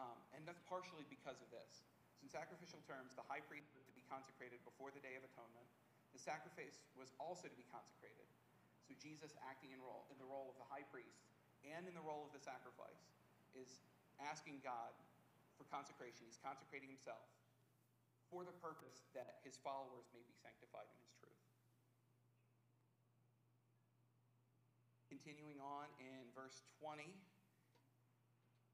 Um, 0.00 0.16
and 0.32 0.42
that's 0.48 0.64
partially 0.64 1.04
because 1.12 1.38
of 1.44 1.48
this. 1.52 1.84
So 2.16 2.24
in 2.24 2.32
sacrificial 2.32 2.80
terms, 2.88 3.12
the 3.14 3.26
high 3.28 3.44
priest 3.44 3.70
was 3.76 3.84
to 3.84 3.94
be 3.94 4.04
consecrated 4.08 4.64
before 4.64 4.88
the 4.90 5.02
Day 5.04 5.14
of 5.14 5.22
Atonement. 5.22 5.68
The 6.16 6.20
sacrifice 6.20 6.82
was 6.96 7.12
also 7.20 7.46
to 7.46 7.56
be 7.56 7.66
consecrated. 7.68 8.26
So 8.88 8.96
Jesus, 8.98 9.36
acting 9.46 9.70
in, 9.70 9.78
role, 9.78 10.08
in 10.10 10.18
the 10.18 10.26
role 10.26 10.50
of 10.50 10.56
the 10.58 10.66
high 10.66 10.84
priest 10.88 11.22
and 11.62 11.86
in 11.86 11.94
the 11.94 12.02
role 12.02 12.26
of 12.26 12.32
the 12.34 12.42
sacrifice, 12.42 13.06
is 13.54 13.78
asking 14.28 14.60
God 14.60 14.92
for 15.56 15.64
consecration. 15.68 16.24
He's 16.24 16.40
consecrating 16.40 16.88
himself 16.88 17.24
for 18.30 18.46
the 18.46 18.54
purpose 18.62 19.10
that 19.12 19.42
his 19.42 19.58
followers 19.58 20.06
may 20.14 20.22
be 20.22 20.34
sanctified 20.38 20.86
in 20.86 20.98
his 21.02 21.12
truth. 21.18 21.42
Continuing 25.10 25.58
on 25.58 25.90
in 25.98 26.30
verse 26.32 26.62
20, 26.78 27.02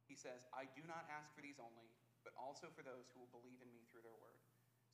he 0.06 0.14
says, 0.14 0.44
I 0.52 0.68
do 0.76 0.84
not 0.86 1.08
ask 1.08 1.32
for 1.32 1.40
these 1.40 1.58
only, 1.58 1.88
but 2.22 2.36
also 2.36 2.68
for 2.70 2.84
those 2.84 3.08
who 3.10 3.24
will 3.24 3.32
believe 3.32 3.58
in 3.64 3.72
me 3.72 3.88
through 3.88 4.04
their 4.04 4.14
word. 4.20 4.38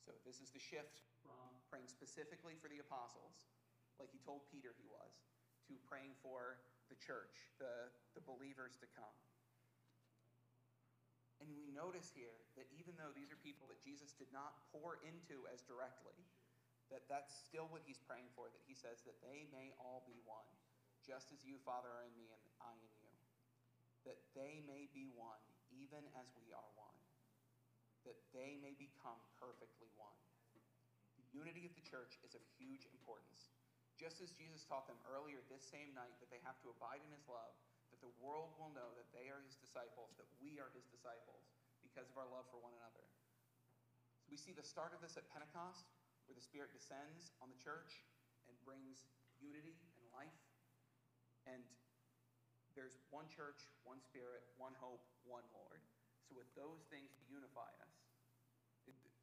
So 0.01 0.15
this 0.23 0.39
is 0.39 0.49
the 0.49 0.59
shift 0.59 1.03
from 1.21 1.47
praying 1.67 1.91
specifically 1.91 2.55
for 2.59 2.67
the 2.67 2.79
apostles, 2.79 3.51
like 3.99 4.11
he 4.11 4.19
told 4.23 4.47
Peter 4.49 4.75
he 4.75 4.87
was, 4.87 5.23
to 5.69 5.79
praying 5.87 6.15
for 6.19 6.59
the 6.91 6.97
church, 6.99 7.51
the, 7.59 7.91
the 8.15 8.23
believers 8.23 8.75
to 8.83 8.87
come. 8.95 9.15
And 11.43 11.51
we 11.59 11.67
notice 11.75 12.07
here 12.15 12.39
that 12.55 12.71
even 12.71 12.95
though 12.95 13.11
these 13.11 13.27
are 13.35 13.41
people 13.43 13.67
that 13.67 13.83
Jesus 13.83 14.15
did 14.15 14.31
not 14.31 14.55
pour 14.71 15.03
into 15.03 15.43
as 15.51 15.59
directly, 15.67 16.15
that 16.87 17.03
that's 17.11 17.35
still 17.35 17.67
what 17.67 17.83
he's 17.83 17.99
praying 17.99 18.31
for, 18.31 18.47
that 18.47 18.63
he 18.63 18.71
says 18.71 19.03
that 19.03 19.19
they 19.19 19.43
may 19.51 19.75
all 19.75 20.07
be 20.07 20.15
one, 20.23 20.47
just 21.03 21.35
as 21.35 21.43
you, 21.43 21.59
Father, 21.67 21.91
are 21.91 22.07
in 22.07 22.15
me 22.15 22.31
and 22.31 22.39
I 22.63 22.71
in 22.79 22.95
you. 23.03 23.11
that 24.03 24.19
they 24.35 24.59
may 24.67 24.91
be 24.91 25.07
one, 25.15 25.39
even 25.71 26.03
as 26.19 26.27
we 26.35 26.51
are 26.51 26.71
one, 26.75 26.99
that 28.03 28.19
they 28.35 28.59
may 28.59 28.75
become 28.75 29.19
perfectly 29.39 29.87
one. 29.95 30.15
The 31.15 31.27
unity 31.31 31.63
of 31.63 31.73
the 31.75 31.87
church 31.87 32.19
is 32.27 32.35
of 32.35 32.43
huge 32.59 32.83
importance. 32.91 33.55
Just 33.95 34.19
as 34.19 34.35
Jesus 34.35 34.67
taught 34.67 34.91
them 34.91 34.99
earlier 35.07 35.39
this 35.47 35.63
same 35.63 35.95
night 35.95 36.11
that 36.19 36.27
they 36.27 36.43
have 36.43 36.59
to 36.67 36.71
abide 36.75 36.99
in 36.99 37.11
his 37.15 37.23
love, 37.31 37.55
the 38.03 38.11
world 38.19 38.51
will 38.59 38.75
know 38.75 38.91
that 38.99 39.07
they 39.15 39.31
are 39.31 39.39
his 39.47 39.55
disciples, 39.55 40.11
that 40.19 40.27
we 40.43 40.59
are 40.59 40.67
his 40.75 40.83
disciples, 40.91 41.47
because 41.79 42.11
of 42.11 42.19
our 42.19 42.27
love 42.27 42.43
for 42.51 42.59
one 42.59 42.75
another. 42.75 43.07
So 44.19 44.27
we 44.27 44.35
see 44.35 44.51
the 44.51 44.65
start 44.65 44.91
of 44.91 44.99
this 44.99 45.15
at 45.15 45.23
Pentecost, 45.31 45.87
where 46.27 46.35
the 46.35 46.43
Spirit 46.43 46.75
descends 46.75 47.31
on 47.39 47.47
the 47.47 47.59
church 47.59 48.03
and 48.51 48.55
brings 48.67 49.07
unity 49.39 49.79
and 49.99 50.05
life. 50.11 50.39
And 51.47 51.63
there's 52.75 52.99
one 53.11 53.31
church, 53.31 53.63
one 53.87 54.03
Spirit, 54.03 54.43
one 54.59 54.75
hope, 54.79 55.03
one 55.23 55.43
Lord. 55.55 55.79
So 56.27 56.35
with 56.35 56.47
those 56.59 56.83
things 56.91 57.11
to 57.15 57.23
unify 57.27 57.71
us, 57.83 57.95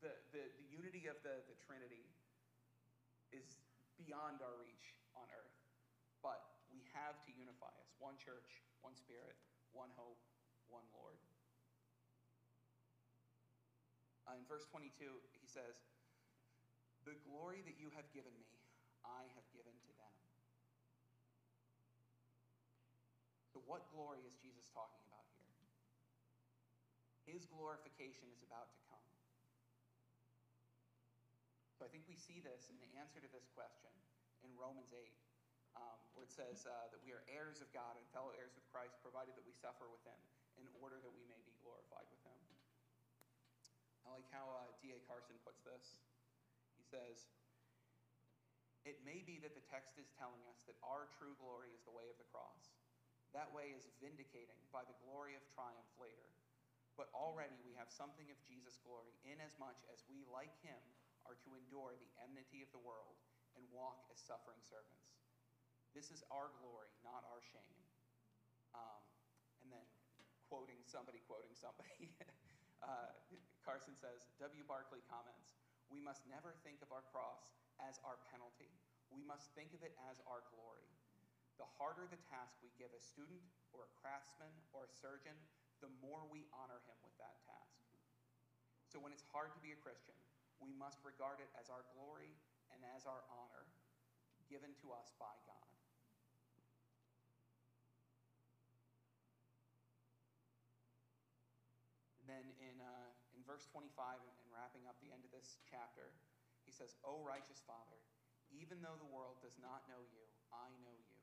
the, 0.00 0.12
the, 0.32 0.44
the 0.56 0.68
unity 0.72 1.08
of 1.12 1.20
the, 1.20 1.44
the 1.44 1.56
Trinity 1.60 2.08
is 3.36 3.60
beyond 4.00 4.40
our 4.40 4.56
reach 4.60 4.96
on 5.12 5.28
earth. 5.36 5.56
But 6.24 6.40
we 6.72 6.84
have 6.96 7.20
to 7.28 7.30
unify 7.36 7.72
us 7.80 7.90
one 8.00 8.16
church, 8.16 8.64
one 8.80 8.96
Spirit, 8.96 9.36
one 9.72 9.92
hope, 9.96 10.20
one 10.68 10.84
Lord. 10.96 11.16
Uh, 14.30 14.38
in 14.38 14.44
verse 14.46 14.62
22, 14.70 14.94
he 15.34 15.46
says, 15.48 15.82
The 17.02 17.16
glory 17.26 17.66
that 17.66 17.76
you 17.80 17.90
have 17.98 18.06
given 18.14 18.32
me, 18.38 18.50
I 19.02 19.26
have 19.34 19.46
given 19.50 19.74
to 19.74 19.92
them. 19.98 20.14
So, 23.50 23.58
what 23.66 23.90
glory 23.90 24.22
is 24.22 24.38
Jesus 24.38 24.70
talking 24.70 25.02
about 25.10 25.26
here? 25.34 25.50
His 27.26 27.42
glorification 27.50 28.30
is 28.30 28.46
about 28.46 28.70
to 28.70 28.80
come. 28.86 29.02
So, 31.74 31.82
I 31.82 31.90
think 31.90 32.06
we 32.06 32.14
see 32.14 32.38
this 32.38 32.70
in 32.70 32.78
the 32.78 32.94
answer 33.02 33.18
to 33.18 33.30
this 33.34 33.50
question 33.50 33.90
in 34.46 34.54
Romans 34.54 34.94
8, 34.94 35.10
um, 35.78 35.98
where 36.14 36.26
it 36.26 36.34
says 36.34 36.66
uh, 36.66 36.90
that 36.90 37.00
we 37.02 37.14
are 37.14 37.22
heirs 37.30 37.62
of 37.62 37.70
God 37.70 37.94
and 37.94 38.04
fellow 38.10 38.34
heirs 38.34 38.54
with 38.54 38.66
Christ, 38.70 38.98
provided 39.02 39.34
that 39.38 39.46
we 39.46 39.54
suffer 39.54 39.86
with 39.86 40.02
him 40.02 40.18
in 40.58 40.66
order 40.82 40.98
that 41.00 41.12
we 41.14 41.24
may 41.26 41.40
be 41.46 41.54
glorified 41.62 42.06
with 42.10 42.20
him. 42.26 42.38
I 44.04 44.18
like 44.18 44.28
how 44.34 44.48
uh, 44.50 44.66
D.A. 44.82 44.98
Carson 45.06 45.38
puts 45.46 45.62
this. 45.62 46.00
He 46.74 46.82
says, 46.82 47.30
It 48.82 48.98
may 49.06 49.22
be 49.22 49.38
that 49.44 49.54
the 49.54 49.62
text 49.70 50.00
is 50.00 50.10
telling 50.18 50.42
us 50.50 50.66
that 50.66 50.80
our 50.82 51.06
true 51.14 51.38
glory 51.38 51.70
is 51.70 51.86
the 51.86 51.94
way 51.94 52.10
of 52.10 52.18
the 52.18 52.26
cross. 52.34 52.74
That 53.30 53.54
way 53.54 53.70
is 53.70 53.86
vindicating 54.02 54.58
by 54.74 54.82
the 54.82 54.98
glory 55.06 55.38
of 55.38 55.46
triumph 55.54 55.86
later. 56.02 56.26
But 56.98 57.14
already 57.14 57.56
we 57.62 57.78
have 57.78 57.88
something 57.88 58.26
of 58.28 58.42
Jesus' 58.42 58.82
glory, 58.82 59.14
inasmuch 59.22 59.78
as 59.94 60.02
we, 60.10 60.26
like 60.26 60.52
him, 60.60 60.80
are 61.22 61.38
to 61.46 61.54
endure 61.54 61.94
the 61.94 62.10
enmity 62.26 62.66
of 62.66 62.74
the 62.74 62.82
world 62.82 63.14
and 63.54 63.62
walk 63.70 64.02
as 64.10 64.18
suffering 64.18 64.58
servants. 64.66 65.19
This 65.94 66.14
is 66.14 66.22
our 66.30 66.54
glory, 66.62 66.90
not 67.02 67.26
our 67.26 67.42
shame. 67.42 67.78
Um, 68.74 69.02
and 69.64 69.68
then 69.74 69.86
quoting 70.46 70.78
somebody, 70.86 71.18
quoting 71.26 71.54
somebody. 71.54 72.14
uh, 72.86 73.10
Carson 73.66 73.94
says, 73.98 74.30
W. 74.38 74.62
Barclay 74.66 75.02
comments, 75.10 75.50
We 75.90 75.98
must 75.98 76.22
never 76.30 76.54
think 76.62 76.78
of 76.82 76.94
our 76.94 77.02
cross 77.10 77.50
as 77.82 77.98
our 78.06 78.18
penalty. 78.30 78.70
We 79.10 79.26
must 79.26 79.50
think 79.58 79.74
of 79.74 79.82
it 79.82 79.98
as 80.06 80.22
our 80.30 80.46
glory. 80.54 80.86
The 81.58 81.66
harder 81.76 82.06
the 82.08 82.22
task 82.30 82.56
we 82.62 82.72
give 82.80 82.94
a 82.94 83.02
student 83.02 83.42
or 83.74 83.84
a 83.84 83.94
craftsman 83.98 84.54
or 84.72 84.86
a 84.86 84.90
surgeon, 84.90 85.34
the 85.82 85.92
more 86.00 86.24
we 86.30 86.46
honor 86.54 86.80
him 86.86 86.96
with 87.02 87.12
that 87.18 87.36
task. 87.44 87.76
So 88.88 88.98
when 89.02 89.12
it's 89.12 89.26
hard 89.30 89.52
to 89.54 89.60
be 89.60 89.70
a 89.74 89.78
Christian, 89.78 90.16
we 90.58 90.74
must 90.74 90.98
regard 91.06 91.38
it 91.38 91.50
as 91.58 91.68
our 91.68 91.84
glory 91.94 92.32
and 92.74 92.80
as 92.96 93.04
our 93.06 93.22
honor 93.30 93.66
given 94.50 94.74
to 94.82 94.90
us 94.90 95.14
by 95.14 95.30
God. 95.46 95.70
And 102.18 102.19
then 102.30 102.46
in, 102.62 102.78
uh, 102.78 103.10
in 103.34 103.42
verse 103.42 103.66
25, 103.74 103.90
and 104.22 104.48
wrapping 104.54 104.86
up 104.86 104.94
the 105.02 105.10
end 105.10 105.26
of 105.26 105.34
this 105.34 105.58
chapter, 105.66 106.14
he 106.62 106.70
says, 106.70 106.94
O 107.02 107.26
righteous 107.26 107.58
Father, 107.66 107.98
even 108.54 108.78
though 108.78 108.94
the 109.02 109.10
world 109.10 109.42
does 109.42 109.58
not 109.58 109.82
know 109.90 109.98
you, 110.06 110.22
I 110.54 110.70
know 110.86 110.94
you, 110.94 111.18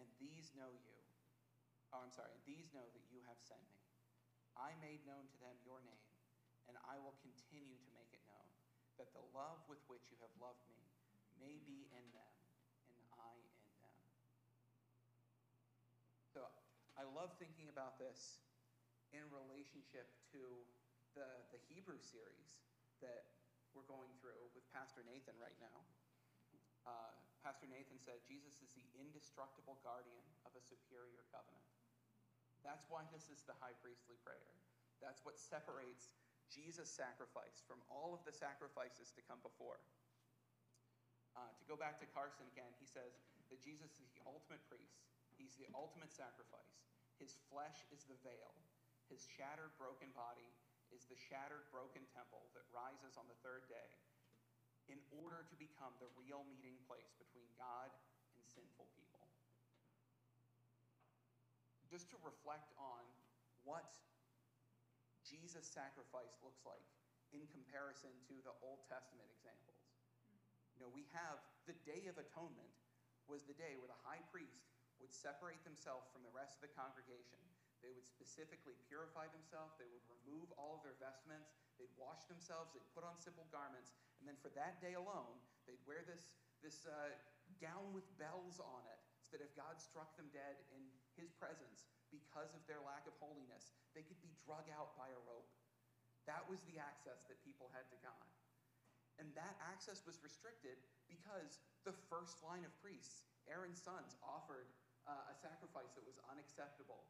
and 0.00 0.08
these 0.16 0.56
know 0.56 0.72
you. 0.72 0.96
Oh, 1.92 2.00
I'm 2.00 2.12
sorry, 2.12 2.32
these 2.48 2.72
know 2.72 2.84
that 2.96 3.04
you 3.12 3.20
have 3.28 3.36
sent 3.44 3.60
me. 3.68 3.84
I 4.56 4.72
made 4.80 5.04
known 5.04 5.28
to 5.28 5.38
them 5.44 5.56
your 5.64 5.84
name, 5.84 6.08
and 6.68 6.80
I 6.88 6.96
will 7.00 7.16
continue 7.20 7.76
to 7.76 7.88
make 7.92 8.08
it 8.16 8.24
known, 8.24 8.48
that 8.96 9.12
the 9.12 9.24
love 9.36 9.60
with 9.68 9.80
which 9.92 10.08
you 10.08 10.16
have 10.24 10.32
loved 10.40 10.64
me 10.72 10.80
may 11.36 11.60
be 11.68 11.88
in 11.92 12.04
them, 12.16 12.34
and 12.90 13.00
I 13.16 13.32
in 13.36 13.68
them. 13.84 13.98
So 16.32 16.44
I 16.98 17.06
love 17.06 17.32
thinking 17.38 17.70
about 17.70 17.96
this 17.96 18.42
in 19.12 19.24
relationship 19.32 20.08
to 20.34 20.42
the, 21.16 21.28
the 21.50 21.60
Hebrew 21.70 21.98
series 21.98 22.60
that 23.00 23.28
we're 23.72 23.88
going 23.88 24.10
through 24.18 24.50
with 24.52 24.64
Pastor 24.74 25.04
Nathan 25.06 25.36
right 25.38 25.56
now. 25.62 25.78
Uh, 26.84 27.12
Pastor 27.44 27.68
Nathan 27.70 28.00
said 28.00 28.20
Jesus 28.26 28.58
is 28.64 28.72
the 28.74 28.86
indestructible 28.98 29.78
guardian 29.84 30.24
of 30.44 30.52
a 30.56 30.62
superior 30.62 31.22
covenant. 31.30 31.64
That's 32.66 32.84
why 32.90 33.06
this 33.14 33.30
is 33.30 33.46
the 33.46 33.54
high 33.62 33.76
priestly 33.78 34.18
prayer. 34.26 34.52
That's 34.98 35.22
what 35.22 35.38
separates 35.38 36.18
Jesus' 36.50 36.90
sacrifice 36.90 37.62
from 37.68 37.78
all 37.86 38.16
of 38.16 38.24
the 38.26 38.34
sacrifices 38.34 39.14
to 39.14 39.22
come 39.22 39.38
before. 39.44 39.78
Uh, 41.38 41.46
to 41.54 41.64
go 41.70 41.78
back 41.78 42.02
to 42.02 42.06
Carson 42.10 42.48
again, 42.50 42.72
he 42.82 42.88
says 42.88 43.14
that 43.52 43.62
Jesus 43.62 43.94
is 44.02 44.10
the 44.10 44.24
ultimate 44.26 44.64
priest, 44.66 45.06
he's 45.38 45.54
the 45.54 45.70
ultimate 45.70 46.10
sacrifice. 46.10 46.82
His 47.22 47.38
flesh 47.46 47.86
is 47.94 48.02
the 48.10 48.18
veil, 48.26 48.54
his 49.08 49.24
shattered, 49.24 49.72
broken 49.80 50.12
body 50.12 50.46
is 50.92 51.04
the 51.08 51.16
shattered, 51.16 51.68
broken 51.68 52.04
temple 52.16 52.48
that 52.56 52.64
rises 52.72 53.16
on 53.20 53.28
the 53.28 53.36
third 53.44 53.64
day 53.68 53.90
in 54.88 55.00
order 55.20 55.44
to 55.44 55.56
become 55.60 55.92
the 56.00 56.08
real 56.16 56.48
meeting 56.48 56.76
place 56.88 57.12
between 57.20 57.48
God 57.60 57.92
and 58.32 58.40
sinful 58.44 58.88
people. 58.96 59.20
Just 61.92 62.08
to 62.12 62.20
reflect 62.24 62.72
on 62.80 63.04
what 63.64 63.84
Jesus' 65.24 65.68
sacrifice 65.68 66.36
looks 66.40 66.64
like 66.64 66.84
in 67.36 67.44
comparison 67.52 68.12
to 68.32 68.36
the 68.44 68.56
Old 68.64 68.80
Testament 68.88 69.28
examples. 69.28 69.84
You 70.72 70.84
know, 70.84 70.92
we 70.92 71.04
have 71.12 71.40
the 71.68 71.76
Day 71.84 72.08
of 72.08 72.16
Atonement 72.16 72.72
was 73.28 73.44
the 73.44 73.56
day 73.56 73.76
where 73.76 73.92
the 73.92 74.02
high 74.08 74.24
priest 74.32 74.72
would 75.04 75.12
separate 75.12 75.60
themselves 75.68 76.08
from 76.08 76.24
the 76.24 76.32
rest 76.32 76.56
of 76.56 76.64
the 76.64 76.72
congregation. 76.72 77.36
They 77.80 77.94
would 77.94 78.06
specifically 78.06 78.74
purify 78.90 79.30
themselves. 79.30 79.78
They 79.78 79.88
would 79.88 80.02
remove 80.10 80.50
all 80.58 80.78
of 80.78 80.82
their 80.82 80.98
vestments. 80.98 81.54
They'd 81.78 81.92
wash 81.94 82.26
themselves. 82.26 82.74
They'd 82.74 82.90
put 82.94 83.06
on 83.06 83.14
simple 83.18 83.46
garments. 83.54 83.94
And 84.18 84.26
then 84.26 84.38
for 84.42 84.50
that 84.58 84.82
day 84.82 84.98
alone, 84.98 85.38
they'd 85.66 85.82
wear 85.86 86.02
this, 86.02 86.38
this 86.58 86.86
uh, 86.86 87.14
gown 87.62 87.94
with 87.94 88.06
bells 88.18 88.58
on 88.58 88.82
it 88.90 89.00
so 89.22 89.36
that 89.36 89.44
if 89.44 89.52
God 89.54 89.78
struck 89.78 90.16
them 90.16 90.26
dead 90.32 90.58
in 90.72 90.82
his 91.14 91.30
presence 91.36 91.86
because 92.08 92.50
of 92.56 92.64
their 92.64 92.80
lack 92.80 93.04
of 93.04 93.14
holiness, 93.20 93.76
they 93.92 94.02
could 94.02 94.18
be 94.24 94.32
drug 94.42 94.64
out 94.72 94.96
by 94.96 95.12
a 95.12 95.20
rope. 95.28 95.52
That 96.24 96.44
was 96.48 96.64
the 96.64 96.80
access 96.80 97.24
that 97.28 97.40
people 97.44 97.68
had 97.76 97.86
to 97.92 97.98
God. 98.00 98.26
And 99.20 99.28
that 99.34 99.58
access 99.60 100.06
was 100.06 100.22
restricted 100.22 100.78
because 101.10 101.58
the 101.82 101.96
first 102.06 102.38
line 102.40 102.62
of 102.62 102.72
priests, 102.78 103.26
Aaron's 103.50 103.82
sons, 103.82 104.14
offered 104.22 104.70
uh, 105.08 105.32
a 105.32 105.34
sacrifice 105.34 105.90
that 105.98 106.06
was 106.06 106.20
unacceptable. 106.30 107.08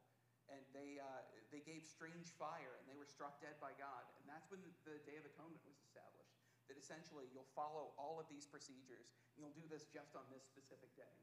And 0.49 0.61
they, 0.73 0.97
uh, 0.97 1.23
they 1.53 1.61
gave 1.61 1.85
strange 1.85 2.33
fire 2.37 2.77
and 2.81 2.85
they 2.89 2.97
were 2.97 3.05
struck 3.05 3.37
dead 3.37 3.57
by 3.61 3.73
God. 3.77 4.05
And 4.17 4.25
that's 4.25 4.49
when 4.49 4.61
the, 4.65 4.97
Day 5.05 5.17
of 5.21 5.25
Atonement 5.29 5.61
was 5.61 5.77
established. 5.85 6.33
That 6.65 6.77
essentially 6.77 7.29
you'll 7.33 7.49
follow 7.53 7.93
all 7.97 8.17
of 8.17 8.25
these 8.29 8.49
procedures 8.49 9.13
and 9.33 9.41
you'll 9.41 9.57
do 9.57 9.65
this 9.69 9.89
just 9.89 10.17
on 10.17 10.25
this 10.33 10.45
specific 10.45 10.89
day. 10.97 11.15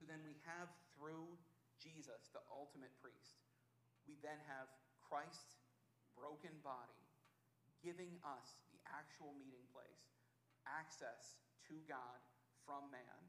So 0.00 0.08
then 0.08 0.24
we 0.24 0.36
have 0.46 0.72
through 0.96 1.26
Jesus, 1.76 2.32
the 2.32 2.42
ultimate 2.48 2.92
priest, 3.02 3.44
we 4.08 4.16
then 4.24 4.38
have 4.48 4.70
Christ's 5.04 5.60
broken 6.16 6.52
body 6.64 6.98
giving 7.82 8.18
us 8.26 8.62
the 8.74 8.82
actual 8.90 9.34
meeting 9.38 9.62
place, 9.70 10.18
access 10.66 11.38
to 11.70 11.78
God 11.86 12.18
from 12.66 12.90
man, 12.90 13.20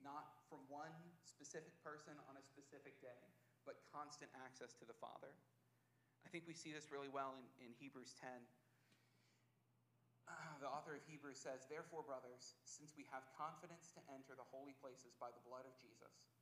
not 0.00 0.40
from 0.48 0.64
one 0.72 0.94
specific 1.20 1.76
person 1.84 2.16
on 2.30 2.34
a 2.40 2.44
specific 2.44 2.96
day, 3.04 3.20
but 3.68 3.84
constant 3.92 4.32
access 4.40 4.72
to 4.80 4.88
the 4.88 4.96
Father. 4.96 5.28
I 6.24 6.32
think 6.32 6.48
we 6.48 6.56
see 6.56 6.72
this 6.72 6.88
really 6.88 7.12
well 7.12 7.36
in, 7.36 7.68
in 7.68 7.76
Hebrews 7.76 8.16
10. 8.16 8.32
Uh, 10.24 10.56
the 10.64 10.68
author 10.68 10.96
of 10.96 11.04
Hebrews 11.04 11.36
says, 11.36 11.68
Therefore, 11.68 12.00
brothers, 12.00 12.56
since 12.64 12.96
we 12.96 13.04
have 13.12 13.28
confidence 13.36 13.92
to 13.92 14.00
enter 14.08 14.32
the 14.32 14.48
holy 14.48 14.72
places 14.80 15.12
by 15.20 15.28
the 15.28 15.44
blood 15.44 15.68
of 15.68 15.76
Jesus, 15.76 16.32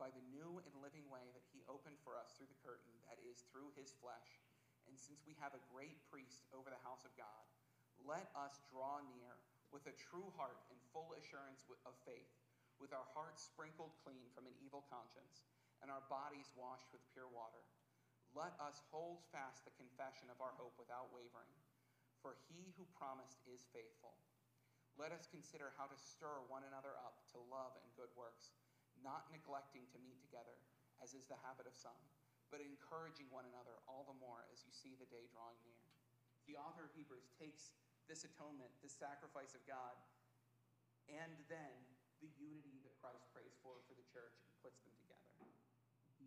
by 0.00 0.08
the 0.12 0.24
new 0.32 0.64
and 0.64 0.74
living 0.80 1.04
way 1.12 1.28
that 1.36 1.44
he 1.52 1.60
opened 1.68 2.00
for 2.00 2.16
us 2.16 2.32
through 2.32 2.48
the 2.48 2.64
curtain, 2.64 2.92
that 3.04 3.20
is, 3.20 3.44
through 3.52 3.68
his 3.76 3.92
flesh. 4.00 4.40
And 4.88 4.96
since 4.96 5.20
we 5.28 5.36
have 5.44 5.52
a 5.52 5.66
great 5.72 6.00
priest 6.08 6.48
over 6.56 6.72
the 6.72 6.84
house 6.84 7.04
of 7.04 7.12
God, 7.20 7.44
let 8.04 8.32
us 8.32 8.64
draw 8.72 9.04
near 9.12 9.36
with 9.72 9.84
a 9.88 9.96
true 9.96 10.28
heart 10.36 10.60
and 10.68 10.80
full 10.92 11.16
assurance 11.16 11.64
of 11.84 11.96
faith, 12.04 12.32
with 12.76 12.92
our 12.92 13.06
hearts 13.16 13.48
sprinkled 13.48 13.96
clean 14.04 14.28
from 14.36 14.44
an 14.44 14.56
evil 14.60 14.84
conscience, 14.92 15.48
and 15.82 15.90
our 15.90 16.06
bodies 16.06 16.48
washed 16.54 16.88
with 16.94 17.02
pure 17.10 17.28
water. 17.28 17.60
Let 18.32 18.56
us 18.62 18.80
hold 18.88 19.20
fast 19.28 19.66
the 19.66 19.76
confession 19.76 20.32
of 20.32 20.40
our 20.40 20.56
hope 20.56 20.78
without 20.80 21.12
wavering, 21.12 21.52
for 22.24 22.38
he 22.48 22.72
who 22.78 22.88
promised 22.96 23.42
is 23.44 23.68
faithful. 23.76 24.16
Let 24.96 25.12
us 25.12 25.28
consider 25.28 25.74
how 25.76 25.90
to 25.90 25.98
stir 25.98 26.40
one 26.48 26.64
another 26.64 26.96
up 27.02 27.20
to 27.36 27.44
love 27.52 27.76
and 27.76 27.98
good 27.98 28.12
works, 28.16 28.56
not 29.04 29.28
neglecting 29.28 29.84
to 29.92 30.00
meet 30.00 30.16
together, 30.24 30.56
as 31.04 31.12
is 31.12 31.28
the 31.28 31.40
habit 31.44 31.68
of 31.68 31.76
some, 31.76 31.98
but 32.48 32.64
encouraging 32.64 33.28
one 33.28 33.48
another 33.48 33.80
all 33.84 34.04
the 34.08 34.16
more 34.20 34.44
as 34.52 34.64
you 34.64 34.72
see 34.72 34.96
the 34.96 35.08
day 35.08 35.28
drawing 35.32 35.58
near. 35.64 35.80
The 36.48 36.60
author 36.60 36.88
of 36.88 36.92
Hebrews 36.96 37.32
takes 37.36 37.72
this 38.08 38.24
atonement, 38.28 38.70
this 38.84 38.96
sacrifice 38.96 39.56
of 39.56 39.64
God, 39.64 39.96
and 41.08 41.32
then 41.48 41.76
the 42.20 42.30
unity 42.38 42.78
that 42.86 42.94
Christ 43.00 43.26
prays 43.34 43.56
for 43.64 43.80
for 43.88 43.96
the 43.96 44.06
church 44.12 44.38
and 44.46 44.54
puts 44.62 44.78
them. 44.86 44.91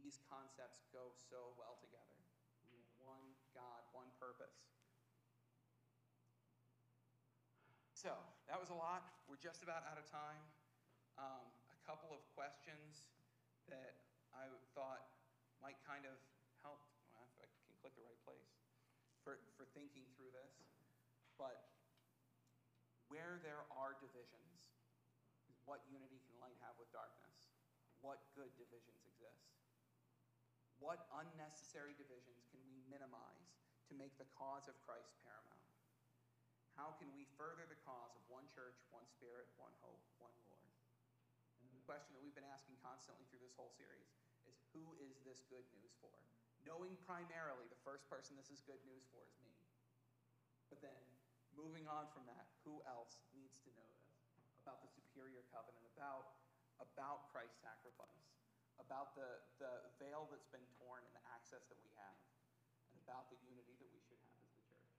These 0.06 0.22
concepts 0.30 0.86
go 0.94 1.10
so 1.18 1.58
well 1.58 1.82
together. 1.82 2.14
We 2.70 2.78
have 2.78 2.94
one 3.02 3.26
God, 3.58 3.82
one 3.90 4.06
purpose. 4.22 4.54
So, 7.98 8.14
that 8.46 8.62
was 8.62 8.70
a 8.70 8.78
lot. 8.78 9.02
We're 9.26 9.42
just 9.42 9.66
about 9.66 9.82
out 9.90 9.98
of 9.98 10.06
time. 10.06 10.46
Um, 11.18 11.50
a 11.74 11.80
couple 11.90 12.14
of 12.14 12.22
questions 12.38 13.10
that 13.66 13.98
I 14.30 14.46
thought 14.78 15.10
might 15.58 15.82
kind 15.82 16.06
of 16.06 16.14
help. 16.62 16.86
If 17.18 17.42
I 17.42 17.50
can 17.66 17.74
click 17.82 17.98
the 17.98 18.06
right 18.06 18.22
place 18.30 18.54
for, 19.26 19.42
for 19.58 19.66
thinking 19.74 20.06
through 20.22 20.30
this. 20.38 20.54
But 21.34 21.66
where 23.10 23.42
there 23.42 23.66
are 23.74 23.98
divisions, 23.98 24.70
what 25.66 25.82
unity 25.90 26.22
can 26.30 26.38
light 26.38 26.62
have 26.62 26.78
with 26.78 26.94
darkness? 26.94 27.50
What 28.06 28.22
good 28.38 28.54
divisions? 28.54 29.05
What 30.84 31.08
unnecessary 31.16 31.96
divisions 31.96 32.46
can 32.52 32.62
we 32.68 32.84
minimize 32.92 33.56
to 33.88 33.94
make 33.96 34.16
the 34.20 34.28
cause 34.36 34.68
of 34.68 34.76
Christ 34.84 35.16
paramount? 35.24 35.66
How 36.76 36.92
can 37.00 37.08
we 37.16 37.24
further 37.40 37.64
the 37.64 37.80
cause 37.88 38.12
of 38.20 38.24
one 38.28 38.44
church, 38.52 38.76
one 38.92 39.08
spirit, 39.08 39.48
one 39.56 39.72
hope, 39.80 40.04
one 40.20 40.36
Lord? 40.44 40.68
And 41.64 41.72
the 41.72 41.88
question 41.88 42.12
that 42.12 42.24
we've 42.24 42.36
been 42.36 42.48
asking 42.52 42.76
constantly 42.84 43.24
through 43.32 43.40
this 43.40 43.56
whole 43.56 43.72
series 43.72 44.12
is 44.44 44.60
who 44.76 44.84
is 45.00 45.24
this 45.24 45.48
good 45.48 45.64
news 45.80 45.96
for? 46.04 46.12
Knowing 46.68 47.00
primarily 47.08 47.72
the 47.72 47.80
first 47.88 48.04
person 48.12 48.36
this 48.36 48.52
is 48.52 48.60
good 48.68 48.82
news 48.84 49.08
for 49.08 49.24
is 49.24 49.40
me. 49.40 49.56
But 50.68 50.84
then 50.84 51.04
moving 51.56 51.88
on 51.88 52.12
from 52.12 52.28
that, 52.28 52.52
who 52.68 52.84
else 52.84 53.16
needs 53.32 53.56
to 53.64 53.72
know 53.80 53.88
this? 54.04 54.12
About 54.68 54.84
the 54.84 54.92
superior 54.92 55.48
covenant, 55.56 55.88
about, 55.96 56.36
about 56.82 57.32
Christ's 57.32 57.64
sacrifice, 57.64 58.35
about 58.82 59.16
the, 59.16 59.42
the 59.58 59.72
veil 60.02 60.28
that's 60.32 60.50
been 60.52 60.64
torn 60.82 61.04
and 61.04 61.14
the 61.16 61.26
access 61.32 61.64
that 61.72 61.80
we 61.80 61.90
have, 62.00 62.18
and 62.92 63.00
about 63.04 63.30
the 63.32 63.40
unity 63.46 63.76
that 63.80 63.90
we 63.92 64.02
should 64.04 64.20
have 64.26 64.40
as 64.42 64.52
the 64.56 64.66
church. 64.68 64.92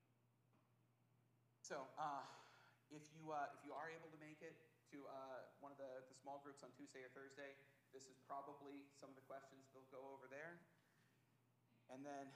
So, 1.61 1.87
uh, 1.99 2.25
if, 2.95 3.03
you, 3.19 3.31
uh, 3.35 3.51
if 3.57 3.61
you 3.67 3.75
are 3.75 3.91
able 3.91 4.11
to 4.15 4.21
make 4.23 4.39
it 4.41 4.55
to 4.95 5.03
uh, 5.11 5.43
one 5.59 5.75
of 5.75 5.79
the, 5.83 6.07
the 6.07 6.17
small 6.17 6.39
groups 6.43 6.63
on 6.63 6.71
Tuesday 6.79 7.03
or 7.03 7.11
Thursday, 7.11 7.59
this 7.91 8.07
is 8.07 8.15
probably 8.31 8.87
some 8.95 9.11
of 9.11 9.17
the 9.19 9.27
questions 9.27 9.67
they'll 9.75 9.91
go 9.91 10.03
over 10.15 10.31
there. 10.31 10.63
And 11.91 12.03
then 12.07 12.31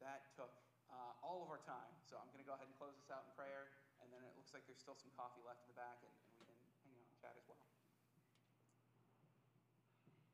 that 0.00 0.32
took 0.36 0.52
uh, 0.92 1.24
all 1.24 1.44
of 1.44 1.48
our 1.52 1.60
time. 1.64 1.92
So 2.04 2.16
I'm 2.16 2.28
going 2.32 2.40
to 2.40 2.48
go 2.48 2.56
ahead 2.56 2.68
and 2.68 2.76
close 2.76 2.96
this 2.96 3.08
out 3.12 3.24
in 3.28 3.32
prayer. 3.36 3.72
And 4.00 4.08
then 4.12 4.24
it 4.24 4.32
looks 4.36 4.54
like 4.54 4.64
there's 4.64 4.80
still 4.80 4.96
some 4.96 5.12
coffee 5.18 5.42
left 5.44 5.64
in 5.66 5.74
the 5.74 5.78
back, 5.78 5.98
and, 6.00 6.14
and 6.38 6.44
we 6.48 6.54
can 6.56 6.68
hang 6.86 6.94
out 6.96 7.08
and 7.08 7.18
chat 7.18 7.34
as 7.36 7.44
well. 7.50 7.60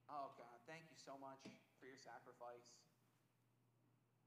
Oh, 0.08 0.36
God, 0.36 0.60
thank 0.68 0.92
you 0.92 0.98
so 1.00 1.16
much 1.16 1.40
for 1.80 1.88
your 1.88 1.96
sacrifice. 1.96 2.76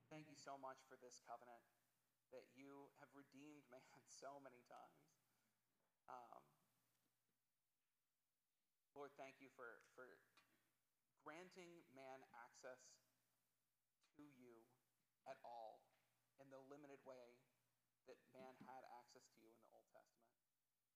Thank 0.09 0.25
you 0.25 0.39
so 0.39 0.57
much 0.57 0.81
for 0.89 0.97
this 0.97 1.21
covenant 1.21 1.61
that 2.33 2.49
you 2.57 2.89
have 2.97 3.11
redeemed 3.13 3.61
man 3.73 4.01
so 4.09 4.41
many 4.41 4.65
times. 4.65 5.05
Um, 6.09 6.41
Lord, 8.97 9.13
thank 9.19 9.37
you 9.37 9.53
for, 9.53 9.85
for 9.93 10.17
granting 11.21 11.85
man 11.93 12.25
access 12.33 12.81
to 14.17 14.25
you 14.25 14.65
at 15.29 15.37
all 15.45 15.85
in 16.41 16.49
the 16.49 16.63
limited 16.71 17.03
way 17.05 17.37
that 18.09 18.17
man 18.33 18.55
had 18.65 18.81
access 18.97 19.27
to 19.29 19.37
you 19.37 19.51
in 19.51 19.59
the 19.61 19.69
Old 19.75 19.85
Testament. 19.93 20.33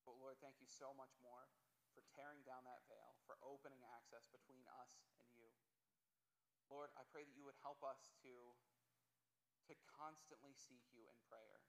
But 0.08 0.18
Lord, 0.18 0.40
thank 0.42 0.58
you 0.58 0.66
so 0.66 0.96
much 0.96 1.14
more 1.22 1.52
for 1.92 2.04
tearing 2.16 2.42
down 2.48 2.64
that 2.68 2.84
veil, 2.88 3.16
for 3.28 3.36
opening 3.44 3.84
access 3.92 4.28
between 4.32 4.64
us 4.80 5.04
and 5.20 5.28
you. 5.36 5.52
Lord, 6.72 6.92
I 6.96 7.04
pray 7.12 7.28
that 7.28 7.36
you 7.36 7.44
would 7.44 7.60
help 7.60 7.84
us 7.84 8.12
to, 8.24 8.34
to 9.68 9.74
constantly 9.92 10.56
seek 10.56 10.88
you 10.96 11.04
in 11.04 11.18
prayer, 11.28 11.60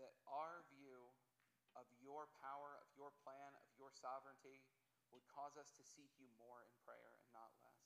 that 0.00 0.16
our 0.24 0.64
view 0.72 1.12
of 1.76 1.84
your 2.00 2.32
power, 2.40 2.80
of 2.80 2.88
your 2.96 3.12
plan, 3.20 3.52
of 3.60 3.68
your 3.76 3.92
sovereignty 3.92 4.64
would 5.12 5.22
cause 5.28 5.58
us 5.60 5.70
to 5.76 5.84
seek 5.84 6.10
you 6.16 6.32
more 6.40 6.64
in 6.64 6.72
prayer 6.80 7.18
and 7.20 7.28
not 7.34 7.52
less. 7.60 7.84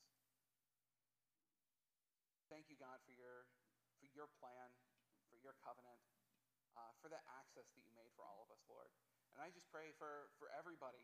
Thank 2.53 2.71
you, 2.71 2.79
God, 2.79 3.03
for 3.03 3.11
your, 3.11 3.51
for 3.99 4.07
your 4.13 4.31
plan, 4.39 4.71
for 5.27 5.41
your 5.41 5.57
covenant, 5.59 5.99
uh, 6.79 6.93
for 7.03 7.11
the 7.11 7.19
access 7.27 7.67
that 7.75 7.83
you 7.83 7.93
made 7.97 8.13
for 8.15 8.23
all 8.23 8.45
of 8.45 8.53
us, 8.53 8.63
Lord. 8.71 8.93
And 9.35 9.43
I 9.43 9.51
just 9.51 9.67
pray 9.73 9.91
for, 9.99 10.31
for 10.39 10.47
everybody 10.55 11.03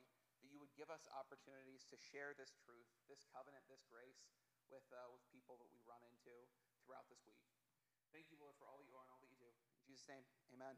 you 0.50 0.58
would 0.58 0.74
give 0.74 0.90
us 0.90 1.06
opportunities 1.14 1.86
to 1.88 1.96
share 1.96 2.34
this 2.34 2.52
truth, 2.66 2.90
this 3.06 3.22
covenant, 3.30 3.62
this 3.70 3.86
grace 3.86 4.26
with, 4.66 4.84
uh, 4.90 5.06
with 5.14 5.22
people 5.30 5.54
that 5.62 5.70
we 5.70 5.78
run 5.86 6.02
into 6.02 6.34
throughout 6.82 7.06
this 7.06 7.22
week. 7.22 7.38
Thank 8.10 8.34
you, 8.34 8.38
Lord, 8.42 8.58
for 8.58 8.66
all 8.66 8.82
that 8.82 8.90
you 8.90 8.98
are 8.98 9.06
and 9.06 9.12
all 9.14 9.22
that 9.22 9.30
you 9.30 9.38
do. 9.38 9.50
In 9.50 9.82
Jesus' 9.86 10.10
name, 10.10 10.26
amen. 10.50 10.74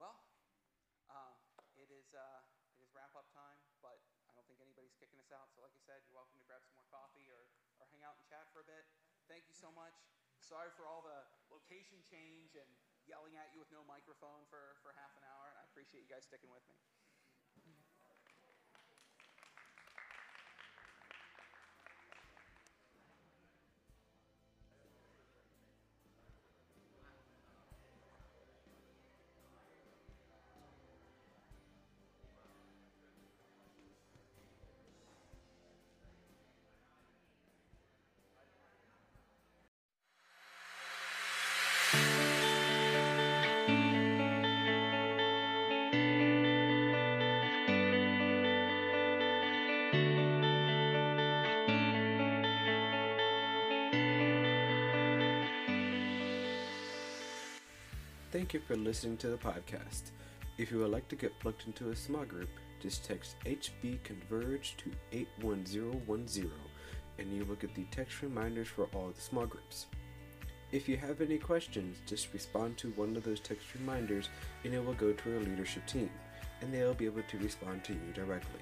Well, 0.00 0.16
uh, 1.12 1.36
it 1.76 1.92
is 1.92 2.08
uh, 2.16 2.40
it 2.72 2.80
is 2.80 2.92
wrap 2.96 3.12
up 3.16 3.28
time, 3.32 3.60
but 3.84 4.00
I 4.28 4.32
don't 4.32 4.48
think 4.48 4.60
anybody's 4.64 4.96
kicking 4.96 5.20
us 5.20 5.32
out. 5.32 5.52
So, 5.52 5.60
like 5.60 5.76
I 5.76 5.80
said, 5.84 6.04
you're 6.08 6.16
welcome 6.16 6.40
to 6.40 6.44
grab 6.48 6.64
some 6.64 6.76
more 6.76 6.88
coffee 6.88 7.28
or, 7.28 7.48
or 7.80 7.88
hang 7.92 8.04
out 8.04 8.16
and 8.16 8.24
chat 8.24 8.48
for 8.52 8.64
a 8.64 8.68
bit. 8.68 8.84
Thank 9.28 9.48
you 9.48 9.56
so 9.56 9.68
much. 9.72 9.96
Sorry 10.40 10.72
for 10.76 10.88
all 10.88 11.04
the 11.04 11.24
location 11.52 12.00
change 12.04 12.56
and 12.56 12.68
yelling 13.04 13.36
at 13.36 13.52
you 13.52 13.60
with 13.60 13.72
no 13.72 13.84
microphone 13.84 14.44
for, 14.48 14.76
for 14.84 14.92
half 14.96 15.12
an 15.16 15.24
hour. 15.24 15.35
Appreciate 15.76 16.08
you 16.08 16.08
guys 16.08 16.24
sticking 16.24 16.48
with 16.48 16.64
me. 16.72 16.95
Thank 58.36 58.52
you 58.52 58.60
for 58.60 58.76
listening 58.76 59.16
to 59.18 59.28
the 59.28 59.38
podcast. 59.38 60.10
If 60.58 60.70
you 60.70 60.80
would 60.80 60.90
like 60.90 61.08
to 61.08 61.16
get 61.16 61.38
plugged 61.40 61.66
into 61.66 61.88
a 61.88 61.96
small 61.96 62.26
group, 62.26 62.50
just 62.82 63.02
text 63.02 63.36
HB 63.46 64.02
Converge 64.02 64.76
to 64.76 64.90
81010 65.10 66.50
and 67.18 67.32
you 67.34 67.46
will 67.46 67.54
get 67.54 67.74
the 67.74 67.86
text 67.90 68.20
reminders 68.20 68.68
for 68.68 68.90
all 68.94 69.08
the 69.08 69.22
small 69.22 69.46
groups. 69.46 69.86
If 70.70 70.86
you 70.86 70.98
have 70.98 71.22
any 71.22 71.38
questions, 71.38 71.96
just 72.04 72.34
respond 72.34 72.76
to 72.76 72.90
one 72.90 73.16
of 73.16 73.24
those 73.24 73.40
text 73.40 73.74
reminders 73.74 74.28
and 74.64 74.74
it 74.74 74.84
will 74.84 74.92
go 74.92 75.14
to 75.14 75.34
our 75.34 75.40
leadership 75.40 75.86
team 75.86 76.10
and 76.60 76.70
they'll 76.70 76.92
be 76.92 77.06
able 77.06 77.22
to 77.22 77.38
respond 77.38 77.84
to 77.84 77.94
you 77.94 78.12
directly. 78.12 78.60